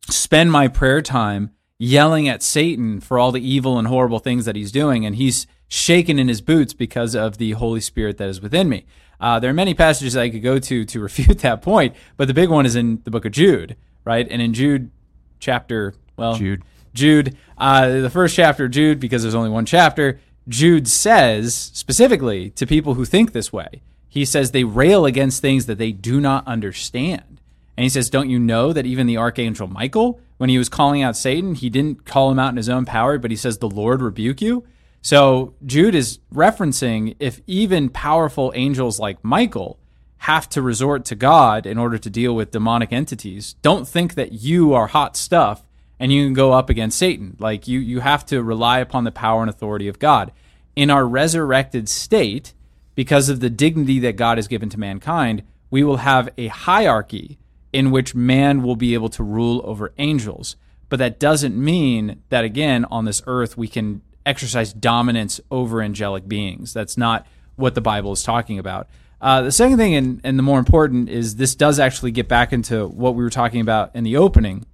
spend 0.09 0.51
my 0.51 0.67
prayer 0.69 1.03
time 1.03 1.51
yelling 1.79 2.29
at 2.29 2.43
Satan 2.43 3.01
for 3.01 3.19
all 3.19 3.33
the 3.33 3.47
evil 3.47 3.79
and 3.79 3.89
horrible 3.89 4.19
things 4.19 4.45
that 4.47 4.57
he's 4.57 4.73
doing. 4.73 5.05
And 5.05 5.17
he's 5.17 5.47
shaken 5.71 6.19
in 6.19 6.29
his 6.29 6.43
boots 6.43 6.75
because 6.75 7.15
of 7.15 7.39
the 7.39 7.53
Holy 7.53 7.81
Spirit 7.81 8.19
that 8.19 8.29
is 8.29 8.43
within 8.43 8.69
me. 8.69 8.85
Uh, 9.21 9.39
there 9.39 9.51
are 9.51 9.55
many 9.55 9.73
passages 9.73 10.17
I 10.17 10.29
could 10.29 10.43
go 10.43 10.59
to 10.59 10.85
to 10.85 11.01
refute 11.09 11.39
that 11.39 11.63
point, 11.63 11.95
but 12.19 12.29
the 12.29 12.35
big 12.35 12.51
one 12.51 12.67
is 12.67 12.77
in 12.77 13.01
the 13.05 13.11
book 13.11 13.25
of 13.25 13.33
Jude, 13.33 13.77
right? 14.05 14.27
And 14.29 14.43
in 14.43 14.53
Jude 14.53 14.91
chapter, 15.39 15.95
well, 16.17 16.35
Jude, 16.35 16.63
Jude, 16.93 17.37
uh, 17.57 17.89
the 18.01 18.11
first 18.11 18.35
chapter 18.35 18.65
of 18.65 18.73
Jude, 18.73 18.99
because 18.99 19.23
there's 19.23 19.35
only 19.35 19.49
one 19.49 19.65
chapter, 19.65 20.21
Jude 20.49 20.89
says 20.89 21.55
specifically 21.55 22.51
to 22.51 22.67
people 22.67 22.95
who 22.95 23.05
think 23.05 23.33
this 23.33 23.53
way, 23.53 23.83
he 24.09 24.25
says 24.25 24.51
they 24.51 24.65
rail 24.65 25.07
against 25.07 25.41
things 25.41 25.67
that 25.67 25.79
they 25.79 25.93
do 25.93 26.21
not 26.21 26.45
understand. 26.49 27.41
And 27.77 27.85
he 27.85 27.89
says, 27.89 28.11
Don't 28.11 28.29
you 28.29 28.41
know 28.41 28.73
that 28.73 28.87
even 28.87 29.07
the 29.07 29.17
archangel 29.17 29.69
Michael, 29.69 30.21
when 30.39 30.51
he 30.51 30.59
was 30.59 30.69
calling 30.69 31.03
out 31.03 31.17
Satan, 31.17 31.55
he 31.55 31.71
didn't 31.71 32.05
call 32.05 32.33
him 32.33 32.39
out 32.41 32.51
in 32.51 32.57
his 32.57 32.69
own 32.69 32.85
power, 32.85 33.19
but 33.19 33.31
he 33.31 33.37
says, 33.37 33.59
The 33.59 33.71
Lord 33.71 34.03
rebuke 34.03 34.43
you? 34.43 34.67
So 35.03 35.55
Jude 35.65 35.95
is 35.95 36.19
referencing 36.33 37.17
if 37.19 37.41
even 37.47 37.89
powerful 37.89 38.53
angels 38.55 39.01
like 39.01 39.25
Michael 39.25 39.79
have 40.19 40.49
to 40.51 40.61
resort 40.61 41.05
to 41.07 41.15
God 41.15 41.65
in 41.65 41.79
order 41.79 41.97
to 41.97 42.11
deal 42.11 42.35
with 42.35 42.51
demonic 42.51 42.93
entities, 42.93 43.55
don't 43.63 43.89
think 43.89 44.15
that 44.15 44.33
you 44.33 44.75
are 44.75 44.89
hot 44.89 45.17
stuff 45.17 45.67
and 45.99 46.13
you 46.13 46.25
can 46.25 46.35
go 46.35 46.53
up 46.53 46.69
against 46.69 46.99
Satan. 46.99 47.37
Like 47.39 47.67
you 47.67 47.79
you 47.79 48.01
have 48.01 48.27
to 48.27 48.43
rely 48.43 48.81
upon 48.81 49.05
the 49.05 49.11
power 49.11 49.41
and 49.41 49.51
authority 49.51 49.89
of 49.89 49.99
God. 49.99 50.33
In 50.77 50.91
our 50.91 51.07
resurrected 51.07 51.89
state, 51.89 52.53
because 52.95 53.29
of 53.29 53.41
the 53.41 53.51
dignity 53.51 53.99
that 54.01 54.17
God 54.17 54.37
has 54.37 54.49
given 54.49 54.69
to 54.71 54.79
mankind, 54.79 55.43
we 55.71 55.83
will 55.83 55.99
have 55.99 56.29
a 56.37 56.49
hierarchy 56.49 57.39
in 57.73 57.91
which 57.91 58.15
man 58.15 58.63
will 58.63 58.77
be 58.77 58.95
able 58.95 59.09
to 59.11 59.23
rule 59.23 59.63
over 59.65 59.93
angels. 59.97 60.57
But 60.89 60.99
that 60.99 61.21
doesn't 61.21 61.57
mean 61.57 62.23
that 62.29 62.45
again 62.45 62.85
on 62.87 63.05
this 63.05 63.23
earth 63.27 63.57
we 63.57 63.69
can 63.69 64.03
exercise 64.27 64.73
dominance 64.73 65.41
over 65.51 65.83
angelic 65.83 66.29
beings. 66.29 66.73
That's 66.73 66.97
not 66.97 67.27
what 67.57 67.75
the 67.75 67.81
Bible 67.81 68.13
is 68.13 68.23
talking 68.23 68.59
about. 68.59 68.89
Uh, 69.21 69.43
the 69.43 69.53
second 69.53 69.77
thing, 69.77 69.95
and, 69.95 70.21
and 70.25 70.39
the 70.39 70.43
more 70.43 70.59
important, 70.59 71.09
is 71.11 71.37
this 71.37 71.55
does 71.55 71.79
actually 71.79 72.11
get 72.11 72.27
back 72.27 72.53
into 72.53 72.87
what 72.87 73.15
we 73.15 73.23
were 73.23 73.31
talking 73.31 73.61
about 73.61 73.95
in 73.95 74.03
the 74.03 74.17
opening, 74.17 74.65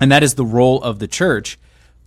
and 0.00 0.10
that 0.10 0.22
is 0.22 0.34
the 0.34 0.44
role 0.44 0.82
of 0.82 0.98
the 0.98 1.06
church. 1.06 1.58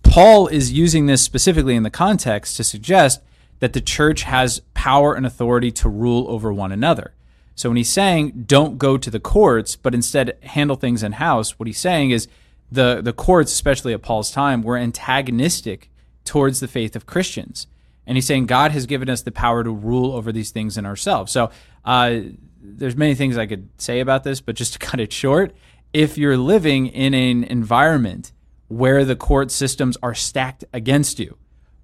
Paul 0.02 0.46
is 0.48 0.72
using 0.72 1.06
this 1.06 1.22
specifically 1.22 1.74
in 1.74 1.82
the 1.82 1.90
context 1.90 2.56
to 2.58 2.64
suggest 2.64 3.22
that 3.60 3.72
the 3.72 3.80
church 3.80 4.24
has 4.24 4.60
power 4.74 5.14
and 5.14 5.24
authority 5.24 5.70
to 5.72 5.88
rule 5.88 6.26
over 6.28 6.52
one 6.52 6.70
another. 6.70 7.14
So 7.54 7.70
when 7.70 7.76
he's 7.76 7.90
saying 7.90 8.44
don't 8.46 8.76
go 8.78 8.98
to 8.98 9.10
the 9.10 9.20
courts, 9.20 9.76
but 9.76 9.94
instead 9.94 10.36
handle 10.42 10.76
things 10.76 11.02
in 11.02 11.12
house, 11.12 11.58
what 11.58 11.66
he's 11.66 11.78
saying 11.78 12.10
is 12.10 12.28
the 12.70 13.00
the 13.02 13.12
courts, 13.12 13.52
especially 13.52 13.94
at 13.94 14.02
Paul's 14.02 14.30
time, 14.30 14.62
were 14.62 14.76
antagonistic 14.76 15.90
towards 16.24 16.60
the 16.60 16.68
faith 16.68 16.96
of 16.96 17.06
Christians. 17.06 17.66
And 18.06 18.16
he's 18.16 18.26
saying 18.26 18.46
God 18.46 18.72
has 18.72 18.86
given 18.86 19.08
us 19.08 19.22
the 19.22 19.32
power 19.32 19.64
to 19.64 19.70
rule 19.70 20.12
over 20.12 20.32
these 20.32 20.50
things 20.50 20.76
in 20.76 20.84
ourselves. 20.84 21.32
So 21.32 21.50
uh, 21.84 22.20
there's 22.60 22.96
many 22.96 23.14
things 23.14 23.38
I 23.38 23.46
could 23.46 23.68
say 23.78 24.00
about 24.00 24.24
this, 24.24 24.40
but 24.40 24.56
just 24.56 24.74
to 24.74 24.78
cut 24.86 25.00
it 25.00 25.12
short, 25.12 25.54
if 25.92 26.18
you're 26.18 26.36
living 26.36 26.86
in 26.86 27.14
an 27.14 27.44
environment 27.44 28.32
where 28.68 29.04
the 29.04 29.16
court 29.16 29.50
systems 29.50 29.96
are 30.02 30.14
stacked 30.14 30.64
against 30.72 31.18
you, 31.18 31.38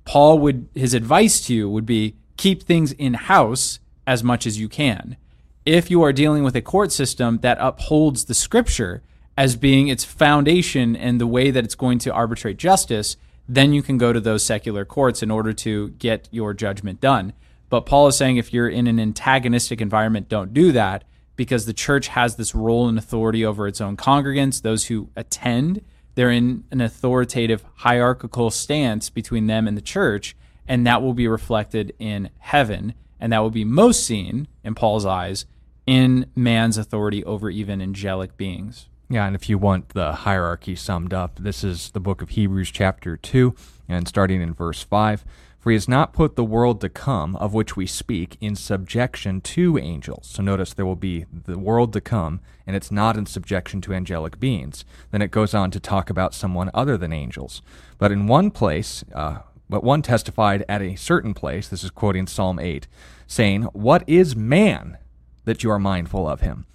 Paul 0.05 0.39
would 0.41 0.69
his 0.75 0.95
advice 0.95 1.41
to 1.47 1.55
you 1.55 1.71
would 1.71 1.87
be 1.87 2.17
keep 2.37 2.63
things 2.63 2.93
in 2.93 3.15
house 3.15 3.79
as 4.07 4.25
much 4.25 4.47
as 4.47 4.59
you 4.59 4.69
can. 4.69 5.17
If 5.65 5.91
you 5.91 6.03
are 6.03 6.13
dealing 6.13 6.43
with 6.43 6.57
a 6.57 6.63
court 6.63 6.91
system 6.91 7.39
that 7.43 7.59
upholds 7.61 8.25
the 8.25 8.35
scripture 8.35 9.03
as 9.37 9.57
being 9.57 9.89
its 9.89 10.05
foundation 10.05 10.97
and 10.97 11.21
the 11.21 11.27
way 11.27 11.51
that 11.51 11.65
it's 11.65 11.75
going 11.75 11.99
to 12.01 12.13
arbitrate 12.13 12.57
justice, 12.57 13.17
then 13.53 13.73
you 13.73 13.83
can 13.83 13.99
go 13.99 14.13
to 14.13 14.21
those 14.21 14.45
secular 14.45 14.85
courts 14.85 15.25
in 15.25 15.31
order 15.31 15.53
to 15.53 15.89
get 15.91 16.29
your 16.31 16.55
judgment 16.55 17.01
done. 17.01 17.33
But 17.69 17.85
Paul 17.85 18.07
is 18.07 18.17
saying 18.17 18.37
if 18.37 18.53
you're 18.53 18.69
in 18.69 18.87
an 18.87 19.01
antagonistic 19.01 19.81
environment, 19.81 20.29
don't 20.29 20.55
do 20.55 20.71
that 20.71 21.03
because 21.35 21.67
the 21.67 21.73
church 21.73 22.09
has 22.09 22.37
this 22.37 22.55
role 22.55 22.89
and 22.89 22.97
authority 22.97 23.45
over 23.45 23.67
its 23.67 23.81
own 23.81 23.97
congregants, 23.97 24.63
those 24.63 24.87
who 24.87 25.11
attend. 25.17 25.85
They're 26.15 26.31
in 26.31 26.63
an 26.71 26.81
authoritative 26.81 27.65
hierarchical 27.77 28.51
stance 28.51 29.11
between 29.11 29.49
them 29.49 29.67
and 29.67 29.77
the 29.77 29.83
church, 29.83 30.37
and 30.69 30.87
that 30.87 31.03
will 31.03 31.15
be 31.15 31.27
reflected 31.27 31.93
in 31.99 32.31
heaven. 32.39 32.95
And 33.19 33.33
that 33.33 33.41
will 33.41 33.51
be 33.51 33.65
most 33.65 34.07
seen, 34.07 34.47
in 34.63 34.77
Paul's 34.77 35.05
eyes, 35.05 35.45
in 35.87 36.27
man's 36.37 36.79
authority 36.79 37.25
over 37.25 37.51
even 37.51 37.83
angelic 37.83 38.37
beings. 38.37 38.89
Yeah, 39.13 39.27
and 39.27 39.35
if 39.35 39.49
you 39.49 39.59
want 39.59 39.89
the 39.89 40.13
hierarchy 40.13 40.77
summed 40.77 41.13
up, 41.13 41.41
this 41.41 41.65
is 41.65 41.91
the 41.91 41.99
book 41.99 42.23
of 42.23 42.29
Hebrews, 42.29 42.71
chapter 42.71 43.17
2, 43.17 43.57
and 43.89 44.07
starting 44.07 44.41
in 44.41 44.55
verse 44.55 44.85
5. 44.85 45.25
For 45.59 45.71
he 45.71 45.75
has 45.75 45.89
not 45.89 46.13
put 46.13 46.37
the 46.37 46.45
world 46.45 46.81
to 46.81 46.89
come, 46.89 47.35
of 47.37 47.53
which 47.53 47.77
we 47.77 47.87
speak, 47.87 48.37
in 48.41 48.55
subjection 48.55 49.41
to 49.41 49.77
angels. 49.79 50.29
So 50.29 50.45
notice 50.45 50.73
there 50.73 50.87
will 50.87 50.95
be 50.95 51.27
the 51.33 51.59
world 51.59 51.93
to 51.95 52.01
come, 52.01 52.41
and 52.69 52.77
it's 52.77 52.93
not 52.93 53.17
in 53.17 53.27
subjection 53.27 53.81
to 53.81 53.93
angelic 53.93 54.39
beings. 54.39 54.85
Then 55.11 55.23
it 55.23 55.33
goes 55.33 55.55
on 55.55 55.73
to 55.73 55.81
talk 55.81 56.09
about 56.09 56.33
someone 56.33 56.71
other 56.73 56.97
than 56.97 57.13
angels. 57.13 57.63
But 57.99 58.13
in 58.13 58.29
one 58.29 58.53
place, 58.53 59.03
uh, 59.13 59.41
but 59.69 59.83
one 59.83 60.03
testified 60.03 60.65
at 60.69 60.83
a 60.83 60.95
certain 60.95 61.35
place, 61.35 61.67
this 61.67 61.83
is 61.83 61.91
quoting 61.91 62.29
Psalm 62.29 62.61
8, 62.61 62.87
saying, 63.27 63.65
What 63.73 64.05
is 64.07 64.37
man 64.37 64.99
that 65.47 65.65
you 65.65 65.71
are 65.73 65.81
mindful 65.81 66.29
of 66.29 66.43
him? 66.43 66.67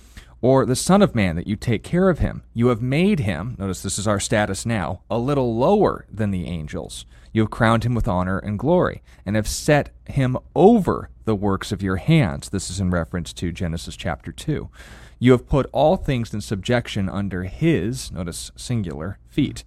Or 0.45 0.63
the 0.63 0.75
Son 0.75 1.01
of 1.01 1.15
Man, 1.15 1.36
that 1.38 1.47
you 1.47 1.55
take 1.55 1.81
care 1.81 2.08
of 2.08 2.19
him. 2.19 2.43
You 2.53 2.67
have 2.67 2.79
made 2.79 3.21
him, 3.21 3.55
notice 3.58 3.81
this 3.81 3.97
is 3.97 4.08
our 4.08 4.19
status 4.19 4.63
now, 4.63 5.01
a 5.10 5.17
little 5.17 5.55
lower 5.58 6.05
than 6.08 6.29
the 6.29 6.45
angels. 6.45 7.08
You 7.34 7.41
have 7.41 7.49
crowned 7.49 7.84
him 7.84 7.95
with 7.95 8.08
honor 8.08 8.38
and 8.38 8.60
glory, 8.60 9.01
and 9.25 9.36
have 9.36 9.47
set 9.47 9.89
him 10.08 10.38
over 10.55 11.10
the 11.23 11.34
works 11.34 11.71
of 11.71 11.81
your 11.81 11.95
hands. 11.95 12.49
This 12.49 12.69
is 12.69 12.79
in 12.79 12.91
reference 12.91 13.34
to 13.34 13.51
Genesis 13.51 13.95
chapter 13.95 14.31
2. 14.31 14.69
You 15.17 15.31
have 15.31 15.49
put 15.49 15.67
all 15.71 15.97
things 15.97 16.31
in 16.31 16.41
subjection 16.41 17.10
under 17.10 17.45
his, 17.45 18.12
notice 18.12 18.51
singular, 18.55 19.17
feet. 19.27 19.63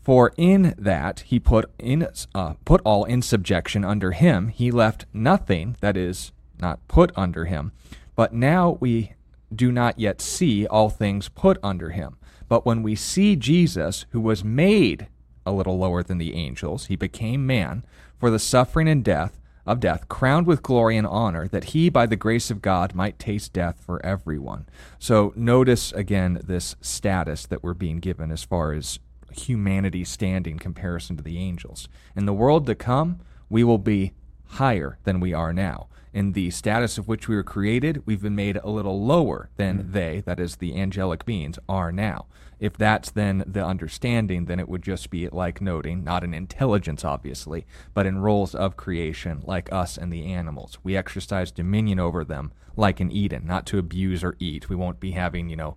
For 0.00 0.32
in 0.36 0.72
that 0.78 1.24
he 1.26 1.40
put 1.40 1.68
in 1.80 2.06
uh, 2.32 2.54
put 2.64 2.80
all 2.84 3.02
in 3.02 3.22
subjection 3.22 3.84
under 3.84 4.12
him, 4.12 4.48
he 4.50 4.70
left 4.70 5.06
nothing 5.12 5.76
that 5.80 5.96
is 5.96 6.30
not 6.60 6.86
put 6.86 7.10
under 7.16 7.46
him. 7.46 7.72
But 8.14 8.32
now 8.32 8.78
we 8.80 9.15
do 9.54 9.70
not 9.70 9.98
yet 9.98 10.20
see 10.20 10.66
all 10.66 10.90
things 10.90 11.28
put 11.28 11.58
under 11.62 11.90
him. 11.90 12.16
But 12.48 12.64
when 12.64 12.82
we 12.82 12.94
see 12.94 13.36
Jesus, 13.36 14.06
who 14.10 14.20
was 14.20 14.44
made 14.44 15.08
a 15.44 15.52
little 15.52 15.78
lower 15.78 16.02
than 16.02 16.18
the 16.18 16.34
angels, 16.34 16.86
he 16.86 16.96
became 16.96 17.46
man, 17.46 17.84
for 18.18 18.30
the 18.30 18.38
suffering 18.38 18.88
and 18.88 19.04
death 19.04 19.40
of 19.64 19.80
death, 19.80 20.08
crowned 20.08 20.46
with 20.46 20.62
glory 20.62 20.96
and 20.96 21.06
honor, 21.06 21.48
that 21.48 21.64
he, 21.64 21.88
by 21.88 22.06
the 22.06 22.16
grace 22.16 22.50
of 22.50 22.62
God, 22.62 22.94
might 22.94 23.18
taste 23.18 23.52
death 23.52 23.82
for 23.84 24.04
everyone. 24.06 24.66
So 24.98 25.32
notice 25.34 25.92
again 25.92 26.40
this 26.44 26.76
status 26.80 27.46
that 27.46 27.64
we're 27.64 27.74
being 27.74 27.98
given 27.98 28.30
as 28.30 28.44
far 28.44 28.72
as 28.72 29.00
humanity 29.32 30.04
standing 30.04 30.58
comparison 30.58 31.16
to 31.16 31.22
the 31.22 31.38
angels. 31.38 31.88
In 32.14 32.26
the 32.26 32.32
world 32.32 32.66
to 32.66 32.74
come, 32.74 33.20
we 33.50 33.64
will 33.64 33.78
be 33.78 34.12
higher 34.50 34.98
than 35.04 35.20
we 35.20 35.34
are 35.34 35.52
now 35.52 35.88
in 36.12 36.32
the 36.32 36.50
status 36.50 36.98
of 36.98 37.08
which 37.08 37.28
we 37.28 37.36
were 37.36 37.42
created, 37.42 38.02
we've 38.06 38.22
been 38.22 38.34
made 38.34 38.56
a 38.56 38.70
little 38.70 39.04
lower 39.04 39.50
than 39.56 39.78
mm-hmm. 39.78 39.92
they, 39.92 40.22
that 40.26 40.40
is, 40.40 40.56
the 40.56 40.80
angelic 40.80 41.24
beings, 41.24 41.58
are 41.68 41.92
now. 41.92 42.26
If 42.58 42.76
that's 42.76 43.10
then 43.10 43.44
the 43.46 43.64
understanding, 43.64 44.46
then 44.46 44.58
it 44.58 44.68
would 44.68 44.82
just 44.82 45.10
be 45.10 45.28
like 45.28 45.60
noting, 45.60 46.02
not 46.02 46.24
in 46.24 46.32
intelligence, 46.32 47.04
obviously, 47.04 47.66
but 47.92 48.06
in 48.06 48.18
roles 48.18 48.54
of 48.54 48.76
creation, 48.76 49.42
like 49.44 49.70
us 49.72 49.98
and 49.98 50.10
the 50.12 50.32
animals. 50.32 50.78
We 50.82 50.96
exercise 50.96 51.50
dominion 51.50 52.00
over 52.00 52.24
them 52.24 52.52
like 52.76 53.00
in 53.00 53.10
Eden, 53.10 53.46
not 53.46 53.66
to 53.66 53.78
abuse 53.78 54.24
or 54.24 54.36
eat. 54.38 54.68
We 54.68 54.76
won't 54.76 55.00
be 55.00 55.12
having, 55.12 55.48
you 55.48 55.56
know, 55.56 55.76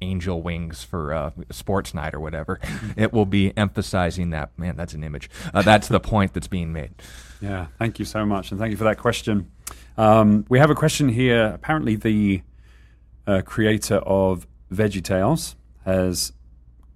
angel 0.00 0.42
wings 0.42 0.84
for 0.84 1.12
uh, 1.12 1.30
sports 1.50 1.94
night 1.94 2.14
or 2.14 2.20
whatever. 2.20 2.60
it 2.96 3.12
will 3.12 3.26
be 3.26 3.56
emphasizing 3.56 4.30
that. 4.30 4.56
Man, 4.58 4.76
that's 4.76 4.94
an 4.94 5.04
image. 5.04 5.30
Uh, 5.52 5.62
that's 5.62 5.88
the 5.88 6.00
point 6.00 6.34
that's 6.34 6.48
being 6.48 6.72
made. 6.72 6.92
Yeah, 7.40 7.66
thank 7.78 7.98
you 7.98 8.04
so 8.04 8.26
much, 8.26 8.50
and 8.50 8.60
thank 8.60 8.70
you 8.70 8.76
for 8.76 8.84
that 8.84 8.98
question. 8.98 9.50
Um, 9.96 10.44
we 10.48 10.58
have 10.58 10.70
a 10.70 10.74
question 10.74 11.08
here. 11.08 11.46
Apparently, 11.46 11.96
the 11.96 12.42
uh, 13.26 13.42
creator 13.44 13.96
of 13.96 14.46
VeggieTales 14.72 15.54
has 15.84 16.32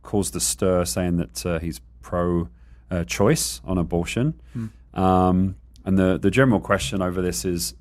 caused 0.02 0.36
a 0.36 0.40
stir, 0.40 0.84
saying 0.84 1.16
that 1.16 1.46
uh, 1.46 1.58
he's 1.58 1.80
pro-choice 2.02 3.60
on 3.64 3.78
abortion. 3.78 4.40
Mm. 4.56 4.98
Um, 4.98 5.56
and 5.84 5.98
the 5.98 6.18
the 6.18 6.30
general 6.30 6.60
question 6.60 7.02
over 7.02 7.20
this 7.20 7.44
is, 7.44 7.74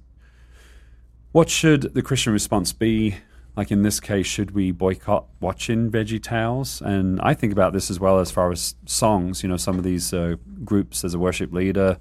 what 1.31 1.49
should 1.49 1.93
the 1.93 2.01
Christian 2.01 2.33
response 2.33 2.73
be? 2.73 3.15
Like 3.55 3.71
in 3.71 3.83
this 3.83 3.99
case, 3.99 4.25
should 4.25 4.51
we 4.51 4.71
boycott 4.71 5.25
watching 5.39 5.91
VeggieTales? 5.91 6.81
And 6.81 7.21
I 7.21 7.33
think 7.35 7.53
about 7.53 7.71
this 7.73 7.91
as 7.91 7.99
well 7.99 8.19
as 8.19 8.31
far 8.31 8.51
as 8.51 8.75
songs. 8.85 9.43
You 9.43 9.49
know, 9.49 9.57
some 9.57 9.77
of 9.77 9.83
these 9.83 10.11
uh, 10.13 10.37
groups, 10.63 11.03
as 11.03 11.13
a 11.13 11.19
worship 11.19 11.53
leader, 11.53 11.99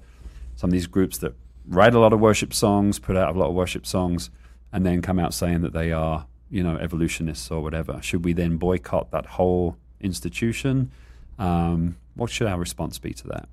some 0.55 0.69
of 0.69 0.71
these 0.71 0.87
groups 0.87 1.19
that 1.19 1.35
write 1.67 1.93
a 1.93 1.99
lot 1.99 2.11
of 2.11 2.19
worship 2.19 2.53
songs, 2.53 2.97
put 2.97 3.15
out 3.15 3.35
a 3.35 3.39
lot 3.39 3.49
of 3.49 3.53
worship 3.53 3.85
songs, 3.85 4.31
and 4.71 4.85
then 4.85 5.01
come 5.01 5.19
out 5.19 5.33
saying 5.33 5.61
that 5.61 5.73
they 5.73 5.91
are, 5.91 6.25
you 6.49 6.63
know, 6.63 6.75
evolutionists 6.77 7.51
or 7.51 7.61
whatever. 7.61 8.01
Should 8.01 8.25
we 8.25 8.33
then 8.33 8.57
boycott 8.57 9.11
that 9.11 9.25
whole 9.27 9.77
institution? 10.01 10.91
Um, 11.37 11.97
what 12.15 12.31
should 12.31 12.47
our 12.47 12.57
response 12.57 12.97
be 12.97 13.13
to 13.13 13.27
that? 13.27 13.47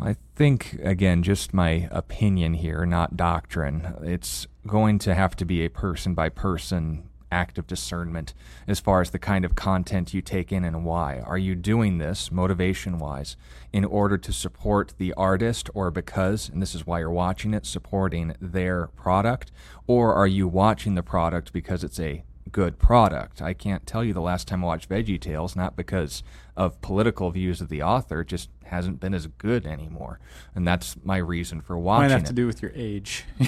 I 0.00 0.16
think, 0.34 0.78
again, 0.82 1.22
just 1.22 1.54
my 1.54 1.88
opinion 1.90 2.54
here, 2.54 2.84
not 2.84 3.16
doctrine. 3.16 3.94
It's 4.02 4.46
going 4.66 4.98
to 5.00 5.14
have 5.14 5.36
to 5.36 5.44
be 5.44 5.64
a 5.64 5.70
person 5.70 6.12
by 6.12 6.28
person 6.28 7.08
act 7.36 7.58
of 7.58 7.66
discernment 7.66 8.32
as 8.66 8.80
far 8.80 9.02
as 9.02 9.10
the 9.10 9.18
kind 9.18 9.44
of 9.44 9.54
content 9.54 10.14
you 10.14 10.22
take 10.22 10.50
in 10.50 10.64
and 10.64 10.86
why. 10.86 11.20
Are 11.20 11.36
you 11.36 11.54
doing 11.54 11.98
this, 11.98 12.32
motivation 12.32 12.98
wise, 12.98 13.36
in 13.74 13.84
order 13.84 14.16
to 14.16 14.32
support 14.32 14.94
the 14.96 15.12
artist 15.12 15.68
or 15.74 15.90
because, 15.90 16.48
and 16.48 16.62
this 16.62 16.74
is 16.74 16.86
why 16.86 17.00
you're 17.00 17.10
watching 17.10 17.52
it, 17.52 17.66
supporting 17.66 18.34
their 18.40 18.86
product? 18.88 19.52
Or 19.86 20.14
are 20.14 20.26
you 20.26 20.48
watching 20.48 20.94
the 20.94 21.02
product 21.02 21.52
because 21.52 21.84
it's 21.84 22.00
a 22.00 22.24
good 22.50 22.78
product? 22.78 23.42
I 23.42 23.52
can't 23.52 23.86
tell 23.86 24.02
you 24.02 24.14
the 24.14 24.20
last 24.30 24.48
time 24.48 24.64
I 24.64 24.68
watched 24.68 24.88
VeggieTales, 24.88 25.54
not 25.54 25.76
because 25.76 26.22
of 26.56 26.80
political 26.80 27.30
views 27.30 27.60
of 27.60 27.68
the 27.68 27.82
author, 27.82 28.24
just 28.24 28.48
hasn't 28.66 29.00
been 29.00 29.14
as 29.14 29.26
good 29.26 29.66
anymore, 29.66 30.18
and 30.54 30.66
that's 30.66 30.96
my 31.04 31.16
reason 31.16 31.60
for 31.60 31.78
watching. 31.78 32.04
Might 32.04 32.10
have 32.12 32.22
it. 32.22 32.26
to 32.26 32.32
do 32.32 32.46
with 32.46 32.62
your 32.62 32.72
age. 32.74 33.24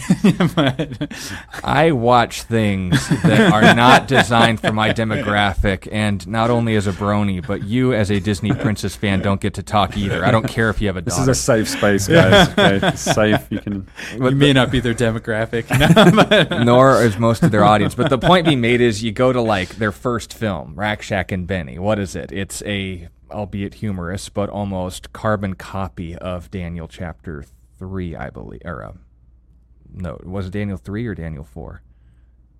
I 1.64 1.92
watch 1.92 2.42
things 2.42 3.08
that 3.22 3.52
are 3.52 3.74
not 3.74 4.08
designed 4.08 4.60
for 4.60 4.72
my 4.72 4.92
demographic, 4.92 5.88
and 5.90 6.26
not 6.26 6.50
only 6.50 6.76
as 6.76 6.86
a 6.86 6.92
brony, 6.92 7.44
but 7.46 7.64
you 7.64 7.92
as 7.92 8.10
a 8.10 8.20
Disney 8.20 8.52
Princess 8.52 8.96
fan 8.96 9.20
don't 9.20 9.40
get 9.40 9.54
to 9.54 9.62
talk 9.62 9.96
either. 9.96 10.24
I 10.24 10.30
don't 10.30 10.48
care 10.48 10.70
if 10.70 10.80
you 10.80 10.86
have 10.88 10.96
a. 10.96 11.02
This 11.02 11.16
daughter. 11.16 11.30
is 11.30 11.38
a 11.38 11.42
safe 11.42 11.68
space, 11.68 12.08
guys. 12.08 12.48
Okay, 12.50 12.92
safe. 12.96 13.46
You 13.50 13.60
can. 13.60 13.86
you 14.14 14.30
may 14.30 14.52
not 14.52 14.70
be 14.70 14.80
their 14.80 14.94
demographic, 14.94 15.68
nor 16.64 17.02
is 17.02 17.18
most 17.18 17.42
of 17.42 17.50
their 17.50 17.64
audience. 17.64 17.94
But 17.94 18.10
the 18.10 18.18
point 18.18 18.46
being 18.46 18.60
made 18.60 18.80
is, 18.80 19.02
you 19.02 19.12
go 19.12 19.32
to 19.32 19.40
like 19.40 19.76
their 19.76 19.92
first 19.92 20.32
film, 20.32 20.74
Rack 20.74 21.02
Shack 21.02 21.32
and 21.32 21.46
Benny. 21.46 21.78
What 21.78 21.98
is 21.98 22.14
it? 22.16 22.32
It's 22.32 22.62
a 22.62 23.08
albeit 23.30 23.74
humorous, 23.74 24.28
but 24.28 24.48
almost 24.48 25.12
carbon 25.12 25.54
copy 25.54 26.16
of 26.16 26.50
Daniel 26.50 26.88
chapter 26.88 27.44
three, 27.78 28.16
I 28.16 28.30
believe. 28.30 28.62
Or 28.64 28.84
uh, 28.84 28.92
no, 29.92 30.20
was 30.24 30.46
it 30.46 30.52
Daniel 30.52 30.76
three 30.76 31.06
or 31.06 31.14
Daniel 31.14 31.44
four? 31.44 31.82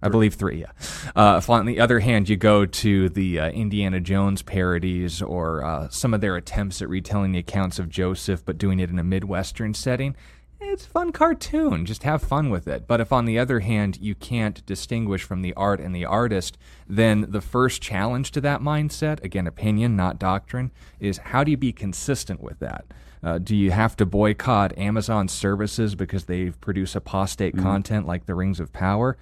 I 0.01 0.09
believe 0.09 0.35
three, 0.35 0.61
yeah. 0.61 0.71
Uh, 1.17 1.41
on 1.49 1.67
the 1.67 1.81
other 1.81 1.99
hand, 1.99 2.29
you 2.29 2.37
go 2.37 2.65
to 2.65 3.09
the 3.09 3.41
uh, 3.41 3.49
Indiana 3.51 3.99
Jones 3.99 4.43
parodies 4.43 5.21
or 5.21 5.65
uh, 5.65 5.89
some 5.89 6.15
of 6.15 6.21
their 6.21 6.37
attempts 6.37 6.81
at 6.81 6.89
retelling 6.89 7.33
the 7.33 7.41
accounts 7.41 7.81
of 7.81 7.89
Joseph, 7.89 8.45
but 8.45 8.59
doing 8.59 8.79
it 8.79 8.91
in 8.91 8.99
a 9.01 9.05
Midwestern 9.05 9.75
setting 9.75 10.15
it's 10.61 10.87
a 10.87 10.91
fun 10.91 11.13
cartoon. 11.13 11.87
Just 11.87 12.03
have 12.03 12.23
fun 12.23 12.51
with 12.51 12.67
it. 12.67 12.87
But 12.87 13.01
if, 13.01 13.13
on 13.13 13.25
the 13.25 13.39
other 13.39 13.61
hand, 13.61 13.99
you 14.01 14.15
can't 14.15 14.65
distinguish 14.67 15.23
from 15.23 15.43
the 15.43 15.55
art 15.55 15.81
and 15.81 15.95
the 15.95 16.05
artist, 16.05 16.59
then 16.89 17.27
the 17.29 17.41
first 17.41 17.81
challenge 17.81 18.31
to 18.33 18.41
that 18.43 18.61
mindset, 18.61 19.23
again, 19.23 19.47
opinion, 19.47 19.97
not 19.97 20.19
doctrine, 20.19 20.71
is 21.01 21.19
how 21.19 21.45
do 21.45 21.51
you 21.51 21.57
be 21.57 21.73
consistent 21.73 22.43
with 22.43 22.59
that? 22.59 22.85
Uh, 23.23 23.39
do 23.39 23.57
you 23.57 23.71
have 23.71 23.97
to 23.97 24.07
boycott 24.07 24.77
Amazon 24.79 25.29
services 25.29 25.95
because 25.95 26.25
they 26.25 26.51
produce 26.51 26.95
apostate 26.95 27.55
mm-hmm. 27.55 27.65
content 27.65 28.07
like 28.07 28.27
the 28.27 28.35
Rings 28.35 28.61
of 28.61 28.73
Power? 28.73 29.17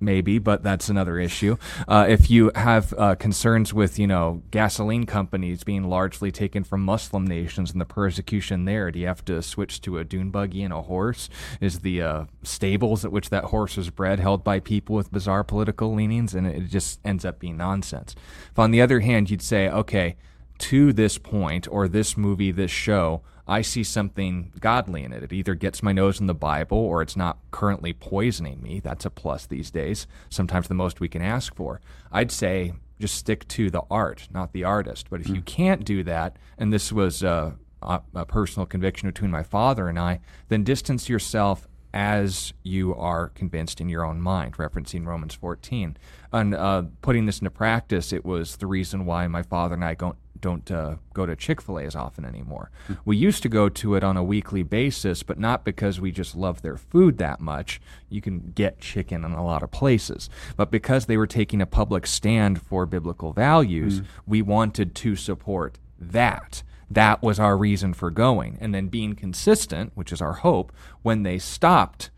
Maybe, 0.00 0.38
but 0.38 0.62
that's 0.62 0.88
another 0.88 1.18
issue. 1.18 1.56
Uh, 1.86 2.06
if 2.08 2.30
you 2.30 2.50
have 2.54 2.94
uh, 2.96 3.14
concerns 3.14 3.72
with, 3.74 3.98
you 3.98 4.06
know, 4.06 4.42
gasoline 4.50 5.06
companies 5.06 5.64
being 5.64 5.84
largely 5.84 6.30
taken 6.30 6.64
from 6.64 6.84
Muslim 6.84 7.26
nations 7.26 7.72
and 7.72 7.80
the 7.80 7.84
persecution 7.84 8.64
there, 8.64 8.90
do 8.90 8.98
you 8.98 9.06
have 9.06 9.24
to 9.24 9.42
switch 9.42 9.80
to 9.82 9.98
a 9.98 10.04
dune 10.04 10.30
buggy 10.30 10.62
and 10.62 10.72
a 10.72 10.82
horse? 10.82 11.28
Is 11.60 11.80
the 11.80 12.02
uh, 12.02 12.24
stables 12.42 13.04
at 13.04 13.12
which 13.12 13.30
that 13.30 13.44
horse 13.44 13.76
was 13.76 13.90
bred 13.90 14.20
held 14.20 14.44
by 14.44 14.60
people 14.60 14.96
with 14.96 15.12
bizarre 15.12 15.44
political 15.44 15.94
leanings? 15.94 16.34
And 16.34 16.46
it 16.46 16.68
just 16.68 17.00
ends 17.04 17.24
up 17.24 17.38
being 17.38 17.56
nonsense. 17.56 18.14
If 18.50 18.58
on 18.58 18.70
the 18.70 18.82
other 18.82 19.00
hand, 19.00 19.30
you'd 19.30 19.42
say, 19.42 19.68
okay, 19.68 20.16
to 20.58 20.92
this 20.92 21.18
point 21.18 21.68
or 21.70 21.88
this 21.88 22.16
movie, 22.16 22.50
this 22.50 22.70
show, 22.70 23.22
I 23.48 23.62
see 23.62 23.82
something 23.82 24.52
godly 24.60 25.02
in 25.04 25.12
it. 25.12 25.22
It 25.22 25.32
either 25.32 25.54
gets 25.54 25.82
my 25.82 25.92
nose 25.92 26.20
in 26.20 26.26
the 26.26 26.34
Bible 26.34 26.78
or 26.78 27.00
it's 27.00 27.16
not 27.16 27.38
currently 27.50 27.92
poisoning 27.92 28.62
me. 28.62 28.80
That's 28.80 29.06
a 29.06 29.10
plus 29.10 29.46
these 29.46 29.70
days. 29.70 30.06
Sometimes 30.28 30.68
the 30.68 30.74
most 30.74 31.00
we 31.00 31.08
can 31.08 31.22
ask 31.22 31.54
for. 31.54 31.80
I'd 32.12 32.30
say 32.30 32.74
just 33.00 33.14
stick 33.14 33.46
to 33.48 33.70
the 33.70 33.82
art, 33.90 34.28
not 34.30 34.52
the 34.52 34.64
artist. 34.64 35.08
But 35.08 35.20
if 35.20 35.28
mm. 35.28 35.36
you 35.36 35.42
can't 35.42 35.84
do 35.84 36.02
that, 36.04 36.36
and 36.58 36.72
this 36.72 36.92
was 36.92 37.24
uh, 37.24 37.52
a, 37.82 38.00
a 38.14 38.26
personal 38.26 38.66
conviction 38.66 39.08
between 39.08 39.30
my 39.30 39.42
father 39.42 39.88
and 39.88 39.98
I, 39.98 40.20
then 40.48 40.64
distance 40.64 41.08
yourself 41.08 41.66
as 41.94 42.52
you 42.62 42.94
are 42.94 43.28
convinced 43.30 43.80
in 43.80 43.88
your 43.88 44.04
own 44.04 44.20
mind, 44.20 44.56
referencing 44.58 45.06
Romans 45.06 45.34
14. 45.34 45.96
And 46.32 46.54
uh, 46.54 46.82
putting 47.00 47.26
this 47.26 47.38
into 47.38 47.50
practice, 47.50 48.12
it 48.12 48.24
was 48.24 48.56
the 48.56 48.66
reason 48.66 49.06
why 49.06 49.26
my 49.26 49.42
father 49.42 49.74
and 49.74 49.84
I 49.84 49.94
don't, 49.94 50.16
don't 50.40 50.70
uh, 50.70 50.96
go 51.14 51.26
to 51.26 51.36
Chick 51.36 51.60
fil 51.60 51.78
A 51.78 51.84
as 51.84 51.96
often 51.96 52.24
anymore. 52.24 52.70
Mm. 52.88 52.98
We 53.04 53.16
used 53.16 53.42
to 53.42 53.48
go 53.48 53.68
to 53.68 53.94
it 53.94 54.04
on 54.04 54.16
a 54.16 54.22
weekly 54.24 54.62
basis, 54.62 55.22
but 55.22 55.38
not 55.38 55.64
because 55.64 56.00
we 56.00 56.10
just 56.10 56.34
love 56.36 56.62
their 56.62 56.76
food 56.76 57.18
that 57.18 57.40
much. 57.40 57.80
You 58.08 58.20
can 58.20 58.52
get 58.54 58.80
chicken 58.80 59.24
in 59.24 59.32
a 59.32 59.44
lot 59.44 59.62
of 59.62 59.70
places. 59.70 60.30
But 60.56 60.70
because 60.70 61.06
they 61.06 61.16
were 61.16 61.26
taking 61.26 61.60
a 61.60 61.66
public 61.66 62.06
stand 62.06 62.62
for 62.62 62.86
biblical 62.86 63.32
values, 63.32 64.00
mm. 64.00 64.06
we 64.26 64.42
wanted 64.42 64.94
to 64.96 65.16
support 65.16 65.78
that. 65.98 66.62
That 66.90 67.22
was 67.22 67.38
our 67.38 67.56
reason 67.56 67.92
for 67.92 68.10
going. 68.10 68.56
And 68.60 68.74
then 68.74 68.88
being 68.88 69.14
consistent, 69.14 69.92
which 69.94 70.12
is 70.12 70.22
our 70.22 70.34
hope, 70.34 70.72
when 71.02 71.22
they 71.22 71.38
stopped 71.38 72.10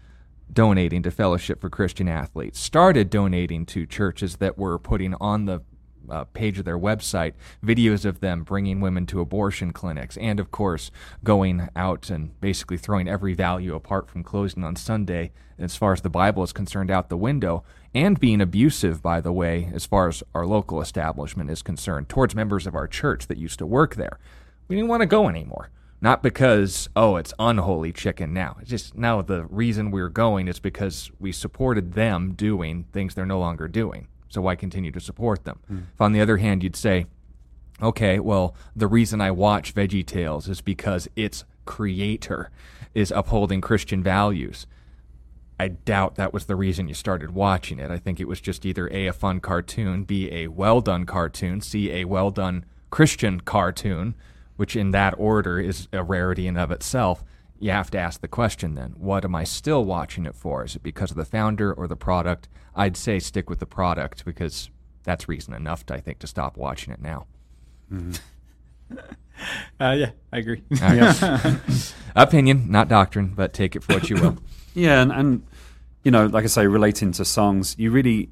donating 0.53 1.03
to 1.03 1.11
Fellowship 1.11 1.61
for 1.61 1.71
Christian 1.71 2.09
Athletes, 2.09 2.59
started 2.59 3.11
donating 3.11 3.67
to 3.67 3.87
churches 3.87 4.37
that 4.37 4.59
were 4.59 4.79
putting 4.79 5.15
on 5.15 5.47
the 5.47 5.63
uh, 6.11 6.25
page 6.25 6.59
of 6.59 6.65
their 6.65 6.79
website 6.79 7.35
videos 7.65 8.05
of 8.05 8.21
them 8.21 8.43
bringing 8.43 8.81
women 8.81 9.07
to 9.07 9.21
abortion 9.21 9.73
clinics, 9.73 10.17
and 10.17 10.41
of 10.41 10.51
course, 10.51 10.91
going 11.25 11.69
out 11.77 12.11
and 12.11 12.39
basically 12.41 12.77
throwing 12.77 13.09
every 13.09 13.35
value 13.35 13.75
apart 13.75 14.09
from 14.09 14.23
closing 14.23 14.65
on 14.65 14.77
Sunday, 14.77 15.31
as 15.59 15.77
far 15.77 15.93
as 15.93 16.01
the 16.01 16.11
Bible 16.11 16.43
is 16.43 16.53
concerned, 16.53 16.91
out 16.91 17.09
the 17.09 17.17
window, 17.17 17.63
and 17.95 18.21
being 18.21 18.41
abusive, 18.41 19.03
by 19.03 19.21
the 19.21 19.33
way, 19.33 19.71
as 19.75 19.85
far 19.85 20.09
as 20.09 20.23
our 20.35 20.47
local 20.47 20.81
establishment 20.81 21.51
is 21.51 21.63
concerned, 21.63 22.09
towards 22.09 22.35
members 22.35 22.67
of 22.67 22.75
our 22.75 22.87
church 22.87 23.27
that 23.27 23.39
used 23.39 23.59
to 23.59 23.67
work 23.67 23.97
there. 23.97 24.19
We 24.69 24.77
didn't 24.77 24.89
want 24.89 25.03
to 25.03 25.07
go 25.07 25.29
anymore. 25.29 25.71
Not 26.03 26.23
because, 26.23 26.89
oh, 26.97 27.17
it's 27.17 27.35
unholy 27.39 27.93
chicken 27.93 28.33
now. 28.33 28.57
It's 28.61 28.71
just 28.71 28.97
now 28.97 29.21
the 29.21 29.45
reason 29.45 29.91
we're 29.91 30.09
going 30.09 30.49
is 30.49 30.59
because 30.59 31.11
we 31.21 31.31
supported 31.31 31.93
them 31.93 32.33
doing 32.33 32.87
things 32.91 33.15
they're 33.15 33.27
no 33.27 33.39
longer 33.39 33.69
doing 33.69 34.09
so 34.31 34.41
why 34.41 34.57
continue 34.57 34.93
to 34.93 35.01
support 35.01 35.45
them? 35.45 35.59
Mm. 35.71 35.83
If 35.93 36.01
on 36.01 36.13
the 36.13 36.21
other 36.21 36.39
hand 36.39 36.63
you'd 36.63 36.77
say, 36.77 37.07
okay, 37.83 38.19
well, 38.19 38.55
the 38.75 38.87
reason 38.87 39.21
I 39.21 39.31
watch 39.33 39.75
VeggieTales 39.75 40.49
is 40.49 40.61
because 40.61 41.09
its 41.17 41.45
creator 41.67 42.51
is 42.95 43.11
upholding 43.11 43.61
Christian 43.61 44.03
values. 44.03 44.67
I 45.59 45.69
doubt 45.69 46.15
that 46.15 46.33
was 46.33 46.47
the 46.47 46.57
reason 46.57 46.89
you 46.89 46.95
started 46.95 47.35
watching 47.35 47.79
it. 47.79 47.91
I 47.91 47.99
think 47.99 48.19
it 48.19 48.29
was 48.29 48.41
just 48.41 48.65
either 48.65 48.89
A, 48.93 49.09
a 49.09 49.13
fun 49.13 49.41
cartoon, 49.41 50.05
B, 50.05 50.31
a 50.33 50.49
well 50.49 50.81
done 50.81 51.05
cartoon, 51.05 51.61
C, 51.61 51.91
a 51.93 52.07
well 52.07 52.31
done 52.31 52.65
Christian 52.89 53.41
cartoon, 53.41 54.15
which 54.57 54.75
in 54.75 54.91
that 54.93 55.15
order 55.19 55.61
is 55.61 55.89
a 55.93 56.03
rarity 56.03 56.47
in 56.47 56.57
of 56.57 56.71
itself. 56.71 57.23
You 57.61 57.71
have 57.71 57.91
to 57.93 57.99
ask 57.99 58.21
the 58.21 58.29
question 58.29 58.75
then 58.75 58.95
what 58.97 59.25
am 59.25 59.35
I 59.35 59.45
still 59.45 59.85
watching 59.85 60.27
it 60.27 60.35
for? 60.35 60.65
Is 60.65 60.75
it 60.75 60.83
because 60.83 61.11
of 61.11 61.17
the 61.17 61.25
founder 61.25 61.73
or 61.73 61.87
the 61.87 61.97
product? 61.97 62.49
I'd 62.75 62.97
say 62.97 63.19
stick 63.19 63.49
with 63.49 63.59
the 63.59 63.67
product 63.67 64.25
because 64.25 64.71
that's 65.05 65.29
reason 65.29 65.55
enough, 65.55 65.85
to, 65.87 65.95
I 65.95 66.01
think, 66.01 66.19
to 66.21 66.27
stop 66.27 66.57
watching 66.57 66.93
it 66.93 67.01
now. 67.01 67.27
Mm-hmm. 67.93 68.97
uh, 69.81 69.93
yeah, 69.93 70.11
I 70.33 70.39
agree. 70.39 70.63
Opinion, 72.17 72.71
not 72.71 72.89
doctrine, 72.89 73.35
but 73.37 73.53
take 73.53 73.77
it 73.77 73.85
for 73.85 73.95
what 73.95 74.11
you 74.11 74.17
will. 74.17 74.39
yeah, 74.75 75.03
and, 75.03 75.13
and 75.13 75.47
you 76.03 76.11
know, 76.11 76.27
like 76.27 76.45
I 76.45 76.49
say, 76.49 76.67
relating 76.67 77.13
to 77.13 77.25
songs, 77.25 77.77
you 77.79 77.91
really 77.91 78.31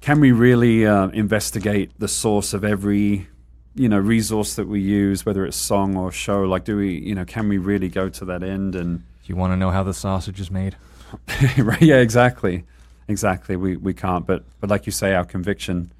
can 0.00 0.20
we 0.20 0.32
really 0.32 0.86
uh, 0.86 1.08
investigate 1.08 1.92
the 1.98 2.08
source 2.08 2.52
of 2.52 2.62
every 2.62 3.28
you 3.74 3.88
know 3.88 3.98
resource 3.98 4.54
that 4.54 4.68
we 4.68 4.80
use, 4.80 5.26
whether 5.26 5.44
it's 5.44 5.56
song 5.56 5.96
or 5.96 6.12
show? 6.12 6.42
Like, 6.42 6.64
do 6.64 6.76
we 6.76 6.98
you 6.98 7.14
know 7.14 7.24
can 7.24 7.48
we 7.48 7.58
really 7.58 7.88
go 7.88 8.08
to 8.08 8.24
that 8.26 8.42
end 8.42 8.74
and 8.74 9.04
you 9.24 9.36
want 9.36 9.52
to 9.52 9.56
know 9.56 9.70
how 9.70 9.82
the 9.82 9.94
sausage 9.94 10.40
is 10.40 10.50
made? 10.50 10.76
right? 11.58 11.82
Yeah, 11.82 11.98
exactly, 11.98 12.64
exactly. 13.08 13.56
We 13.56 13.76
we 13.76 13.94
can't, 13.94 14.26
but 14.26 14.44
but 14.60 14.70
like 14.70 14.86
you 14.86 14.92
say, 14.92 15.14
our 15.14 15.24
conviction, 15.24 15.92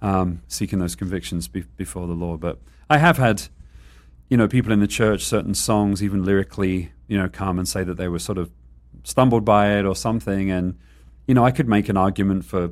um, 0.00 0.42
seeking 0.48 0.78
those 0.78 0.94
convictions 0.94 1.48
be, 1.48 1.64
before 1.76 2.06
the 2.06 2.14
Lord. 2.14 2.40
But 2.40 2.58
I 2.90 2.98
have 2.98 3.18
had, 3.18 3.42
you 4.28 4.36
know, 4.36 4.48
people 4.48 4.72
in 4.72 4.80
the 4.80 4.86
church, 4.86 5.24
certain 5.24 5.54
songs, 5.54 6.02
even 6.02 6.24
lyrically, 6.24 6.92
you 7.08 7.18
know, 7.18 7.28
come 7.28 7.58
and 7.58 7.68
say 7.68 7.84
that 7.84 7.96
they 7.96 8.08
were 8.08 8.18
sort 8.18 8.38
of 8.38 8.50
stumbled 9.04 9.44
by 9.44 9.76
it 9.78 9.84
or 9.84 9.96
something, 9.96 10.50
and 10.50 10.78
you 11.26 11.34
know, 11.34 11.44
I 11.44 11.50
could 11.50 11.68
make 11.68 11.88
an 11.88 11.96
argument 11.96 12.44
for 12.44 12.70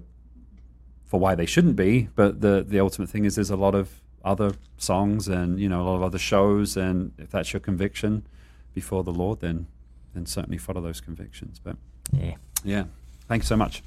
for 1.07 1.19
why 1.19 1.35
they 1.35 1.47
shouldn't 1.47 1.77
be, 1.77 2.09
but 2.15 2.41
the 2.41 2.65
the 2.67 2.81
ultimate 2.81 3.09
thing 3.09 3.25
is 3.25 3.35
there's 3.35 3.51
a 3.51 3.57
lot 3.57 3.75
of 3.75 4.01
other 4.25 4.53
songs 4.77 5.29
and 5.29 5.59
you 5.61 5.69
know 5.69 5.83
a 5.83 5.85
lot 5.85 5.97
of 5.97 6.03
other 6.03 6.19
shows, 6.19 6.77
and 6.77 7.13
if 7.19 7.31
that's 7.31 7.53
your 7.53 7.61
conviction 7.61 8.27
before 8.75 9.03
the 9.05 9.13
Lord, 9.13 9.41
then 9.41 9.67
then 10.15 10.27
certainly 10.27 10.59
follow 10.59 10.81
those 10.81 11.01
convictions. 11.01 11.61
But 11.63 11.77
Yeah. 12.13 12.35
yeah, 12.65 12.85
thanks 13.29 13.47
so 13.47 13.57
much. 13.57 13.83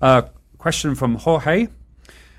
Uh, 0.00 0.22
question 0.58 0.94
from 0.94 1.16
Jorge: 1.16 1.68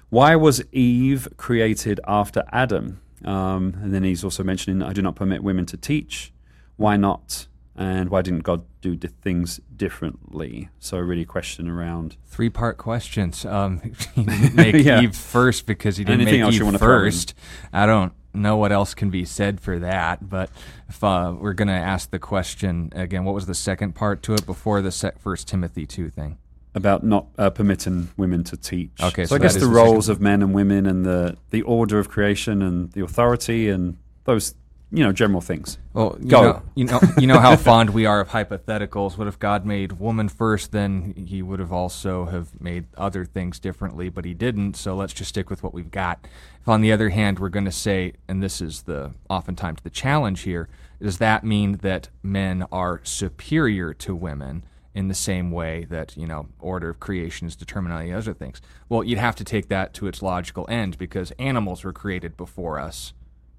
Why 0.09 0.35
was 0.35 0.63
Eve 0.71 1.27
created 1.37 1.99
after 2.07 2.43
Adam? 2.51 2.99
Um, 3.25 3.75
and 3.81 3.93
then 3.93 4.03
he's 4.03 4.23
also 4.23 4.43
mentioning, 4.43 4.83
"I 4.83 4.93
do 4.93 5.01
not 5.01 5.15
permit 5.15 5.43
women 5.43 5.65
to 5.67 5.77
teach. 5.77 6.31
Why 6.77 6.97
not? 6.97 7.47
And 7.75 8.09
why 8.09 8.21
didn't 8.21 8.43
God 8.43 8.63
do 8.81 8.95
things 8.95 9.59
differently?" 9.75 10.69
So 10.79 10.97
really, 10.99 11.25
question 11.25 11.67
around 11.67 12.17
Three 12.27 12.49
part 12.49 12.77
questions. 12.77 13.45
Um, 13.45 13.81
make 14.53 14.75
Yeah. 14.75 15.01
Eve 15.01 15.15
first 15.15 15.65
because 15.65 15.97
he 15.97 16.03
didn't 16.03 16.21
Anything 16.21 16.41
make 16.41 16.53
Eve 16.53 16.63
wanna 16.63 16.77
throw 16.77 16.97
in? 16.97 17.03
first. 17.05 17.33
I 17.71 17.85
don't 17.85 18.13
know 18.33 18.57
what 18.57 18.71
else 18.71 18.93
can 18.93 19.09
be 19.09 19.25
said 19.25 19.59
for 19.61 19.79
that. 19.79 20.27
But 20.29 20.49
if 20.89 21.03
uh, 21.03 21.35
we're 21.39 21.53
going 21.53 21.67
to 21.67 21.73
ask 21.73 22.09
the 22.09 22.17
question 22.19 22.91
again, 22.95 23.25
what 23.25 23.35
was 23.35 23.45
the 23.45 23.53
second 23.53 23.93
part 23.93 24.23
to 24.23 24.33
it 24.33 24.45
before 24.45 24.81
the 24.81 24.91
sec- 24.91 25.19
First 25.19 25.47
Timothy 25.47 25.85
two 25.85 26.09
thing? 26.09 26.37
about 26.75 27.03
not 27.03 27.27
uh, 27.37 27.51
permitting 27.51 28.09
women 28.17 28.43
to 28.43 28.57
teach. 28.57 28.89
Okay, 28.99 29.25
so, 29.25 29.29
so 29.29 29.35
I 29.35 29.37
guess 29.37 29.53
the 29.53 29.59
is 29.59 29.67
the 29.67 29.71
roles 29.71 30.09
of 30.09 30.19
men 30.19 30.41
and 30.41 30.55
women 30.55 30.87
and 30.87 31.05
the 31.05 31.37
the 31.51 31.61
order 31.61 31.99
of 31.99 32.09
creation 32.09 32.63
and 32.63 32.91
the 32.93 33.03
authority 33.03 33.69
and 33.69 33.97
those 34.23 34.55
you 34.93 35.03
know 35.03 35.11
general 35.11 35.41
things. 35.41 35.79
Well, 35.93 36.15
you 36.21 36.29
Go. 36.29 36.41
know, 36.43 36.61
you 36.75 36.85
know, 36.85 36.99
you 37.17 37.25
know 37.25 37.39
how 37.39 37.55
fond 37.57 37.89
we 37.89 38.05
are 38.05 38.21
of 38.21 38.29
hypotheticals. 38.29 39.17
What 39.17 39.27
if 39.27 39.39
God 39.39 39.65
made 39.65 39.93
woman 39.93 40.29
first? 40.29 40.71
Then 40.71 41.15
He 41.27 41.41
would 41.41 41.59
have 41.59 41.73
also 41.73 42.25
have 42.25 42.61
made 42.61 42.85
other 42.95 43.25
things 43.25 43.59
differently, 43.59 44.09
but 44.09 44.23
He 44.23 44.35
didn't. 44.35 44.75
So 44.75 44.95
let's 44.95 45.13
just 45.13 45.29
stick 45.29 45.49
with 45.49 45.63
what 45.63 45.73
we've 45.73 45.89
got. 45.89 46.27
If, 46.61 46.69
on 46.69 46.81
the 46.81 46.91
other 46.91 47.09
hand, 47.09 47.39
we're 47.39 47.49
going 47.49 47.65
to 47.65 47.71
say, 47.71 48.13
and 48.27 48.43
this 48.43 48.61
is 48.61 48.83
the 48.83 49.13
oftentimes 49.31 49.79
the 49.81 49.89
challenge 49.89 50.41
here, 50.41 50.69
does 51.01 51.17
that 51.17 51.43
mean 51.43 51.77
that 51.77 52.09
men 52.21 52.63
are 52.71 53.01
superior 53.03 53.93
to 53.95 54.15
women? 54.15 54.63
In 54.95 55.07
the 55.07 55.15
same 55.15 55.49
way 55.49 55.87
that 55.89 56.15
you 56.15 56.27
know 56.27 56.49
order 56.59 56.89
of 56.89 56.99
creation 56.99 57.47
is 57.47 57.55
determined 57.55 57.95
on 57.95 58.05
the 58.05 58.13
other 58.13 58.31
things. 58.31 58.61
Well, 58.89 59.03
you'd 59.03 59.17
have 59.17 59.35
to 59.37 59.43
take 59.43 59.67
that 59.69 59.91
to 59.95 60.05
its 60.05 60.21
logical 60.21 60.67
end 60.69 60.99
because 60.99 61.31
animals 61.39 61.83
were 61.83 61.93
created 61.93 62.37
before 62.37 62.77
us 62.77 63.13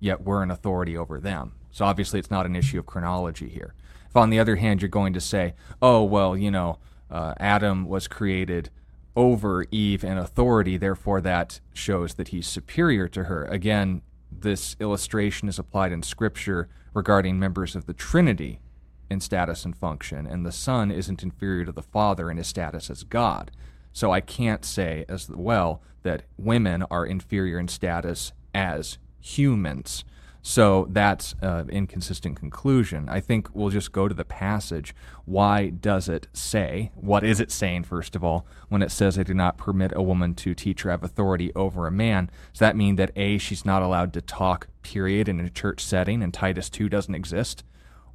yet 0.04 0.20
we're 0.20 0.42
an 0.42 0.50
authority 0.50 0.96
over 0.96 1.18
them. 1.18 1.52
So 1.70 1.84
obviously, 1.84 2.20
it's 2.20 2.30
not 2.30 2.46
an 2.46 2.54
issue 2.54 2.78
of 2.78 2.86
chronology 2.86 3.48
here. 3.48 3.74
If, 4.08 4.16
on 4.16 4.30
the 4.30 4.38
other 4.38 4.56
hand, 4.56 4.82
you're 4.82 4.88
going 4.88 5.14
to 5.14 5.20
say, 5.20 5.54
oh, 5.80 6.04
well, 6.04 6.36
you 6.36 6.50
know, 6.50 6.78
uh, 7.10 7.34
Adam 7.40 7.86
was 7.86 8.06
created 8.06 8.70
over 9.16 9.64
Eve 9.70 10.04
in 10.04 10.18
authority, 10.18 10.76
therefore 10.76 11.20
that 11.22 11.60
shows 11.72 12.14
that 12.14 12.28
he's 12.28 12.46
superior 12.46 13.08
to 13.08 13.24
her. 13.24 13.44
Again, 13.46 14.02
this 14.30 14.76
illustration 14.78 15.48
is 15.48 15.58
applied 15.58 15.92
in 15.92 16.02
Scripture 16.02 16.68
regarding 16.92 17.38
members 17.38 17.74
of 17.74 17.86
the 17.86 17.94
Trinity 17.94 18.60
in 19.08 19.20
status 19.20 19.64
and 19.64 19.76
function, 19.76 20.26
and 20.26 20.44
the 20.44 20.52
Son 20.52 20.90
isn't 20.90 21.22
inferior 21.22 21.64
to 21.64 21.72
the 21.72 21.82
Father 21.82 22.30
in 22.30 22.36
his 22.36 22.48
status 22.48 22.90
as 22.90 23.04
God. 23.04 23.50
So 23.92 24.10
I 24.10 24.20
can't 24.20 24.64
say 24.64 25.04
as 25.08 25.30
well 25.30 25.80
that 26.02 26.24
women 26.36 26.82
are 26.90 27.06
inferior 27.06 27.58
in 27.58 27.68
status 27.68 28.32
as 28.54 28.98
humans. 29.24 30.04
So 30.46 30.86
that's 30.90 31.34
an 31.40 31.70
inconsistent 31.70 32.36
conclusion. 32.38 33.08
I 33.08 33.20
think 33.20 33.48
we'll 33.54 33.70
just 33.70 33.92
go 33.92 34.08
to 34.08 34.14
the 34.14 34.26
passage. 34.26 34.94
Why 35.24 35.70
does 35.70 36.06
it 36.06 36.28
say? 36.34 36.92
What 36.94 37.24
is 37.24 37.40
it 37.40 37.50
saying, 37.50 37.84
first 37.84 38.14
of 38.14 38.22
all, 38.22 38.46
when 38.68 38.82
it 38.82 38.90
says, 38.90 39.18
I 39.18 39.22
do 39.22 39.32
not 39.32 39.56
permit 39.56 39.92
a 39.96 40.02
woman 40.02 40.34
to 40.34 40.54
teach 40.54 40.84
or 40.84 40.90
have 40.90 41.02
authority 41.02 41.50
over 41.54 41.86
a 41.86 41.90
man? 41.90 42.30
Does 42.52 42.58
that 42.58 42.76
mean 42.76 42.96
that 42.96 43.10
A, 43.16 43.38
she's 43.38 43.64
not 43.64 43.82
allowed 43.82 44.12
to 44.12 44.20
talk, 44.20 44.68
period, 44.82 45.30
in 45.30 45.40
a 45.40 45.48
church 45.48 45.82
setting, 45.82 46.22
and 46.22 46.34
Titus 46.34 46.68
2 46.68 46.90
doesn't 46.90 47.14
exist? 47.14 47.64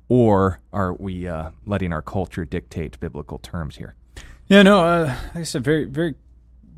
Or 0.07 0.61
are 0.71 0.93
we 0.93 1.27
uh, 1.27 1.49
letting 1.65 1.91
our 1.91 2.03
culture 2.03 2.45
dictate 2.45 2.99
biblical 2.99 3.39
terms 3.39 3.77
here? 3.77 3.95
Yeah, 4.45 4.61
no, 4.61 4.85
uh, 4.85 5.43
said, 5.43 5.63
very, 5.63 5.85
very, 5.85 6.13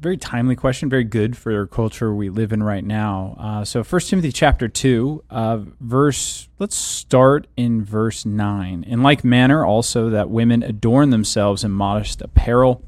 very 0.01 0.17
timely 0.17 0.55
question. 0.55 0.89
Very 0.89 1.03
good 1.03 1.37
for 1.37 1.55
our 1.55 1.67
culture 1.67 2.13
we 2.13 2.29
live 2.29 2.51
in 2.51 2.63
right 2.63 2.83
now. 2.83 3.35
Uh, 3.39 3.63
so, 3.63 3.83
First 3.83 4.09
Timothy 4.09 4.31
chapter 4.31 4.67
two, 4.67 5.23
uh, 5.29 5.59
verse. 5.79 6.49
Let's 6.57 6.75
start 6.75 7.47
in 7.55 7.83
verse 7.85 8.25
nine. 8.25 8.83
In 8.83 9.03
like 9.03 9.23
manner, 9.23 9.63
also 9.63 10.09
that 10.09 10.29
women 10.29 10.63
adorn 10.63 11.11
themselves 11.11 11.63
in 11.63 11.71
modest 11.71 12.21
apparel, 12.21 12.83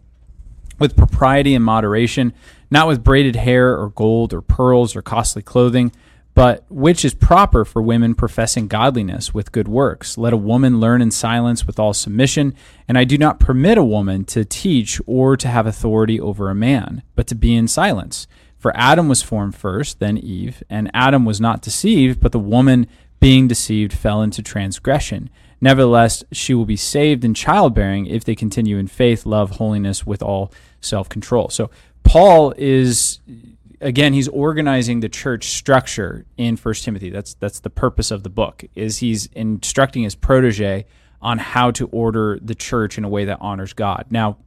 with 0.79 0.95
propriety 0.95 1.53
and 1.53 1.63
moderation, 1.63 2.33
not 2.71 2.87
with 2.87 3.03
braided 3.03 3.35
hair 3.35 3.79
or 3.79 3.89
gold 3.89 4.33
or 4.33 4.41
pearls 4.41 4.95
or 4.95 5.03
costly 5.03 5.43
clothing, 5.43 5.91
but 6.33 6.65
which 6.69 7.05
is 7.05 7.13
proper 7.13 7.63
for 7.63 7.81
women 7.81 8.15
professing 8.15 8.67
godliness 8.67 9.33
with 9.33 9.51
good 9.51 9.67
works. 9.67 10.17
Let 10.17 10.33
a 10.33 10.37
woman 10.37 10.79
learn 10.79 11.01
in 11.01 11.11
silence 11.11 11.67
with 11.67 11.79
all 11.79 11.93
submission, 11.93 12.55
and 12.87 12.97
I 12.97 13.03
do 13.03 13.17
not 13.17 13.39
permit 13.39 13.77
a 13.77 13.83
woman 13.83 14.25
to 14.25 14.43
teach 14.43 14.99
or 15.05 15.37
to 15.37 15.47
have 15.47 15.67
authority 15.67 16.19
over 16.19 16.49
a 16.49 16.55
man, 16.55 17.03
but 17.15 17.27
to 17.27 17.35
be 17.35 17.55
in 17.55 17.67
silence. 17.67 18.27
For 18.57 18.75
Adam 18.75 19.09
was 19.09 19.21
formed 19.21 19.55
first, 19.55 19.99
then 19.99 20.17
Eve, 20.17 20.63
and 20.69 20.89
Adam 20.93 21.25
was 21.25 21.39
not 21.41 21.61
deceived, 21.61 22.19
but 22.19 22.31
the 22.31 22.39
woman, 22.39 22.87
being 23.19 23.47
deceived, 23.47 23.93
fell 23.93 24.21
into 24.21 24.41
transgression. 24.41 25.29
Nevertheless, 25.61 26.23
she 26.31 26.53
will 26.53 26.65
be 26.65 26.75
saved 26.75 27.23
in 27.23 27.33
childbearing 27.33 28.05
if 28.05 28.23
they 28.23 28.35
continue 28.35 28.77
in 28.77 28.87
faith, 28.87 29.25
love, 29.25 29.51
holiness, 29.51 30.05
with 30.05 30.23
all 30.23 30.51
self 30.81 31.09
control. 31.09 31.49
So, 31.49 31.69
Paul 32.03 32.53
is 32.57 33.19
again 33.83 34.13
he's 34.13 34.27
organizing 34.29 35.01
the 35.01 35.09
church 35.09 35.49
structure 35.49 36.25
in 36.37 36.55
first 36.55 36.83
timothy. 36.83 37.09
That's 37.09 37.35
that's 37.35 37.59
the 37.59 37.69
purpose 37.69 38.09
of 38.09 38.23
the 38.23 38.29
book 38.29 38.63
is 38.73 38.99
he's 38.99 39.27
instructing 39.27 40.03
his 40.03 40.15
protege 40.15 40.85
on 41.21 41.37
how 41.37 41.71
to 41.71 41.87
order 41.87 42.39
the 42.41 42.55
church 42.55 42.97
in 42.97 43.03
a 43.03 43.09
way 43.09 43.25
that 43.25 43.37
honors 43.41 43.73
god. 43.73 44.07
Now 44.09 44.37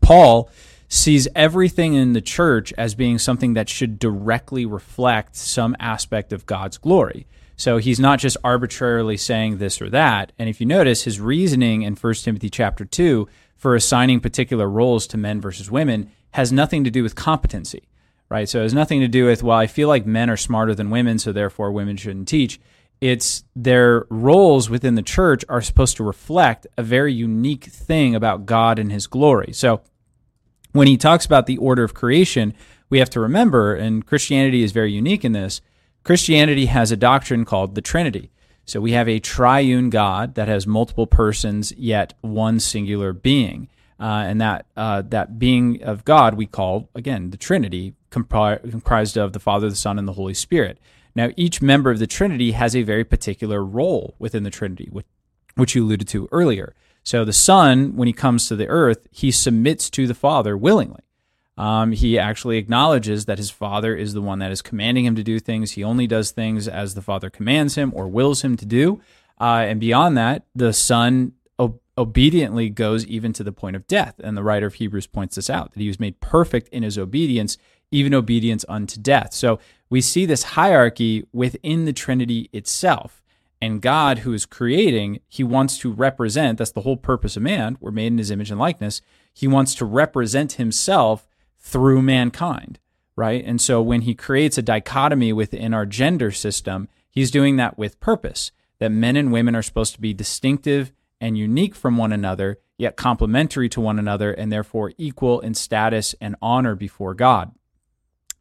paul 0.00 0.50
sees 0.88 1.26
everything 1.34 1.94
in 1.94 2.12
the 2.12 2.20
church 2.20 2.72
as 2.78 2.94
being 2.94 3.18
something 3.18 3.54
that 3.54 3.68
should 3.68 3.98
directly 3.98 4.64
reflect 4.64 5.34
some 5.36 5.76
aspect 5.80 6.32
of 6.32 6.46
god's 6.46 6.78
glory. 6.78 7.26
So 7.56 7.78
he's 7.78 8.00
not 8.00 8.18
just 8.18 8.36
arbitrarily 8.42 9.16
saying 9.16 9.58
this 9.58 9.80
or 9.80 9.88
that. 9.90 10.32
And 10.38 10.48
if 10.48 10.60
you 10.60 10.66
notice 10.66 11.04
his 11.04 11.20
reasoning 11.20 11.82
in 11.82 11.96
first 11.96 12.24
timothy 12.24 12.50
chapter 12.50 12.84
2 12.84 13.28
for 13.56 13.74
assigning 13.74 14.20
particular 14.20 14.68
roles 14.68 15.06
to 15.08 15.16
men 15.16 15.40
versus 15.40 15.70
women 15.70 16.10
has 16.32 16.52
nothing 16.52 16.84
to 16.84 16.90
do 16.90 17.02
with 17.02 17.14
competency 17.14 17.88
right? 18.34 18.48
So 18.48 18.58
it 18.58 18.64
has 18.64 18.74
nothing 18.74 18.98
to 19.00 19.06
do 19.06 19.26
with, 19.26 19.44
well, 19.44 19.56
I 19.56 19.68
feel 19.68 19.86
like 19.86 20.06
men 20.06 20.28
are 20.28 20.36
smarter 20.36 20.74
than 20.74 20.90
women, 20.90 21.20
so 21.20 21.30
therefore 21.30 21.70
women 21.70 21.96
shouldn't 21.96 22.26
teach. 22.26 22.58
It's 23.00 23.44
their 23.54 24.06
roles 24.10 24.68
within 24.68 24.96
the 24.96 25.02
church 25.02 25.44
are 25.48 25.62
supposed 25.62 25.96
to 25.98 26.04
reflect 26.04 26.66
a 26.76 26.82
very 26.82 27.12
unique 27.12 27.66
thing 27.66 28.12
about 28.12 28.44
God 28.44 28.80
and 28.80 28.90
his 28.90 29.06
glory. 29.06 29.52
So 29.52 29.82
when 30.72 30.88
he 30.88 30.96
talks 30.96 31.24
about 31.24 31.46
the 31.46 31.58
order 31.58 31.84
of 31.84 31.94
creation, 31.94 32.54
we 32.90 32.98
have 32.98 33.10
to 33.10 33.20
remember, 33.20 33.72
and 33.76 34.04
Christianity 34.04 34.64
is 34.64 34.72
very 34.72 34.90
unique 34.90 35.24
in 35.24 35.30
this, 35.30 35.60
Christianity 36.02 36.66
has 36.66 36.90
a 36.90 36.96
doctrine 36.96 37.44
called 37.44 37.76
the 37.76 37.80
Trinity. 37.80 38.32
So 38.64 38.80
we 38.80 38.92
have 38.92 39.08
a 39.08 39.20
triune 39.20 39.90
God 39.90 40.34
that 40.34 40.48
has 40.48 40.66
multiple 40.66 41.06
persons, 41.06 41.72
yet 41.76 42.14
one 42.20 42.58
singular 42.58 43.12
being. 43.12 43.68
Uh, 44.00 44.24
and 44.26 44.40
that 44.40 44.66
uh, 44.76 45.02
that 45.02 45.38
being 45.38 45.80
of 45.84 46.04
God 46.04 46.34
we 46.34 46.46
call 46.46 46.90
again 46.96 47.30
the 47.30 47.36
Trinity, 47.36 47.94
compri- 48.14 48.70
comprised 48.70 49.16
of 49.16 49.32
the 49.32 49.40
Father, 49.40 49.68
the 49.68 49.76
Son, 49.76 49.98
and 49.98 50.08
the 50.08 50.12
Holy 50.12 50.34
Spirit. 50.34 50.78
Now, 51.14 51.30
each 51.36 51.62
member 51.62 51.90
of 51.90 51.98
the 51.98 52.06
Trinity 52.06 52.52
has 52.52 52.74
a 52.74 52.82
very 52.82 53.04
particular 53.04 53.64
role 53.64 54.14
within 54.18 54.42
the 54.42 54.50
Trinity, 54.50 54.88
which, 54.90 55.06
which 55.54 55.74
you 55.74 55.84
alluded 55.84 56.08
to 56.08 56.28
earlier. 56.32 56.74
So, 57.02 57.24
the 57.24 57.32
Son, 57.32 57.96
when 57.96 58.08
he 58.08 58.12
comes 58.12 58.48
to 58.48 58.56
the 58.56 58.68
earth, 58.68 59.06
he 59.10 59.30
submits 59.30 59.90
to 59.90 60.06
the 60.06 60.14
Father 60.14 60.56
willingly. 60.56 61.02
Um, 61.56 61.92
he 61.92 62.18
actually 62.18 62.56
acknowledges 62.56 63.26
that 63.26 63.38
his 63.38 63.50
Father 63.50 63.94
is 63.94 64.12
the 64.12 64.22
one 64.22 64.40
that 64.40 64.50
is 64.50 64.62
commanding 64.62 65.04
him 65.04 65.14
to 65.14 65.22
do 65.22 65.38
things. 65.38 65.72
He 65.72 65.84
only 65.84 66.08
does 66.08 66.32
things 66.32 66.66
as 66.66 66.94
the 66.94 67.02
Father 67.02 67.30
commands 67.30 67.76
him 67.76 67.92
or 67.94 68.08
wills 68.08 68.42
him 68.42 68.56
to 68.56 68.66
do. 68.66 69.00
Uh, 69.40 69.64
and 69.68 69.78
beyond 69.78 70.16
that, 70.16 70.46
the 70.54 70.72
Son 70.72 71.32
obediently 71.96 72.68
goes 72.70 73.06
even 73.06 73.32
to 73.32 73.44
the 73.44 73.52
point 73.52 73.76
of 73.76 73.86
death. 73.86 74.14
And 74.22 74.36
the 74.36 74.42
writer 74.42 74.66
of 74.66 74.74
Hebrews 74.74 75.06
points 75.06 75.36
this 75.36 75.50
out 75.50 75.72
that 75.72 75.80
he 75.80 75.88
was 75.88 76.00
made 76.00 76.20
perfect 76.20 76.68
in 76.68 76.82
his 76.82 76.98
obedience, 76.98 77.56
even 77.94 78.12
obedience 78.12 78.64
unto 78.68 79.00
death. 79.00 79.32
So 79.32 79.58
we 79.88 80.00
see 80.00 80.26
this 80.26 80.42
hierarchy 80.42 81.26
within 81.32 81.84
the 81.84 81.92
Trinity 81.92 82.50
itself. 82.52 83.22
And 83.60 83.80
God, 83.80 84.18
who 84.18 84.32
is 84.32 84.44
creating, 84.44 85.20
he 85.28 85.44
wants 85.44 85.78
to 85.78 85.92
represent, 85.92 86.58
that's 86.58 86.72
the 86.72 86.82
whole 86.82 86.96
purpose 86.96 87.36
of 87.36 87.42
man. 87.42 87.78
We're 87.80 87.92
made 87.92 88.08
in 88.08 88.18
his 88.18 88.30
image 88.30 88.50
and 88.50 88.60
likeness. 88.60 89.00
He 89.32 89.46
wants 89.46 89.74
to 89.76 89.84
represent 89.84 90.54
himself 90.54 91.26
through 91.58 92.02
mankind, 92.02 92.78
right? 93.16 93.42
And 93.44 93.60
so 93.60 93.80
when 93.80 94.02
he 94.02 94.14
creates 94.14 94.58
a 94.58 94.62
dichotomy 94.62 95.32
within 95.32 95.72
our 95.72 95.86
gender 95.86 96.30
system, 96.30 96.88
he's 97.08 97.30
doing 97.30 97.56
that 97.56 97.78
with 97.78 98.00
purpose 98.00 98.50
that 98.80 98.90
men 98.90 99.16
and 99.16 99.32
women 99.32 99.54
are 99.54 99.62
supposed 99.62 99.94
to 99.94 100.00
be 100.00 100.12
distinctive 100.12 100.92
and 101.20 101.38
unique 101.38 101.74
from 101.74 101.96
one 101.96 102.12
another, 102.12 102.58
yet 102.76 102.96
complementary 102.96 103.68
to 103.70 103.80
one 103.80 103.98
another, 103.98 104.32
and 104.32 104.52
therefore 104.52 104.92
equal 104.98 105.40
in 105.40 105.54
status 105.54 106.14
and 106.20 106.34
honor 106.42 106.74
before 106.74 107.14
God. 107.14 107.52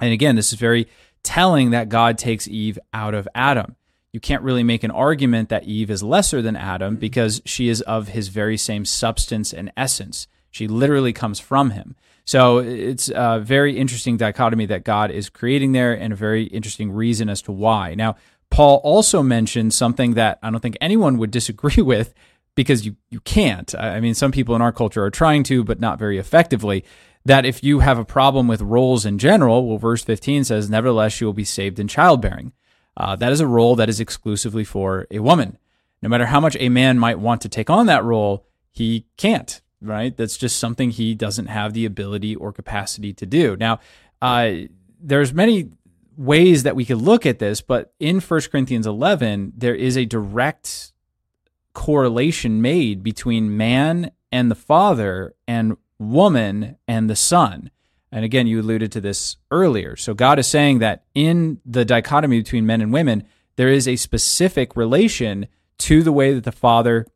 And 0.04 0.12
again, 0.12 0.36
this 0.36 0.52
is 0.52 0.60
very 0.60 0.90
telling 1.24 1.70
that 1.70 1.88
God 1.88 2.18
takes 2.18 2.46
Eve 2.46 2.78
out 2.94 3.14
of 3.14 3.26
Adam. 3.34 3.78
You 4.12 4.20
can't 4.20 4.44
really 4.44 4.64
make 4.64 4.84
an 4.84 4.92
argument 4.92 5.48
that 5.48 5.64
Eve 5.64 5.90
is 5.90 6.04
lesser 6.04 6.42
than 6.42 6.58
Adam 6.58 6.96
mm-hmm. 6.96 7.00
because 7.00 7.42
she 7.46 7.70
is 7.70 7.80
of 7.84 8.10
his 8.10 8.28
very 8.28 8.58
same 8.58 8.84
substance 8.84 9.54
and 9.54 9.72
essence. 9.78 10.28
She 10.52 10.68
literally 10.68 11.14
comes 11.14 11.40
from 11.40 11.70
him. 11.70 11.96
So 12.26 12.58
it's 12.58 13.10
a 13.16 13.40
very 13.40 13.78
interesting 13.78 14.18
dichotomy 14.18 14.66
that 14.66 14.84
God 14.84 15.10
is 15.10 15.30
creating 15.30 15.72
there 15.72 15.94
and 15.94 16.12
a 16.12 16.18
very 16.18 16.44
interesting 16.44 16.92
reason 16.92 17.30
as 17.30 17.42
to 17.44 17.54
why. 17.54 17.96
Now, 17.96 18.18
Paul 18.50 18.82
also 18.84 19.24
mentioned 19.24 19.74
something 19.74 20.16
that 20.16 20.38
I 20.44 20.52
don't 20.52 20.60
think 20.60 20.78
anyone 20.82 21.18
would 21.18 21.32
disagree 21.32 21.82
with 21.82 22.14
because 22.56 22.86
you, 22.86 22.98
you 23.10 23.22
can't. 23.22 23.74
I 23.74 24.02
mean, 24.02 24.16
some 24.16 24.34
people 24.34 24.54
in 24.54 24.62
our 24.62 24.74
culture 24.74 25.04
are 25.04 25.10
trying 25.10 25.44
to, 25.44 25.64
but 25.64 25.80
not 25.80 25.98
very 25.98 26.18
effectively. 26.18 26.84
That 27.26 27.46
if 27.46 27.64
you 27.64 27.80
have 27.80 27.98
a 27.98 28.06
problem 28.06 28.48
with 28.48 28.62
roles 28.62 29.06
in 29.06 29.18
general, 29.18 29.68
well, 29.68 29.78
verse 29.78 30.04
15 30.04 30.44
says, 30.44 30.70
Nevertheless, 30.70 31.22
you 31.22 31.28
will 31.28 31.34
be 31.34 31.46
saved 31.46 31.80
in 31.80 31.88
childbearing. 31.88 32.52
Uh, 32.98 33.16
that 33.16 33.32
is 33.32 33.40
a 33.40 33.48
role 33.48 33.76
that 33.76 33.90
is 33.90 34.00
exclusively 34.00 34.64
for 34.64 35.08
a 35.10 35.20
woman. 35.20 35.58
No 36.02 36.10
matter 36.10 36.26
how 36.26 36.40
much 36.40 36.58
a 36.60 36.70
man 36.70 37.00
might 37.00 37.20
want 37.20 37.42
to 37.42 37.50
take 37.50 37.70
on 37.70 37.86
that 37.86 38.04
role, 38.04 38.46
he 38.72 39.06
can't, 39.16 39.62
right? 39.82 40.16
That's 40.16 40.38
just 40.38 40.60
something 40.60 40.90
he 40.90 41.16
doesn't 41.16 41.48
have 41.48 41.74
the 41.74 41.86
ability 41.86 42.36
or 42.36 42.52
capacity 42.52 43.14
to 43.14 43.26
do. 43.26 43.56
Now, 43.56 43.80
uh, 44.22 44.52
there's 45.00 45.34
many 45.34 45.70
ways 46.18 46.64
that 46.64 46.76
we 46.76 46.86
could 46.86 47.02
look 47.02 47.26
at 47.26 47.40
this, 47.40 47.62
but 47.62 47.94
in 48.00 48.20
1 48.20 48.42
Corinthians 48.52 48.86
11, 48.86 49.54
there 49.56 49.76
is 49.76 49.98
a 49.98 50.06
direct 50.06 50.94
correlation 51.74 52.62
made 52.62 53.02
between 53.02 53.58
man 53.58 54.12
and 54.32 54.50
the 54.52 54.56
father 54.56 55.34
and 55.48 55.78
woman 56.12 56.78
and 56.88 57.10
the 57.10 57.16
son. 57.16 57.72
And 58.12 58.24
again, 58.24 58.48
you 58.48 58.62
alluded 58.62 58.92
to 58.94 59.02
this 59.02 59.38
earlier. 59.50 59.96
So 59.96 60.14
God 60.14 60.38
is 60.40 60.48
saying 60.48 60.80
that 60.80 61.04
in 61.16 61.60
the 61.66 61.86
dichotomy 61.86 62.40
between 62.40 62.66
men 62.66 62.82
and 62.82 62.94
women, 62.94 63.24
there 63.56 63.70
is 63.70 63.88
a 63.88 63.96
specific 63.96 64.76
relation 64.76 65.48
to 65.80 66.04
the 66.04 66.12
way 66.12 66.34
that 66.34 66.44
the 66.44 66.52
father 66.52 67.08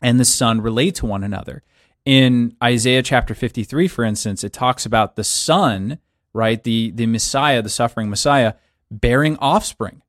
and 0.00 0.20
the 0.20 0.24
son 0.24 0.60
relate 0.60 0.94
to 0.96 1.06
one 1.06 1.24
another. 1.24 1.62
In 2.04 2.56
Isaiah 2.62 3.02
chapter 3.02 3.34
53, 3.34 3.88
for 3.88 4.04
instance, 4.04 4.42
it 4.44 4.52
talks 4.52 4.86
about 4.86 5.16
the 5.16 5.24
son 5.24 5.98
right? 6.32 6.62
The 6.62 6.90
the 6.92 7.06
Messiah, 7.06 7.62
the 7.62 7.68
suffering 7.68 8.10
Messiah, 8.10 8.54
bearing 8.90 9.36
offspring. 9.38 10.02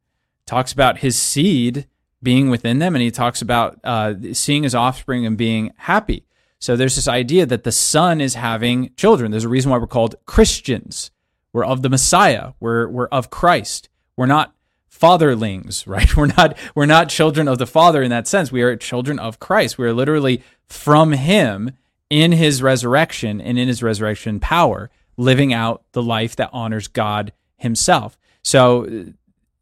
Talks 0.46 0.74
about 0.74 1.00
his 1.00 1.20
seed 1.20 1.88
being 2.22 2.50
within 2.50 2.80
them, 2.80 2.96
and 2.96 3.02
he 3.02 3.12
talks 3.12 3.42
about 3.42 3.80
uh, 3.84 4.14
seeing 4.34 4.64
his 4.64 4.76
offspring 4.76 5.26
and 5.26 5.38
being 5.38 5.74
happy. 5.78 6.26
So 6.62 6.78
there's 6.78 6.96
this 6.96 7.08
idea 7.10 7.46
that 7.46 7.66
the 7.66 7.72
Son 7.72 8.22
is 8.22 8.36
having 8.36 8.94
children. 8.96 9.32
There's 9.32 9.44
a 9.44 9.50
reason 9.50 9.72
why 9.72 9.80
we're 9.80 9.88
called 9.88 10.16
Christians. 10.26 11.12
We're 11.52 11.66
of 11.66 11.82
the 11.82 11.90
Messiah. 11.90 12.54
We're 12.62 12.88
we're 12.88 13.08
of 13.08 13.30
Christ. 13.30 13.90
We're 14.16 14.28
not 14.28 14.56
fatherlings, 14.90 15.84
right? 15.88 16.16
We're 16.16 16.28
not 16.28 16.58
we're 16.76 16.86
not 16.86 17.10
children 17.10 17.50
of 17.50 17.58
the 17.58 17.68
Father 17.68 18.02
in 18.02 18.12
that 18.12 18.28
sense. 18.28 18.52
We 18.52 18.62
are 18.62 18.76
children 18.78 19.20
of 19.20 19.40
Christ. 19.40 19.78
We 19.78 19.88
are 19.88 19.94
literally 19.94 20.44
from 20.68 21.12
Him 21.12 21.72
in 22.10 22.32
His 22.32 22.62
resurrection 22.62 23.42
and 23.42 23.58
in 23.58 23.68
His 23.68 23.84
resurrection 23.84 24.40
power 24.40 24.90
living 25.18 25.54
out 25.54 25.84
the 25.92 26.04
life 26.04 26.36
that 26.38 26.50
honors 26.54 26.88
God 26.88 27.34
himself. 27.58 28.18
So 28.44 28.86
uh, 28.86 29.12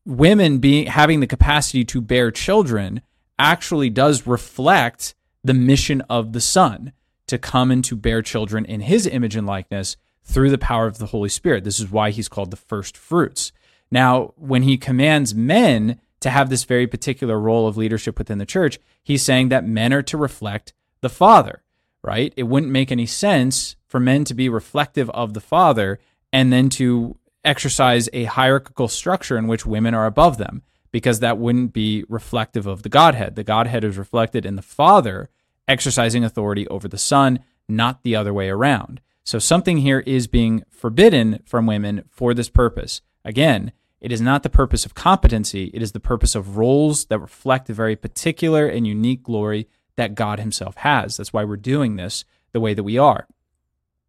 women 0.06 0.60
being 0.60 0.88
having 0.88 1.20
the 1.20 1.28
capacity 1.28 1.84
to 1.86 2.02
bear 2.02 2.32
children 2.32 3.02
actually 3.38 3.90
does 3.90 4.26
reflect 4.26 5.16
the 5.44 5.54
mission 5.54 6.02
of 6.10 6.34
the 6.34 6.42
son 6.42 6.94
to 7.28 7.38
come 7.38 7.72
and 7.72 7.84
to 7.86 7.96
bear 7.96 8.22
children 8.22 8.66
in 8.66 8.82
his 8.82 9.08
image 9.08 9.36
and 9.36 9.48
likeness 9.48 9.98
through 10.24 10.50
the 10.50 10.58
power 10.58 10.88
of 10.88 10.98
the 10.98 11.08
Holy 11.08 11.30
Spirit. 11.30 11.64
This 11.64 11.80
is 11.80 11.92
why 11.92 12.12
he's 12.12 12.30
called 12.30 12.52
the 12.52 12.58
first 12.58 12.98
fruits. 12.98 13.52
Now, 13.92 14.34
when 14.36 14.64
he 14.64 14.78
commands 14.78 15.34
men 15.34 16.00
to 16.20 16.30
have 16.30 16.50
this 16.50 16.64
very 16.64 16.86
particular 16.86 17.40
role 17.40 17.68
of 17.68 17.78
leadership 17.78 18.18
within 18.18 18.38
the 18.38 18.46
church, 18.46 18.80
he's 19.04 19.24
saying 19.24 19.50
that 19.50 19.66
men 19.66 19.94
are 19.94 20.04
to 20.04 20.18
reflect 20.18 20.74
the 21.02 21.10
Father, 21.10 21.64
right? 22.04 22.34
It 22.36 22.44
wouldn't 22.44 22.72
make 22.72 22.92
any 22.92 23.06
sense 23.06 23.76
for 23.88 24.00
men 24.00 24.24
to 24.26 24.34
be 24.34 24.50
reflective 24.50 25.10
of 25.12 25.34
the 25.34 25.42
Father 25.42 26.00
and 26.32 26.54
then 26.54 26.70
to 26.70 27.18
exercise 27.44 28.10
a 28.14 28.26
hierarchical 28.26 28.88
structure 28.88 29.38
in 29.38 29.48
which 29.48 29.66
women 29.66 29.94
are 29.94 30.06
above 30.06 30.38
them, 30.38 30.62
because 30.92 31.20
that 31.20 31.38
wouldn't 31.38 31.74
be 31.74 32.04
reflective 32.10 32.66
of 32.66 32.84
the 32.84 32.90
Godhead. 32.90 33.36
The 33.36 33.44
Godhead 33.44 33.84
is 33.84 33.98
reflected 33.98 34.46
in 34.46 34.56
the 34.56 34.62
Father 34.62 35.30
exercising 35.68 36.24
authority 36.24 36.68
over 36.68 36.88
the 36.88 36.98
Son, 36.98 37.40
not 37.68 38.04
the 38.04 38.16
other 38.16 38.34
way 38.34 38.50
around. 38.50 39.02
So 39.24 39.38
something 39.38 39.78
here 39.78 40.00
is 40.00 40.28
being 40.28 40.64
forbidden 40.72 41.44
from 41.46 41.68
women 41.68 42.04
for 42.10 42.34
this 42.34 42.50
purpose. 42.50 43.02
Again, 43.24 43.72
it 44.02 44.12
is 44.12 44.22
not 44.22 44.44
the 44.44 44.50
purpose 44.50 44.86
of 44.86 44.96
competency, 44.96 45.70
it 45.74 45.82
is 45.82 45.92
the 45.92 46.00
purpose 46.00 46.34
of 46.34 46.58
roles 46.58 47.06
that 47.06 47.20
reflect 47.20 47.68
the 47.68 47.74
very 47.74 47.96
particular 47.96 48.66
and 48.66 48.88
unique 48.88 49.24
glory 49.24 49.68
that 49.98 50.16
God 50.16 50.40
Himself 50.40 50.78
has. 50.78 51.18
That's 51.18 51.34
why 51.34 51.44
we're 51.44 51.58
doing 51.58 51.96
this 51.96 52.26
the 52.54 52.60
way 52.60 52.74
that 52.74 52.84
we 52.84 52.98
are. 52.98 53.28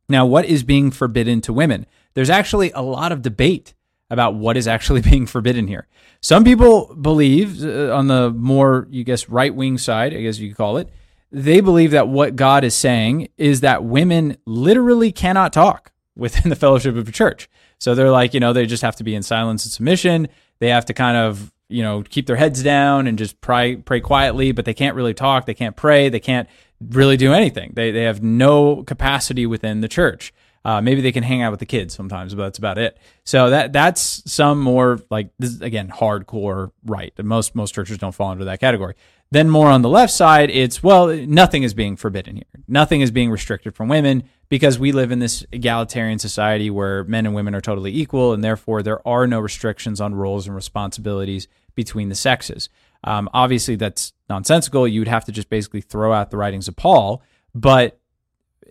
Now, 0.09 0.25
what 0.25 0.47
is 0.47 0.63
being 0.63 0.91
forbidden 0.91 1.41
to 1.43 1.53
women? 1.53 1.87
There's 2.15 2.31
actually 2.31 2.71
a 2.73 2.83
lot 2.83 3.13
of 3.13 3.23
debate 3.23 3.75
about 4.11 4.35
what 4.35 4.57
is 4.57 4.69
actually 4.69 5.01
being 5.11 5.27
forbidden 5.27 5.67
here. 5.67 5.87
Some 6.21 6.45
people 6.45 6.95
believe, 6.95 7.65
uh, 7.65 7.95
on 7.95 8.09
the 8.09 8.31
more, 8.31 8.87
you 8.91 9.05
guess, 9.05 9.29
right 9.29 9.55
wing 9.55 9.79
side, 9.79 10.13
I 10.15 10.21
guess 10.21 10.39
you 10.39 10.49
could 10.49 10.57
call 10.57 10.77
it, 10.77 10.91
they 11.33 11.61
believe 11.61 11.93
that 11.93 12.09
what 12.09 12.37
God 12.37 12.65
is 12.65 12.75
saying 12.75 13.29
is 13.39 13.61
that 13.61 13.85
women 13.85 14.37
literally 14.47 15.13
cannot 15.13 15.53
talk 15.53 15.93
within 16.17 16.51
the 16.51 16.57
fellowship 16.57 16.97
of 16.97 17.09
a 17.09 17.13
church. 17.13 17.49
So 17.79 17.95
they're 17.95 18.11
like, 18.11 18.35
you 18.35 18.41
know, 18.41 18.53
they 18.53 18.67
just 18.67 18.83
have 18.83 18.97
to 18.97 19.05
be 19.05 19.15
in 19.15 19.23
silence 19.23 19.65
and 19.65 19.73
submission. 19.73 20.29
They 20.59 20.69
have 20.69 20.85
to 20.87 20.93
kind 20.93 21.17
of, 21.17 21.53
you 21.69 21.83
know, 21.83 22.03
keep 22.03 22.27
their 22.27 22.37
heads 22.37 22.63
down 22.63 23.07
and 23.07 23.17
just 23.17 23.41
pray 23.41 23.77
pray 23.77 24.01
quietly, 24.01 24.53
but 24.53 24.65
they 24.65 24.75
can't 24.75 24.97
really 24.97 25.15
talk. 25.15 25.47
They 25.47 25.55
can't 25.55 25.77
pray. 25.77 26.09
They 26.09 26.21
can't 26.21 26.49
really 26.81 27.17
do 27.17 27.33
anything. 27.33 27.73
They 27.75 27.91
they 27.91 28.03
have 28.03 28.23
no 28.23 28.83
capacity 28.83 29.47
within 29.47 29.81
the 29.81 29.89
church. 29.89 30.35
Uh, 30.65 30.81
maybe 30.81 31.01
they 31.01 31.13
can 31.13 31.23
hang 31.23 31.41
out 31.41 31.51
with 31.51 31.61
the 31.61 31.67
kids 31.67 31.95
sometimes, 31.95 32.35
but 32.35 32.45
that's 32.45 32.59
about 32.59 32.77
it. 32.77 32.99
So 33.25 33.51
that 33.51 33.73
that's 33.73 34.23
some 34.31 34.61
more 34.61 35.01
like 35.11 35.31
this 35.39 35.51
is, 35.51 35.63
again 35.63 35.89
hardcore 35.89 36.71
right. 36.85 37.13
Most 37.23 37.55
most 37.55 37.75
churches 37.75 37.99
don't 37.99 38.15
fall 38.15 38.33
into 38.33 38.45
that 38.45 38.61
category. 38.61 38.95
Then 39.33 39.49
more 39.49 39.69
on 39.69 39.83
the 39.83 39.89
left 39.89 40.13
side, 40.13 40.51
it's 40.51 40.83
well, 40.83 41.07
nothing 41.07 41.63
is 41.63 41.73
being 41.73 41.97
forbidden 41.97 42.37
here. 42.37 42.65
Nothing 42.67 43.01
is 43.01 43.11
being 43.11 43.31
restricted 43.31 43.75
from 43.75 43.89
women 43.89 44.25
because 44.49 44.79
we 44.79 44.91
live 44.91 45.13
in 45.13 45.21
this 45.21 45.47
egalitarian 45.53 46.19
society 46.19 46.69
where 46.69 47.05
men 47.05 47.27
and 47.27 47.35
women 47.35 47.55
are 47.55 47.61
totally 47.61 47.97
equal, 47.97 48.33
and 48.33 48.43
therefore 48.43 48.83
there 48.83 49.07
are 49.07 49.27
no 49.27 49.39
restrictions 49.39 50.01
on 50.01 50.15
roles 50.15 50.47
and 50.47 50.57
responsibilities 50.57 51.47
between 51.77 52.09
the 52.09 52.15
sexes. 52.15 52.69
Um, 53.05 53.31
obviously, 53.33 53.77
that's 53.77 54.13
nonsensical. 54.29 54.87
You'd 54.87 55.09
have 55.09 55.25
to 55.27 55.33
just 55.33 55.49
basically 55.49 55.81
throw 55.81 56.13
out 56.13 56.31
the 56.31 56.37
writings 56.37 56.69
of 56.69 56.77
Paul. 56.77 57.23
But 57.55 58.00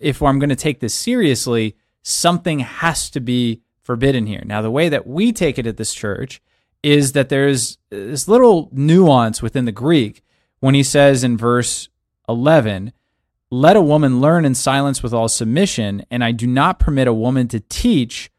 if 0.02 0.22
I'm 0.22 0.40
going 0.40 0.50
to 0.50 0.56
take 0.56 0.80
this 0.80 0.94
seriously, 0.94 1.76
something 2.02 2.60
has 2.60 3.10
to 3.12 3.20
be 3.20 3.62
forbidden 3.82 4.26
here. 4.26 4.44
Now, 4.46 4.62
the 4.62 4.72
way 4.72 4.90
that 4.90 5.08
we 5.08 5.32
take 5.32 5.58
it 5.58 5.68
at 5.68 5.78
this 5.78 5.94
church 5.94 6.42
is 6.84 7.14
that 7.14 7.30
there's 7.30 7.78
this 7.90 8.28
little 8.28 8.70
nuance 8.72 9.42
within 9.42 9.66
the 9.66 9.72
Greek 9.72 10.24
when 10.60 10.76
he 10.76 10.84
says 10.84 11.24
in 11.24 11.38
verse 11.38 11.90
11, 12.28 12.94
Let 13.52 13.76
a 13.76 13.82
woman 13.82 14.22
learn 14.22 14.46
in 14.46 14.56
silence 14.56 15.02
with 15.02 15.14
all 15.14 15.28
submission, 15.28 16.06
and 16.12 16.24
I 16.24 16.32
do 16.32 16.48
not 16.48 16.80
permit 16.80 17.08
a 17.08 17.14
woman 17.14 17.48
to 17.50 17.60
teach 17.60 18.30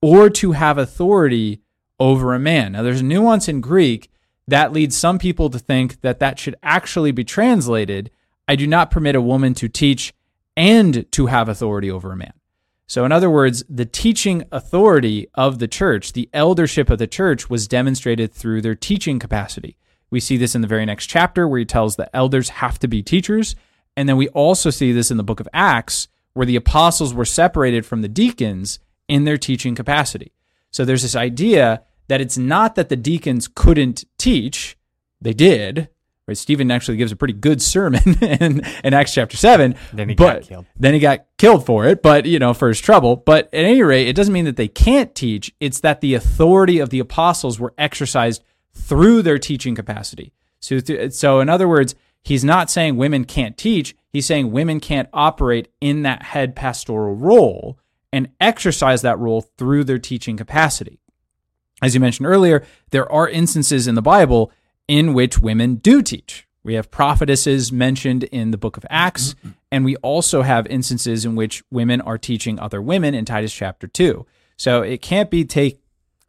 or 0.00 0.28
to 0.30 0.52
have 0.52 0.78
authority 0.78 1.60
over 2.00 2.34
a 2.34 2.38
man. 2.38 2.72
Now, 2.72 2.82
there's 2.82 3.00
a 3.00 3.04
nuance 3.04 3.48
in 3.48 3.60
Greek 3.60 4.10
that 4.46 4.72
leads 4.72 4.96
some 4.96 5.18
people 5.18 5.48
to 5.50 5.58
think 5.58 6.00
that 6.02 6.18
that 6.18 6.38
should 6.38 6.56
actually 6.62 7.12
be 7.12 7.24
translated 7.24 8.10
I 8.46 8.56
do 8.56 8.66
not 8.66 8.90
permit 8.90 9.14
a 9.14 9.20
woman 9.20 9.54
to 9.54 9.68
teach 9.68 10.12
and 10.56 11.10
to 11.12 11.26
have 11.26 11.48
authority 11.48 11.90
over 11.90 12.12
a 12.12 12.16
man. 12.16 12.32
So, 12.86 13.04
in 13.04 13.12
other 13.12 13.30
words, 13.30 13.64
the 13.68 13.86
teaching 13.86 14.44
authority 14.52 15.26
of 15.34 15.58
the 15.58 15.68
church, 15.68 16.12
the 16.12 16.28
eldership 16.32 16.90
of 16.90 16.98
the 16.98 17.06
church, 17.06 17.48
was 17.48 17.66
demonstrated 17.66 18.32
through 18.32 18.60
their 18.60 18.74
teaching 18.74 19.18
capacity. 19.18 19.78
We 20.10 20.20
see 20.20 20.36
this 20.36 20.54
in 20.54 20.60
the 20.60 20.68
very 20.68 20.84
next 20.84 21.06
chapter 21.06 21.48
where 21.48 21.58
he 21.58 21.64
tells 21.64 21.96
the 21.96 22.14
elders 22.14 22.50
have 22.50 22.78
to 22.80 22.88
be 22.88 23.02
teachers. 23.02 23.56
And 23.96 24.08
then 24.08 24.16
we 24.16 24.28
also 24.28 24.70
see 24.70 24.92
this 24.92 25.10
in 25.10 25.16
the 25.16 25.24
book 25.24 25.40
of 25.40 25.48
Acts, 25.52 26.08
where 26.34 26.46
the 26.46 26.56
apostles 26.56 27.14
were 27.14 27.24
separated 27.24 27.86
from 27.86 28.02
the 28.02 28.08
deacons 28.08 28.78
in 29.08 29.24
their 29.24 29.38
teaching 29.38 29.74
capacity. 29.74 30.32
So 30.70 30.84
there's 30.84 31.02
this 31.02 31.16
idea 31.16 31.82
that 32.08 32.20
it's 32.20 32.36
not 32.36 32.74
that 32.74 32.88
the 32.88 32.96
deacons 32.96 33.48
couldn't 33.48 34.04
teach, 34.18 34.76
they 35.20 35.32
did. 35.32 35.88
Right? 36.26 36.36
Stephen 36.36 36.70
actually 36.70 36.96
gives 36.96 37.12
a 37.12 37.16
pretty 37.16 37.34
good 37.34 37.60
sermon 37.60 38.02
in, 38.22 38.62
in 38.82 38.94
Acts 38.94 39.12
chapter 39.12 39.36
7. 39.36 39.74
Then 39.92 40.08
he 40.08 40.14
but 40.14 40.40
got 40.40 40.48
killed. 40.48 40.66
Then 40.76 40.94
he 40.94 41.00
got 41.00 41.26
killed 41.36 41.66
for 41.66 41.86
it, 41.86 42.02
but, 42.02 42.24
you 42.24 42.38
know, 42.38 42.54
for 42.54 42.68
his 42.68 42.80
trouble. 42.80 43.16
But 43.16 43.46
at 43.46 43.64
any 43.64 43.82
rate, 43.82 44.08
it 44.08 44.16
doesn't 44.16 44.32
mean 44.32 44.46
that 44.46 44.56
they 44.56 44.68
can't 44.68 45.14
teach. 45.14 45.54
It's 45.60 45.80
that 45.80 46.00
the 46.00 46.14
authority 46.14 46.78
of 46.78 46.90
the 46.90 46.98
apostles 46.98 47.60
were 47.60 47.74
exercised 47.76 48.42
through 48.72 49.22
their 49.22 49.38
teaching 49.38 49.74
capacity. 49.74 50.32
So, 50.60 50.78
so 51.10 51.40
in 51.40 51.48
other 51.50 51.68
words, 51.68 51.94
he's 52.22 52.44
not 52.44 52.70
saying 52.70 52.96
women 52.96 53.24
can't 53.24 53.58
teach. 53.58 53.94
He's 54.10 54.26
saying 54.26 54.50
women 54.50 54.80
can't 54.80 55.08
operate 55.12 55.68
in 55.80 56.02
that 56.02 56.22
head 56.22 56.56
pastoral 56.56 57.14
role 57.14 57.78
and 58.12 58.30
exercise 58.40 59.02
that 59.02 59.18
role 59.18 59.42
through 59.58 59.84
their 59.84 59.98
teaching 59.98 60.36
capacity. 60.36 61.00
As 61.82 61.94
you 61.94 62.00
mentioned 62.00 62.26
earlier, 62.26 62.64
there 62.90 63.10
are 63.10 63.28
instances 63.28 63.86
in 63.86 63.94
the 63.94 64.02
Bible 64.02 64.52
in 64.88 65.14
which 65.14 65.38
women 65.38 65.76
do 65.76 66.02
teach. 66.02 66.46
We 66.62 66.74
have 66.74 66.90
prophetesses 66.90 67.70
mentioned 67.70 68.24
in 68.24 68.50
the 68.50 68.56
book 68.56 68.76
of 68.76 68.86
Acts, 68.88 69.34
mm-hmm. 69.34 69.50
and 69.70 69.84
we 69.84 69.96
also 69.96 70.42
have 70.42 70.66
instances 70.66 71.24
in 71.24 71.36
which 71.36 71.62
women 71.70 72.00
are 72.00 72.16
teaching 72.16 72.58
other 72.58 72.80
women 72.80 73.14
in 73.14 73.24
Titus 73.24 73.52
chapter 73.52 73.86
2. 73.86 74.24
So 74.56 74.82
it 74.82 75.02
can't 75.02 75.30
be 75.30 75.44
take, 75.44 75.80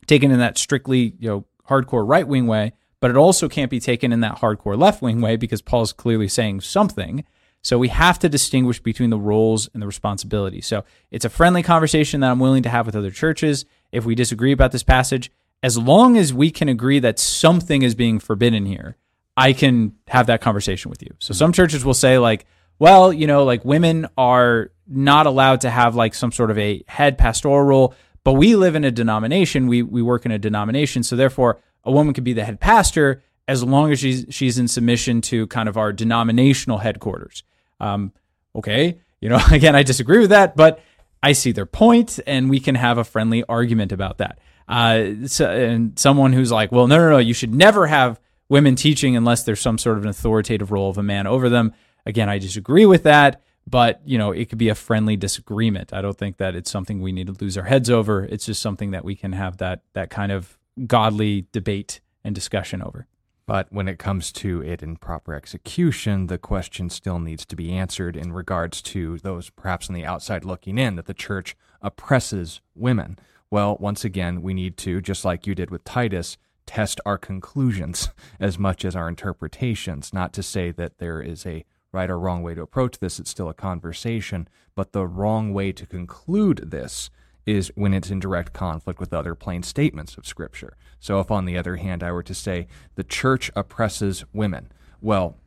taken 0.07 0.31
in 0.31 0.39
that 0.39 0.57
strictly, 0.57 1.15
you 1.19 1.29
know, 1.29 1.45
hardcore 1.69 2.07
right 2.07 2.27
wing 2.27 2.47
way, 2.47 2.73
but 2.99 3.11
it 3.11 3.17
also 3.17 3.47
can't 3.47 3.71
be 3.71 3.79
taken 3.79 4.11
in 4.11 4.19
that 4.21 4.39
hardcore 4.39 4.77
left 4.77 5.01
wing 5.01 5.21
way 5.21 5.37
because 5.37 5.61
Paul's 5.61 5.93
clearly 5.93 6.27
saying 6.27 6.61
something. 6.61 7.23
So 7.61 7.79
we 7.79 7.87
have 7.87 8.19
to 8.19 8.29
distinguish 8.29 8.79
between 8.79 9.09
the 9.09 9.17
roles 9.17 9.69
and 9.73 9.81
the 9.81 9.87
responsibilities. 9.87 10.67
So 10.67 10.83
it's 11.11 11.25
a 11.25 11.29
friendly 11.29 11.63
conversation 11.63 12.21
that 12.21 12.29
I'm 12.29 12.39
willing 12.39 12.63
to 12.63 12.69
have 12.69 12.85
with 12.85 12.95
other 12.95 13.09
churches 13.09 13.65
if 13.91 14.05
we 14.05 14.15
disagree 14.15 14.51
about 14.51 14.71
this 14.71 14.83
passage. 14.83 15.31
As 15.65 15.79
long 15.79 16.15
as 16.15 16.31
we 16.31 16.51
can 16.51 16.69
agree 16.69 16.99
that 16.99 17.17
something 17.17 17.81
is 17.81 17.95
being 17.95 18.19
forbidden 18.19 18.67
here, 18.67 18.97
I 19.35 19.51
can 19.51 19.95
have 20.07 20.27
that 20.27 20.39
conversation 20.39 20.91
with 20.91 21.01
you. 21.01 21.09
So 21.17 21.33
some 21.33 21.53
churches 21.53 21.83
will 21.83 21.95
say 21.95 22.19
like, 22.19 22.45
well, 22.77 23.11
you 23.11 23.25
know, 23.25 23.43
like 23.45 23.65
women 23.65 24.05
are 24.15 24.69
not 24.87 25.25
allowed 25.25 25.61
to 25.61 25.71
have 25.71 25.95
like 25.95 26.13
some 26.13 26.31
sort 26.31 26.51
of 26.51 26.59
a 26.59 26.83
head 26.87 27.17
pastoral 27.17 27.63
role, 27.63 27.95
but 28.23 28.33
we 28.33 28.55
live 28.55 28.75
in 28.75 28.83
a 28.83 28.91
denomination, 28.91 29.65
we 29.65 29.81
we 29.81 30.03
work 30.03 30.23
in 30.23 30.31
a 30.31 30.37
denomination, 30.37 31.01
so 31.01 31.15
therefore 31.15 31.59
a 31.83 31.91
woman 31.91 32.13
could 32.13 32.23
be 32.23 32.33
the 32.33 32.45
head 32.45 32.59
pastor 32.59 33.23
as 33.47 33.63
long 33.63 33.91
as 33.91 33.97
she's 33.97 34.27
she's 34.29 34.59
in 34.59 34.67
submission 34.67 35.19
to 35.21 35.47
kind 35.47 35.67
of 35.67 35.77
our 35.77 35.91
denominational 35.91 36.77
headquarters. 36.77 37.41
Um, 37.79 38.11
okay, 38.55 38.99
you 39.19 39.29
know, 39.29 39.39
again, 39.51 39.75
I 39.75 39.81
disagree 39.81 40.19
with 40.19 40.29
that, 40.29 40.55
but 40.55 40.79
I 41.23 41.31
see 41.31 41.53
their 41.53 41.65
point, 41.65 42.19
and 42.27 42.51
we 42.51 42.59
can 42.59 42.75
have 42.75 42.99
a 42.99 43.03
friendly 43.03 43.43
argument 43.49 43.91
about 43.91 44.19
that. 44.19 44.37
Uh, 44.67 45.27
so, 45.27 45.49
and 45.49 45.97
someone 45.97 46.33
who's 46.33 46.51
like, 46.51 46.71
well, 46.71 46.87
no, 46.87 46.97
no, 46.97 47.09
no, 47.11 47.17
you 47.17 47.33
should 47.33 47.53
never 47.53 47.87
have 47.87 48.19
women 48.49 48.75
teaching 48.75 49.15
unless 49.15 49.43
there's 49.43 49.59
some 49.59 49.77
sort 49.77 49.97
of 49.97 50.03
an 50.03 50.09
authoritative 50.09 50.71
role 50.71 50.89
of 50.89 50.97
a 50.97 51.03
man 51.03 51.27
over 51.27 51.49
them. 51.49 51.73
Again, 52.05 52.29
I 52.29 52.37
disagree 52.37 52.85
with 52.85 53.03
that, 53.03 53.41
but 53.67 54.01
you 54.05 54.17
know, 54.17 54.31
it 54.31 54.49
could 54.49 54.57
be 54.57 54.69
a 54.69 54.75
friendly 54.75 55.15
disagreement. 55.15 55.93
I 55.93 56.01
don't 56.01 56.17
think 56.17 56.37
that 56.37 56.55
it's 56.55 56.69
something 56.69 57.01
we 57.01 57.11
need 57.11 57.27
to 57.27 57.33
lose 57.33 57.57
our 57.57 57.63
heads 57.63 57.89
over. 57.89 58.23
It's 58.25 58.45
just 58.45 58.61
something 58.61 58.91
that 58.91 59.03
we 59.03 59.15
can 59.15 59.33
have 59.33 59.57
that 59.57 59.81
that 59.93 60.09
kind 60.09 60.31
of 60.31 60.57
godly 60.85 61.47
debate 61.51 61.99
and 62.23 62.35
discussion 62.35 62.81
over. 62.81 63.07
But 63.47 63.71
when 63.71 63.87
it 63.87 63.99
comes 63.99 64.31
to 64.33 64.63
it 64.63 64.81
in 64.81 64.95
proper 64.95 65.35
execution, 65.35 66.27
the 66.27 66.39
question 66.39 66.89
still 66.89 67.19
needs 67.19 67.45
to 67.45 67.55
be 67.55 67.71
answered 67.71 68.15
in 68.15 68.33
regards 68.33 68.81
to 68.83 69.19
those 69.19 69.51
perhaps 69.51 69.87
on 69.87 69.93
the 69.93 70.05
outside 70.05 70.43
looking 70.43 70.79
in 70.79 70.95
that 70.95 71.05
the 71.05 71.13
church 71.13 71.55
oppresses 71.81 72.61
women. 72.73 73.19
Well, 73.55 73.77
once 73.79 74.03
again, 74.03 74.41
we 74.41 74.53
need 74.53 74.75
to, 74.79 74.99
just 74.99 75.23
like 75.23 75.47
you 75.47 75.55
did 75.55 75.69
with 75.71 75.85
Titus, 75.85 76.35
test 76.65 76.99
our 77.05 77.17
conclusions 77.17 78.09
as 78.41 78.59
much 78.59 78.83
as 78.83 78.97
our 78.97 79.07
interpretations. 79.07 80.11
Not 80.11 80.33
to 80.33 80.43
say 80.43 80.71
that 80.71 80.97
there 80.97 81.21
is 81.21 81.45
a 81.45 81.63
right 81.93 82.09
or 82.09 82.19
wrong 82.19 82.43
way 82.43 82.53
to 82.53 82.61
approach 82.61 82.99
this, 82.99 83.17
it's 83.17 83.29
still 83.29 83.47
a 83.47 83.53
conversation, 83.53 84.49
but 84.75 84.91
the 84.91 85.07
wrong 85.07 85.53
way 85.53 85.71
to 85.71 85.85
conclude 85.85 86.69
this 86.69 87.09
is 87.45 87.71
when 87.75 87.93
it's 87.93 88.11
in 88.11 88.19
direct 88.19 88.51
conflict 88.51 88.99
with 88.99 89.13
other 89.13 89.35
plain 89.35 89.63
statements 89.63 90.17
of 90.17 90.27
Scripture. 90.27 90.75
So, 90.99 91.21
if 91.21 91.31
on 91.31 91.45
the 91.45 91.57
other 91.57 91.77
hand 91.77 92.03
I 92.03 92.11
were 92.11 92.23
to 92.23 92.33
say 92.33 92.67
the 92.95 93.05
church 93.05 93.51
oppresses 93.55 94.25
women, 94.33 94.69
well, 94.99 95.37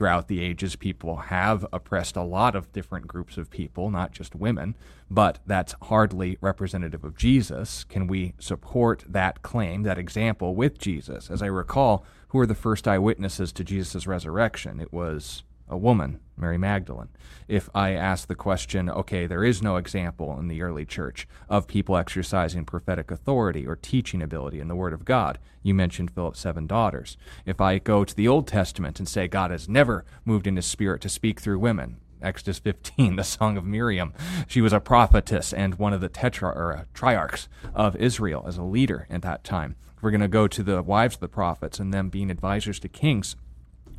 throughout 0.00 0.28
the 0.28 0.40
ages, 0.40 0.76
people 0.76 1.16
have 1.16 1.66
oppressed 1.74 2.16
a 2.16 2.22
lot 2.22 2.56
of 2.56 2.72
different 2.72 3.06
groups 3.06 3.36
of 3.36 3.50
people, 3.50 3.90
not 3.90 4.12
just 4.12 4.34
women, 4.34 4.74
but 5.10 5.38
that's 5.44 5.74
hardly 5.82 6.38
representative 6.40 7.04
of 7.04 7.18
Jesus. 7.18 7.84
Can 7.84 8.06
we 8.06 8.32
support 8.38 9.04
that 9.06 9.42
claim, 9.42 9.82
that 9.82 9.98
example 9.98 10.54
with 10.54 10.78
Jesus? 10.78 11.30
As 11.30 11.42
I 11.42 11.48
recall, 11.48 12.02
who 12.28 12.38
were 12.38 12.46
the 12.46 12.54
first 12.54 12.88
eyewitnesses 12.88 13.52
to 13.52 13.62
Jesus' 13.62 14.06
resurrection? 14.06 14.80
It 14.80 14.90
was 14.90 15.42
a 15.70 15.76
woman, 15.78 16.20
Mary 16.36 16.58
Magdalene. 16.58 17.08
If 17.48 17.70
I 17.74 17.92
ask 17.92 18.28
the 18.28 18.34
question, 18.34 18.90
okay, 18.90 19.26
there 19.26 19.44
is 19.44 19.62
no 19.62 19.76
example 19.76 20.38
in 20.38 20.48
the 20.48 20.62
early 20.62 20.84
church 20.84 21.26
of 21.48 21.68
people 21.68 21.96
exercising 21.96 22.64
prophetic 22.64 23.10
authority 23.10 23.66
or 23.66 23.76
teaching 23.76 24.20
ability 24.20 24.60
in 24.60 24.68
the 24.68 24.76
Word 24.76 24.92
of 24.92 25.04
God, 25.04 25.38
you 25.62 25.74
mentioned 25.74 26.10
Philip's 26.10 26.40
seven 26.40 26.66
daughters. 26.66 27.16
If 27.46 27.60
I 27.60 27.78
go 27.78 28.04
to 28.04 28.14
the 28.14 28.28
Old 28.28 28.46
Testament 28.46 28.98
and 28.98 29.08
say 29.08 29.28
God 29.28 29.50
has 29.50 29.68
never 29.68 30.04
moved 30.24 30.46
in 30.46 30.56
his 30.56 30.66
spirit 30.66 31.00
to 31.02 31.08
speak 31.08 31.40
through 31.40 31.60
women, 31.60 31.96
Exodus 32.22 32.58
15, 32.58 33.16
the 33.16 33.24
Song 33.24 33.56
of 33.56 33.64
Miriam. 33.64 34.12
She 34.46 34.60
was 34.60 34.72
a 34.72 34.80
prophetess 34.80 35.52
and 35.52 35.76
one 35.76 35.92
of 35.92 36.00
the 36.00 36.08
tetra 36.08 36.54
or 36.54 36.76
uh, 36.76 36.84
triarchs 36.94 37.48
of 37.74 37.96
Israel 37.96 38.44
as 38.46 38.58
a 38.58 38.62
leader 38.62 39.06
at 39.08 39.22
that 39.22 39.44
time. 39.44 39.76
We're 40.00 40.10
going 40.10 40.20
to 40.22 40.28
go 40.28 40.48
to 40.48 40.62
the 40.62 40.82
wives 40.82 41.16
of 41.16 41.20
the 41.20 41.28
prophets 41.28 41.78
and 41.78 41.92
them 41.92 42.08
being 42.08 42.30
advisors 42.30 42.80
to 42.80 42.88
kings, 42.88 43.36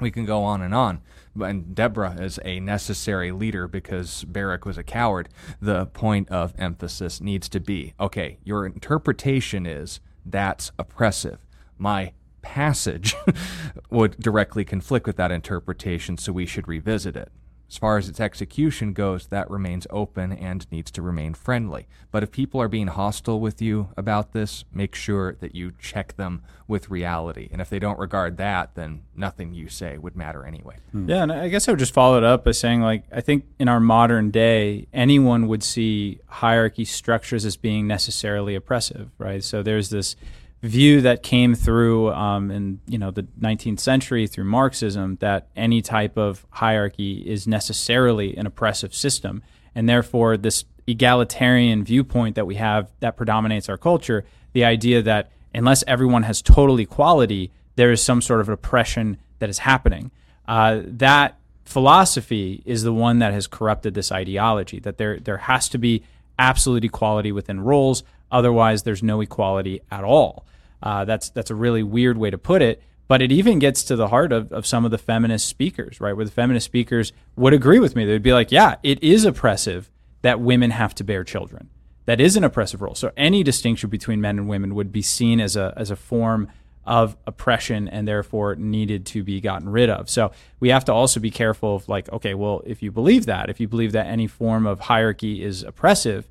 we 0.01 0.11
can 0.11 0.25
go 0.25 0.43
on 0.43 0.61
and 0.61 0.73
on. 0.73 1.01
And 1.39 1.73
Deborah 1.73 2.17
is 2.19 2.39
a 2.43 2.59
necessary 2.59 3.31
leader 3.31 3.67
because 3.67 4.25
Barak 4.25 4.65
was 4.65 4.77
a 4.77 4.83
coward. 4.83 5.29
The 5.61 5.85
point 5.85 6.29
of 6.29 6.53
emphasis 6.57 7.21
needs 7.21 7.47
to 7.49 7.59
be 7.59 7.93
okay, 7.99 8.39
your 8.43 8.65
interpretation 8.65 9.65
is 9.65 9.99
that's 10.25 10.71
oppressive. 10.77 11.39
My 11.77 12.13
passage 12.41 13.15
would 13.89 14.19
directly 14.19 14.65
conflict 14.65 15.07
with 15.07 15.15
that 15.17 15.31
interpretation, 15.31 16.17
so 16.17 16.33
we 16.33 16.45
should 16.45 16.67
revisit 16.67 17.15
it. 17.15 17.31
As 17.71 17.77
far 17.77 17.97
as 17.97 18.09
its 18.09 18.19
execution 18.19 18.91
goes, 18.91 19.27
that 19.27 19.49
remains 19.49 19.87
open 19.89 20.33
and 20.33 20.69
needs 20.73 20.91
to 20.91 21.01
remain 21.01 21.33
friendly. 21.33 21.87
But 22.11 22.21
if 22.21 22.29
people 22.29 22.61
are 22.61 22.67
being 22.67 22.87
hostile 22.87 23.39
with 23.39 23.61
you 23.61 23.91
about 23.95 24.33
this, 24.33 24.65
make 24.73 24.93
sure 24.93 25.37
that 25.39 25.55
you 25.55 25.71
check 25.79 26.17
them 26.17 26.43
with 26.67 26.89
reality. 26.89 27.47
And 27.49 27.61
if 27.61 27.69
they 27.69 27.79
don't 27.79 27.97
regard 27.97 28.35
that, 28.35 28.75
then 28.75 29.03
nothing 29.15 29.53
you 29.53 29.69
say 29.69 29.97
would 29.97 30.17
matter 30.17 30.45
anyway. 30.45 30.75
Hmm. 30.91 31.09
Yeah, 31.09 31.23
and 31.23 31.31
I 31.31 31.47
guess 31.47 31.69
I 31.69 31.71
would 31.71 31.79
just 31.79 31.93
follow 31.93 32.17
it 32.17 32.25
up 32.25 32.43
by 32.43 32.51
saying, 32.51 32.81
like, 32.81 33.05
I 33.09 33.21
think 33.21 33.45
in 33.57 33.69
our 33.69 33.79
modern 33.79 34.31
day, 34.31 34.87
anyone 34.91 35.47
would 35.47 35.63
see 35.63 36.19
hierarchy 36.27 36.83
structures 36.83 37.45
as 37.45 37.55
being 37.55 37.87
necessarily 37.87 38.53
oppressive, 38.53 39.11
right? 39.17 39.41
So 39.41 39.63
there's 39.63 39.91
this 39.91 40.17
view 40.61 41.01
that 41.01 41.23
came 41.23 41.55
through 41.55 42.11
um, 42.11 42.51
in 42.51 42.79
you 42.87 42.97
know 42.97 43.11
the 43.11 43.23
19th 43.39 43.79
century 43.79 44.27
through 44.27 44.43
Marxism 44.45 45.17
that 45.19 45.47
any 45.55 45.81
type 45.81 46.17
of 46.17 46.45
hierarchy 46.51 47.23
is 47.25 47.47
necessarily 47.47 48.37
an 48.37 48.45
oppressive 48.45 48.93
system, 48.93 49.41
and 49.73 49.89
therefore 49.89 50.37
this 50.37 50.65
egalitarian 50.87 51.83
viewpoint 51.83 52.35
that 52.35 52.45
we 52.45 52.55
have 52.55 52.91
that 52.99 53.17
predominates 53.17 53.69
our 53.69 53.77
culture, 53.77 54.25
the 54.53 54.63
idea 54.63 55.01
that 55.01 55.31
unless 55.53 55.83
everyone 55.87 56.23
has 56.23 56.41
total 56.41 56.79
equality, 56.79 57.51
there 57.75 57.91
is 57.91 58.01
some 58.01 58.21
sort 58.21 58.41
of 58.41 58.49
oppression 58.49 59.17
that 59.39 59.49
is 59.49 59.59
happening. 59.59 60.11
Uh, 60.47 60.81
that 60.83 61.37
philosophy 61.65 62.61
is 62.65 62.83
the 62.83 62.93
one 62.93 63.19
that 63.19 63.33
has 63.33 63.47
corrupted 63.47 63.93
this 63.93 64.11
ideology 64.11 64.79
that 64.79 64.97
there 64.97 65.19
there 65.19 65.37
has 65.37 65.69
to 65.69 65.77
be 65.77 66.03
absolute 66.37 66.83
equality 66.83 67.31
within 67.31 67.61
roles 67.61 68.03
otherwise 68.31 68.83
there's 68.83 69.03
no 69.03 69.21
equality 69.21 69.81
at 69.91 70.03
all. 70.03 70.45
Uh, 70.81 71.05
that's 71.05 71.29
that's 71.29 71.51
a 71.51 71.55
really 71.55 71.83
weird 71.83 72.17
way 72.17 72.29
to 72.29 72.37
put 72.37 72.61
it 72.61 72.81
but 73.07 73.21
it 73.21 73.29
even 73.29 73.59
gets 73.59 73.83
to 73.83 73.97
the 73.97 74.07
heart 74.07 74.31
of, 74.31 74.53
of 74.53 74.65
some 74.65 74.85
of 74.85 74.91
the 74.91 74.97
feminist 74.97 75.47
speakers 75.47 76.01
right? 76.01 76.15
Where 76.15 76.25
the 76.25 76.31
feminist 76.31 76.65
speakers 76.65 77.13
would 77.35 77.53
agree 77.53 77.79
with 77.79 77.95
me. 77.95 78.05
They'd 78.05 78.23
be 78.23 78.33
like 78.33 78.51
yeah 78.51 78.75
it 78.81 79.03
is 79.03 79.25
oppressive 79.25 79.91
that 80.23 80.39
women 80.39 80.71
have 80.71 80.95
to 80.95 81.03
bear 81.03 81.23
children. 81.23 81.69
That 82.05 82.19
is 82.19 82.35
an 82.35 82.43
oppressive 82.43 82.81
role. 82.81 82.95
So 82.95 83.11
any 83.15 83.43
distinction 83.43 83.89
between 83.89 84.21
men 84.21 84.39
and 84.39 84.47
women 84.49 84.73
would 84.73 84.91
be 84.91 85.01
seen 85.03 85.39
as 85.39 85.55
a 85.55 85.73
as 85.77 85.91
a 85.91 85.95
form 85.95 86.47
of 86.85 87.15
oppression 87.27 87.87
and 87.87 88.07
therefore 88.07 88.55
needed 88.55 89.05
to 89.05 89.23
be 89.23 89.39
gotten 89.39 89.69
rid 89.69 89.89
of. 89.89 90.09
So 90.09 90.31
we 90.59 90.69
have 90.69 90.85
to 90.85 90.93
also 90.93 91.19
be 91.19 91.29
careful 91.29 91.75
of 91.75 91.87
like, 91.87 92.11
okay, 92.11 92.33
well, 92.33 92.63
if 92.65 92.81
you 92.81 92.91
believe 92.91 93.27
that, 93.27 93.49
if 93.49 93.59
you 93.59 93.67
believe 93.67 93.91
that 93.91 94.07
any 94.07 94.27
form 94.27 94.65
of 94.65 94.79
hierarchy 94.79 95.43
is 95.43 95.63
oppressive, 95.63 96.27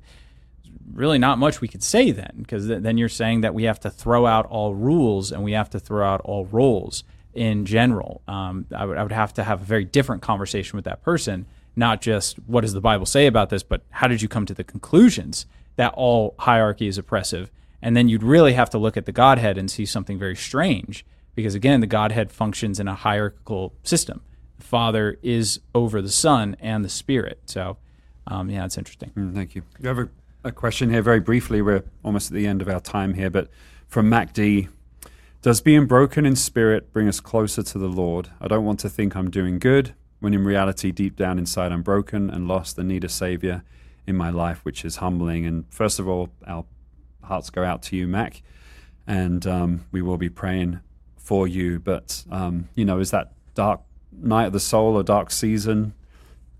really 0.93 1.17
not 1.17 1.37
much 1.37 1.61
we 1.61 1.67
could 1.67 1.83
say 1.83 2.11
then, 2.11 2.33
because 2.37 2.67
th- 2.67 2.81
then 2.81 2.97
you're 2.97 3.09
saying 3.09 3.41
that 3.41 3.53
we 3.53 3.63
have 3.63 3.79
to 3.81 3.89
throw 3.89 4.25
out 4.25 4.45
all 4.47 4.73
rules 4.75 5.31
and 5.31 5.43
we 5.43 5.53
have 5.53 5.69
to 5.71 5.79
throw 5.79 6.05
out 6.05 6.21
all 6.21 6.45
roles. 6.45 7.03
in 7.33 7.65
general. 7.65 8.21
Um, 8.27 8.65
I, 8.75 8.85
would, 8.85 8.97
I 8.97 9.03
would 9.03 9.11
have 9.11 9.33
to 9.35 9.43
have 9.43 9.61
a 9.61 9.65
very 9.65 9.85
different 9.85 10.21
conversation 10.21 10.77
with 10.77 10.85
that 10.85 11.01
person, 11.01 11.45
not 11.75 12.01
just 12.01 12.37
what 12.39 12.61
does 12.61 12.73
the 12.73 12.81
Bible 12.81 13.05
say 13.05 13.27
about 13.27 13.49
this, 13.49 13.63
but 13.63 13.83
how 13.89 14.07
did 14.07 14.21
you 14.21 14.27
come 14.27 14.45
to 14.45 14.53
the 14.53 14.63
conclusions 14.63 15.45
that 15.77 15.93
all 15.95 16.35
hierarchy 16.39 16.87
is 16.87 16.97
oppressive? 16.97 17.49
And 17.81 17.95
then 17.95 18.09
you'd 18.09 18.23
really 18.23 18.53
have 18.53 18.69
to 18.71 18.77
look 18.77 18.97
at 18.97 19.05
the 19.05 19.11
Godhead 19.11 19.57
and 19.57 19.71
see 19.71 19.85
something 19.85 20.19
very 20.19 20.35
strange, 20.35 21.05
because 21.33 21.55
again, 21.55 21.79
the 21.79 21.87
Godhead 21.87 22.31
functions 22.31 22.79
in 22.79 22.87
a 22.87 22.95
hierarchical 22.95 23.73
system. 23.83 24.21
The 24.59 24.65
Father 24.65 25.17
is 25.23 25.59
over 25.73 26.01
the 26.01 26.11
Son 26.11 26.55
and 26.59 26.85
the 26.85 26.89
Spirit. 26.89 27.39
So, 27.45 27.77
um, 28.27 28.49
yeah, 28.49 28.65
it's 28.65 28.77
interesting. 28.77 29.11
Mm, 29.15 29.33
thank 29.33 29.55
you. 29.55 29.63
You 29.79 29.87
have 29.87 30.09
a, 30.43 30.51
question 30.51 30.89
here, 30.89 31.01
very 31.01 31.19
briefly. 31.19 31.61
We're 31.61 31.83
almost 32.03 32.31
at 32.31 32.35
the 32.35 32.47
end 32.47 32.61
of 32.61 32.69
our 32.69 32.79
time 32.79 33.13
here, 33.13 33.29
but 33.29 33.49
from 33.87 34.09
Mac 34.09 34.33
D. 34.33 34.67
Does 35.41 35.59
being 35.59 35.87
broken 35.87 36.25
in 36.25 36.35
spirit 36.35 36.93
bring 36.93 37.07
us 37.07 37.19
closer 37.19 37.63
to 37.63 37.77
the 37.79 37.87
Lord? 37.87 38.29
I 38.39 38.47
don't 38.47 38.63
want 38.63 38.79
to 38.81 38.89
think 38.89 39.15
I'm 39.15 39.31
doing 39.31 39.57
good 39.57 39.95
when 40.19 40.35
in 40.35 40.45
reality, 40.45 40.91
deep 40.91 41.15
down 41.15 41.39
inside, 41.39 41.71
I'm 41.71 41.81
broken 41.81 42.29
and 42.29 42.47
lost 42.47 42.77
and 42.77 42.87
need 42.87 43.03
a 43.03 43.09
Savior 43.09 43.63
in 44.05 44.15
my 44.15 44.29
life, 44.29 44.63
which 44.63 44.85
is 44.85 44.97
humbling. 44.97 45.47
And 45.47 45.65
first 45.71 45.99
of 45.99 46.07
all, 46.07 46.29
our 46.45 46.63
hearts 47.23 47.49
go 47.49 47.63
out 47.63 47.81
to 47.83 47.95
you, 47.95 48.07
Mac, 48.07 48.43
and 49.07 49.45
um, 49.47 49.85
we 49.91 50.03
will 50.03 50.17
be 50.17 50.29
praying 50.29 50.79
for 51.17 51.47
you. 51.47 51.79
But, 51.79 52.23
um, 52.29 52.69
you 52.75 52.85
know, 52.85 52.99
is 52.99 53.09
that 53.09 53.33
dark 53.55 53.81
night 54.11 54.45
of 54.45 54.53
the 54.53 54.59
soul 54.59 54.95
or 54.95 55.01
dark 55.01 55.31
season? 55.31 55.95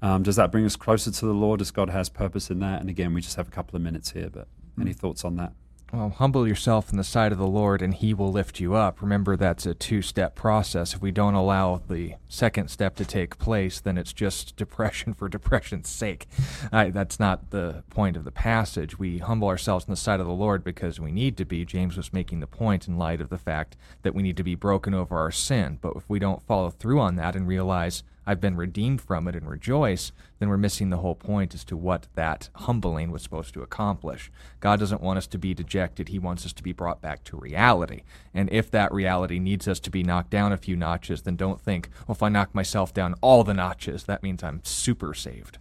Um, 0.01 0.23
does 0.23 0.35
that 0.35 0.51
bring 0.51 0.65
us 0.65 0.75
closer 0.75 1.11
to 1.11 1.25
the 1.25 1.33
Lord? 1.33 1.59
Does 1.59 1.71
God 1.71 1.89
has 1.89 2.09
purpose 2.09 2.49
in 2.49 2.59
that? 2.59 2.81
And 2.81 2.89
again, 2.89 3.13
we 3.13 3.21
just 3.21 3.35
have 3.35 3.47
a 3.47 3.51
couple 3.51 3.75
of 3.75 3.81
minutes 3.81 4.11
here, 4.11 4.29
but 4.31 4.47
any 4.79 4.93
thoughts 4.93 5.23
on 5.23 5.35
that? 5.35 5.53
Well, 5.93 6.09
humble 6.09 6.47
yourself 6.47 6.89
in 6.89 6.97
the 6.97 7.03
sight 7.03 7.33
of 7.33 7.37
the 7.37 7.45
Lord, 7.45 7.81
and 7.81 7.93
He 7.93 8.13
will 8.13 8.31
lift 8.31 8.61
you 8.61 8.75
up. 8.75 9.01
Remember, 9.01 9.35
that's 9.35 9.65
a 9.65 9.73
two 9.73 10.01
step 10.01 10.35
process. 10.35 10.93
If 10.93 11.01
we 11.01 11.11
don't 11.11 11.33
allow 11.33 11.81
the 11.85 12.13
second 12.29 12.69
step 12.69 12.95
to 12.95 13.03
take 13.03 13.37
place, 13.37 13.81
then 13.81 13.97
it's 13.97 14.13
just 14.13 14.55
depression 14.55 15.13
for 15.13 15.27
depression's 15.27 15.89
sake. 15.89 16.27
I, 16.71 16.91
that's 16.91 17.19
not 17.19 17.49
the 17.49 17.83
point 17.89 18.15
of 18.15 18.23
the 18.23 18.31
passage. 18.31 18.97
We 18.97 19.17
humble 19.17 19.49
ourselves 19.49 19.83
in 19.83 19.91
the 19.91 19.97
sight 19.97 20.21
of 20.21 20.27
the 20.27 20.31
Lord 20.31 20.63
because 20.63 20.97
we 20.97 21.11
need 21.11 21.35
to 21.35 21.45
be. 21.45 21.65
James 21.65 21.97
was 21.97 22.13
making 22.13 22.39
the 22.39 22.47
point 22.47 22.87
in 22.87 22.97
light 22.97 23.19
of 23.19 23.27
the 23.27 23.37
fact 23.37 23.75
that 24.03 24.15
we 24.15 24.23
need 24.23 24.37
to 24.37 24.43
be 24.43 24.55
broken 24.55 24.93
over 24.93 25.17
our 25.17 25.31
sin. 25.31 25.77
But 25.81 25.97
if 25.97 26.09
we 26.09 26.19
don't 26.19 26.41
follow 26.41 26.69
through 26.69 27.01
on 27.01 27.17
that 27.17 27.35
and 27.35 27.45
realize, 27.45 28.03
I've 28.31 28.39
been 28.39 28.55
redeemed 28.55 29.01
from 29.01 29.27
it 29.27 29.35
and 29.35 29.49
rejoice, 29.49 30.13
then 30.39 30.47
we're 30.47 30.55
missing 30.55 30.89
the 30.89 30.99
whole 30.99 31.15
point 31.15 31.53
as 31.53 31.65
to 31.65 31.75
what 31.75 32.07
that 32.15 32.47
humbling 32.53 33.11
was 33.11 33.21
supposed 33.21 33.53
to 33.55 33.61
accomplish. 33.61 34.31
God 34.61 34.79
doesn't 34.79 35.01
want 35.01 35.17
us 35.17 35.27
to 35.27 35.37
be 35.37 35.53
dejected, 35.53 36.07
He 36.07 36.17
wants 36.17 36.45
us 36.45 36.53
to 36.53 36.63
be 36.63 36.71
brought 36.71 37.01
back 37.01 37.25
to 37.25 37.35
reality. 37.35 38.03
And 38.33 38.49
if 38.49 38.71
that 38.71 38.93
reality 38.93 39.37
needs 39.37 39.67
us 39.67 39.81
to 39.81 39.89
be 39.89 40.01
knocked 40.01 40.29
down 40.29 40.53
a 40.53 40.57
few 40.57 40.77
notches, 40.77 41.23
then 41.23 41.35
don't 41.35 41.59
think, 41.59 41.89
well, 42.07 42.15
if 42.15 42.23
I 42.23 42.29
knock 42.29 42.55
myself 42.55 42.93
down 42.93 43.15
all 43.19 43.43
the 43.43 43.53
notches, 43.53 44.05
that 44.05 44.23
means 44.23 44.45
I'm 44.45 44.61
super 44.63 45.13
saved. 45.13 45.57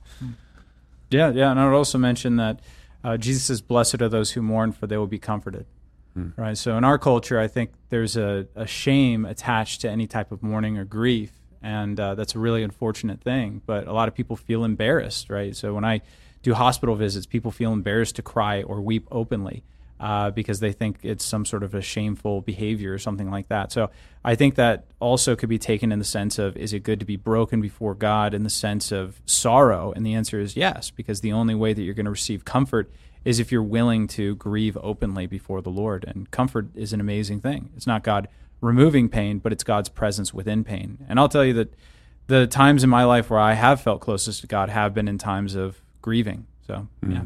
Yeah, 1.11 1.31
yeah. 1.31 1.51
And 1.51 1.59
I 1.59 1.65
would 1.65 1.77
also 1.77 1.99
mention 1.99 2.37
that 2.37 2.61
uh, 3.03 3.17
Jesus 3.17 3.43
says, 3.43 3.61
Blessed 3.61 4.01
are 4.01 4.09
those 4.09 4.31
who 4.31 4.43
mourn, 4.43 4.71
for 4.71 4.87
they 4.87 4.97
will 4.97 5.09
be 5.09 5.19
comforted. 5.19 5.67
Hmm. 6.15 6.29
Right. 6.37 6.57
So 6.57 6.77
in 6.77 6.85
our 6.85 6.99
culture, 6.99 7.41
I 7.41 7.49
think 7.49 7.73
there's 7.89 8.17
a, 8.17 8.47
a 8.55 8.69
shame 8.69 9.25
attached 9.25 9.81
to 9.81 9.91
any 9.91 10.07
type 10.07 10.31
of 10.31 10.41
mourning 10.41 10.79
or 10.79 10.85
grief 10.85 11.40
and 11.63 11.99
uh, 11.99 12.15
that's 12.15 12.35
a 12.35 12.39
really 12.39 12.63
unfortunate 12.63 13.21
thing. 13.21 13.63
But 13.67 13.87
a 13.87 13.93
lot 13.93 14.09
of 14.09 14.15
people 14.15 14.37
feel 14.37 14.65
embarrassed, 14.65 15.31
right? 15.31 15.55
So 15.55 15.75
when 15.75 15.85
I 15.85 16.03
do 16.43 16.55
hospital 16.55 16.95
visits, 16.95 17.27
people 17.27 17.51
feel 17.51 17.73
embarrassed 17.73 18.17
to 18.17 18.23
cry 18.23 18.63
or 18.63 18.81
weep 18.81 19.07
openly 19.11 19.65
uh, 20.01 20.31
because 20.31 20.61
they 20.61 20.73
think 20.73 20.99
it's 21.03 21.25
some 21.25 21.45
sort 21.45 21.63
of 21.63 21.75
a 21.75 21.83
shameful 21.83 22.41
behavior 22.41 22.93
or 22.93 22.99
something 22.99 23.31
like 23.31 23.49
that. 23.49 23.71
So 23.71 23.91
I 24.25 24.35
think 24.35 24.55
that 24.55 24.87
also 24.99 25.37
could 25.37 25.51
be 25.51 25.59
taken 25.59 25.93
in 25.93 25.99
the 25.99 26.05
sense 26.05 26.39
of 26.39 26.57
is 26.57 26.73
it 26.73 26.83
good 26.83 27.01
to 27.01 27.07
be 27.07 27.17
broken 27.17 27.61
before 27.61 27.95
God 27.95 28.33
in 28.33 28.43
the 28.43 28.51
sense 28.51 28.91
of 28.91 29.21
sorrow? 29.27 29.93
And 29.93 30.05
the 30.05 30.15
answer 30.15 30.41
is 30.41 30.57
yes, 30.57 30.91
because 30.91 31.21
the 31.21 31.33
only 31.33 31.55
way 31.55 31.75
that 31.75 31.83
you're 31.83 31.95
going 31.95 32.07
to 32.07 32.11
receive 32.11 32.47
comfort 32.47 32.91
is 33.27 33.39
if 33.39 33.53
you're 33.53 33.63
willing 33.63 34.07
to 34.07 34.35
grieve 34.37 34.79
openly 34.83 35.27
before 35.27 35.61
the 35.61 35.69
Lord. 35.69 36.07
And 36.09 36.31
comfort 36.31 36.69
is 36.75 36.95
an 36.95 37.01
amazing 37.01 37.41
thing. 37.41 37.69
It's 37.77 37.87
not 37.87 38.03
God 38.03 38.29
removing 38.61 39.09
pain, 39.09 39.39
but 39.39 39.53
it's 39.53 39.65
God's 39.65 39.89
presence 39.89 40.35
within 40.35 40.65
pain. 40.65 41.05
And 41.09 41.19
I'll 41.19 41.29
tell 41.29 41.45
you 41.45 41.55
that 41.55 41.75
the 42.27 42.47
times 42.47 42.85
in 42.85 42.91
my 42.91 43.05
life 43.05 43.31
where 43.31 43.41
I 43.41 43.55
have 43.55 43.81
felt 43.81 44.01
closest 44.01 44.43
to 44.43 44.47
God 44.47 44.69
have 44.69 44.95
been 44.95 45.09
in 45.09 45.19
times 45.19 45.55
of 45.55 45.83
grieving. 46.03 46.47
So, 46.67 46.89
mm. 47.05 47.13
yeah. 47.13 47.23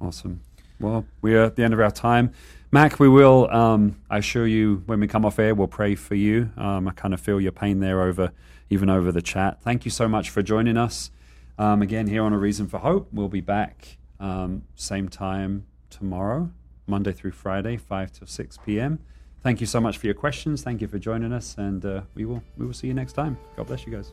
Awesome. 0.00 0.42
Well, 0.80 1.06
we 1.22 1.34
are 1.34 1.44
at 1.44 1.56
the 1.56 1.64
end 1.64 1.74
of 1.74 1.80
our 1.80 1.90
time. 1.90 2.32
Mac, 2.70 3.00
we 3.00 3.08
will, 3.08 3.50
um, 3.50 3.96
I 4.10 4.18
assure 4.18 4.46
you, 4.46 4.82
when 4.86 5.00
we 5.00 5.08
come 5.08 5.24
off 5.24 5.38
air, 5.38 5.54
we'll 5.54 5.66
pray 5.66 5.94
for 5.94 6.14
you. 6.14 6.50
Um, 6.56 6.86
I 6.86 6.92
kind 6.92 7.14
of 7.14 7.20
feel 7.20 7.40
your 7.40 7.52
pain 7.52 7.80
there 7.80 8.02
over, 8.02 8.30
even 8.70 8.90
over 8.90 9.10
the 9.10 9.22
chat. 9.22 9.62
Thank 9.62 9.84
you 9.84 9.90
so 9.90 10.06
much 10.06 10.30
for 10.30 10.42
joining 10.42 10.76
us. 10.76 11.10
Um, 11.58 11.82
again, 11.82 12.06
here 12.06 12.22
on 12.22 12.32
A 12.32 12.38
Reason 12.38 12.68
for 12.68 12.78
Hope. 12.78 13.08
We'll 13.10 13.28
be 13.28 13.40
back 13.40 13.96
um, 14.20 14.64
same 14.74 15.08
time 15.08 15.66
tomorrow, 15.90 16.50
Monday 16.86 17.12
through 17.12 17.32
Friday, 17.32 17.76
5 17.76 18.12
to 18.12 18.26
6 18.26 18.58
p.m. 18.64 19.00
Thank 19.42 19.60
you 19.60 19.66
so 19.66 19.80
much 19.80 19.98
for 19.98 20.06
your 20.06 20.14
questions. 20.14 20.62
Thank 20.62 20.80
you 20.80 20.88
for 20.88 20.98
joining 20.98 21.32
us, 21.32 21.56
and 21.58 21.84
uh, 21.84 22.02
we 22.14 22.24
will 22.24 22.42
we 22.56 22.66
will 22.66 22.74
see 22.74 22.88
you 22.88 22.94
next 22.94 23.12
time. 23.12 23.38
God 23.56 23.66
bless 23.66 23.86
you 23.86 23.92
guys. 23.92 24.12